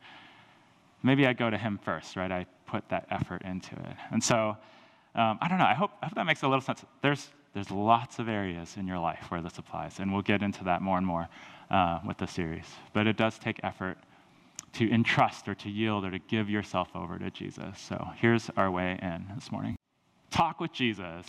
maybe 1.03 1.27
I 1.27 1.33
go 1.33 1.49
to 1.49 1.57
him 1.57 1.79
first, 1.81 2.15
right? 2.15 2.31
I 2.31 2.45
put 2.65 2.87
that 2.89 3.07
effort 3.09 3.43
into 3.43 3.75
it. 3.75 3.95
And 4.11 4.23
so, 4.23 4.57
um, 5.15 5.37
I 5.41 5.47
don't 5.47 5.57
know, 5.57 5.65
I 5.65 5.73
hope, 5.73 5.91
I 6.01 6.07
hope 6.07 6.15
that 6.15 6.25
makes 6.25 6.43
a 6.43 6.47
little 6.47 6.61
sense. 6.61 6.83
There's, 7.01 7.29
there's 7.57 7.71
lots 7.71 8.19
of 8.19 8.29
areas 8.29 8.77
in 8.77 8.85
your 8.85 8.99
life 8.99 9.31
where 9.31 9.41
this 9.41 9.57
applies, 9.57 9.97
and 9.99 10.13
we'll 10.13 10.21
get 10.21 10.43
into 10.43 10.63
that 10.63 10.79
more 10.79 10.99
and 10.99 11.07
more 11.07 11.27
uh, 11.71 11.99
with 12.05 12.15
the 12.19 12.27
series. 12.27 12.67
But 12.93 13.07
it 13.07 13.17
does 13.17 13.39
take 13.39 13.59
effort 13.63 13.97
to 14.73 14.87
entrust 14.93 15.47
or 15.47 15.55
to 15.55 15.69
yield 15.71 16.05
or 16.05 16.11
to 16.11 16.19
give 16.19 16.51
yourself 16.51 16.89
over 16.93 17.17
to 17.17 17.31
Jesus. 17.31 17.79
So 17.79 18.09
here's 18.17 18.51
our 18.57 18.69
way 18.69 18.99
in 19.01 19.25
this 19.33 19.51
morning. 19.51 19.75
Talk 20.29 20.59
with 20.59 20.71
Jesus 20.71 21.25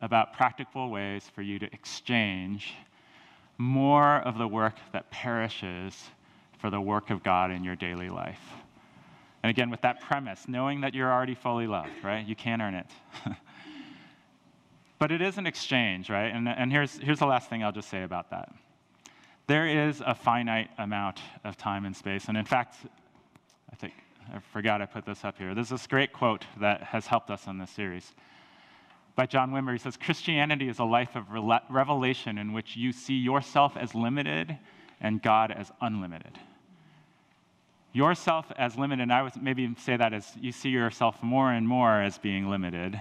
about 0.00 0.32
practical 0.32 0.90
ways 0.90 1.28
for 1.34 1.42
you 1.42 1.58
to 1.58 1.66
exchange 1.72 2.74
more 3.58 4.18
of 4.18 4.38
the 4.38 4.46
work 4.46 4.76
that 4.92 5.10
perishes 5.10 6.04
for 6.60 6.70
the 6.70 6.80
work 6.80 7.10
of 7.10 7.24
God 7.24 7.50
in 7.50 7.64
your 7.64 7.74
daily 7.74 8.10
life. 8.10 8.38
And 9.42 9.50
again, 9.50 9.70
with 9.70 9.80
that 9.80 10.02
premise, 10.02 10.46
knowing 10.46 10.82
that 10.82 10.94
you're 10.94 11.12
already 11.12 11.34
fully 11.34 11.66
loved, 11.66 12.04
right? 12.04 12.24
You 12.24 12.36
can't 12.36 12.62
earn 12.62 12.74
it. 12.74 12.86
But 14.98 15.12
it 15.12 15.22
is 15.22 15.38
an 15.38 15.46
exchange, 15.46 16.10
right? 16.10 16.32
And, 16.34 16.48
and 16.48 16.72
here's, 16.72 16.98
here's 16.98 17.20
the 17.20 17.26
last 17.26 17.48
thing 17.48 17.62
I'll 17.62 17.72
just 17.72 17.88
say 17.88 18.02
about 18.02 18.30
that. 18.30 18.52
There 19.46 19.66
is 19.66 20.02
a 20.04 20.14
finite 20.14 20.70
amount 20.78 21.20
of 21.44 21.56
time 21.56 21.84
and 21.84 21.96
space. 21.96 22.28
And 22.28 22.36
in 22.36 22.44
fact, 22.44 22.74
I 23.72 23.76
think, 23.76 23.94
I 24.34 24.40
forgot 24.52 24.82
I 24.82 24.86
put 24.86 25.06
this 25.06 25.24
up 25.24 25.38
here. 25.38 25.54
There's 25.54 25.70
this 25.70 25.86
great 25.86 26.12
quote 26.12 26.44
that 26.60 26.82
has 26.82 27.06
helped 27.06 27.30
us 27.30 27.46
in 27.46 27.58
this 27.58 27.70
series 27.70 28.12
by 29.18 29.26
John 29.26 29.50
Wimber. 29.50 29.72
He 29.72 29.78
says 29.78 29.96
Christianity 29.96 30.68
is 30.68 30.78
a 30.78 30.84
life 30.84 31.16
of 31.16 31.24
revelation 31.70 32.38
in 32.38 32.52
which 32.52 32.76
you 32.76 32.92
see 32.92 33.16
yourself 33.16 33.76
as 33.76 33.94
limited 33.94 34.58
and 35.00 35.22
God 35.22 35.50
as 35.50 35.72
unlimited. 35.80 36.38
Yourself 37.92 38.52
as 38.56 38.76
limited, 38.76 39.02
and 39.02 39.12
I 39.12 39.22
would 39.22 39.40
maybe 39.42 39.74
say 39.78 39.96
that 39.96 40.12
as 40.12 40.30
you 40.40 40.52
see 40.52 40.68
yourself 40.68 41.22
more 41.22 41.52
and 41.52 41.66
more 41.66 42.02
as 42.02 42.18
being 42.18 42.48
limited, 42.48 43.00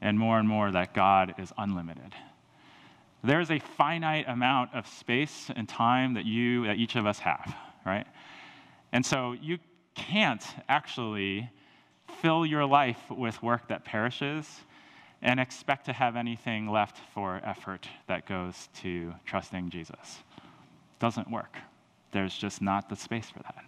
and 0.00 0.18
more 0.18 0.38
and 0.38 0.48
more 0.48 0.70
that 0.70 0.94
God 0.94 1.34
is 1.38 1.52
unlimited. 1.56 2.14
There 3.22 3.40
is 3.40 3.50
a 3.50 3.58
finite 3.58 4.28
amount 4.28 4.74
of 4.74 4.86
space 4.86 5.50
and 5.54 5.68
time 5.68 6.14
that 6.14 6.26
you, 6.26 6.66
that 6.66 6.76
each 6.76 6.96
of 6.96 7.06
us 7.06 7.18
have, 7.20 7.54
right? 7.86 8.06
And 8.92 9.04
so 9.04 9.32
you 9.32 9.58
can't 9.94 10.44
actually 10.68 11.48
fill 12.20 12.44
your 12.44 12.66
life 12.66 13.00
with 13.10 13.42
work 13.42 13.68
that 13.68 13.84
perishes 13.84 14.46
and 15.22 15.40
expect 15.40 15.86
to 15.86 15.92
have 15.92 16.16
anything 16.16 16.70
left 16.70 16.98
for 17.14 17.40
effort 17.44 17.88
that 18.06 18.26
goes 18.26 18.68
to 18.82 19.14
trusting 19.24 19.70
Jesus. 19.70 20.22
Doesn't 20.98 21.30
work. 21.30 21.56
There's 22.12 22.36
just 22.36 22.60
not 22.60 22.88
the 22.90 22.96
space 22.96 23.30
for 23.30 23.40
that. 23.40 23.64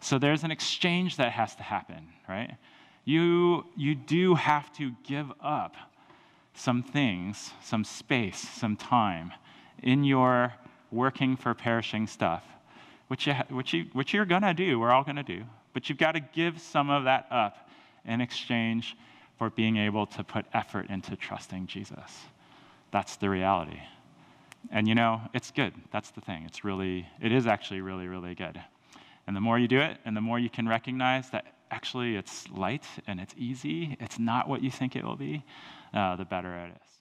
So 0.00 0.18
there's 0.18 0.44
an 0.44 0.50
exchange 0.50 1.16
that 1.16 1.32
has 1.32 1.56
to 1.56 1.62
happen, 1.62 2.08
right? 2.28 2.54
You, 3.04 3.66
you 3.76 3.94
do 3.94 4.34
have 4.34 4.72
to 4.74 4.92
give 5.06 5.30
up 5.40 5.76
some 6.54 6.82
things, 6.82 7.52
some 7.62 7.84
space, 7.84 8.38
some 8.38 8.76
time 8.76 9.32
in 9.82 10.04
your 10.04 10.54
working 10.90 11.36
for 11.36 11.52
perishing 11.54 12.06
stuff, 12.06 12.44
which, 13.08 13.26
you, 13.26 13.34
which, 13.50 13.72
you, 13.72 13.86
which 13.92 14.14
you're 14.14 14.24
going 14.24 14.42
to 14.42 14.54
do, 14.54 14.78
we're 14.78 14.92
all 14.92 15.02
going 15.02 15.16
to 15.16 15.22
do. 15.22 15.42
But 15.72 15.88
you've 15.88 15.98
got 15.98 16.12
to 16.12 16.20
give 16.20 16.60
some 16.60 16.88
of 16.88 17.04
that 17.04 17.26
up 17.30 17.68
in 18.06 18.20
exchange 18.20 18.96
for 19.38 19.50
being 19.50 19.76
able 19.76 20.06
to 20.06 20.22
put 20.22 20.46
effort 20.54 20.88
into 20.88 21.16
trusting 21.16 21.66
Jesus. 21.66 22.20
That's 22.92 23.16
the 23.16 23.28
reality. 23.28 23.80
And 24.70 24.88
you 24.88 24.94
know, 24.94 25.20
it's 25.34 25.50
good. 25.50 25.74
That's 25.92 26.10
the 26.10 26.20
thing. 26.20 26.44
It's 26.46 26.64
really, 26.64 27.06
it 27.20 27.32
is 27.32 27.46
actually 27.46 27.80
really, 27.80 28.06
really 28.06 28.34
good. 28.34 28.60
And 29.26 29.34
the 29.34 29.40
more 29.40 29.58
you 29.58 29.68
do 29.68 29.80
it, 29.80 29.98
and 30.04 30.16
the 30.16 30.20
more 30.20 30.38
you 30.38 30.48
can 30.48 30.68
recognize 30.68 31.30
that 31.30 31.53
actually 31.70 32.16
it's 32.16 32.48
light 32.50 32.86
and 33.06 33.20
it's 33.20 33.34
easy, 33.36 33.96
it's 34.00 34.18
not 34.18 34.48
what 34.48 34.62
you 34.62 34.70
think 34.70 34.96
it 34.96 35.04
will 35.04 35.16
be, 35.16 35.44
uh, 35.92 36.16
the 36.16 36.24
better 36.24 36.54
it 36.56 36.70
is. 36.76 36.90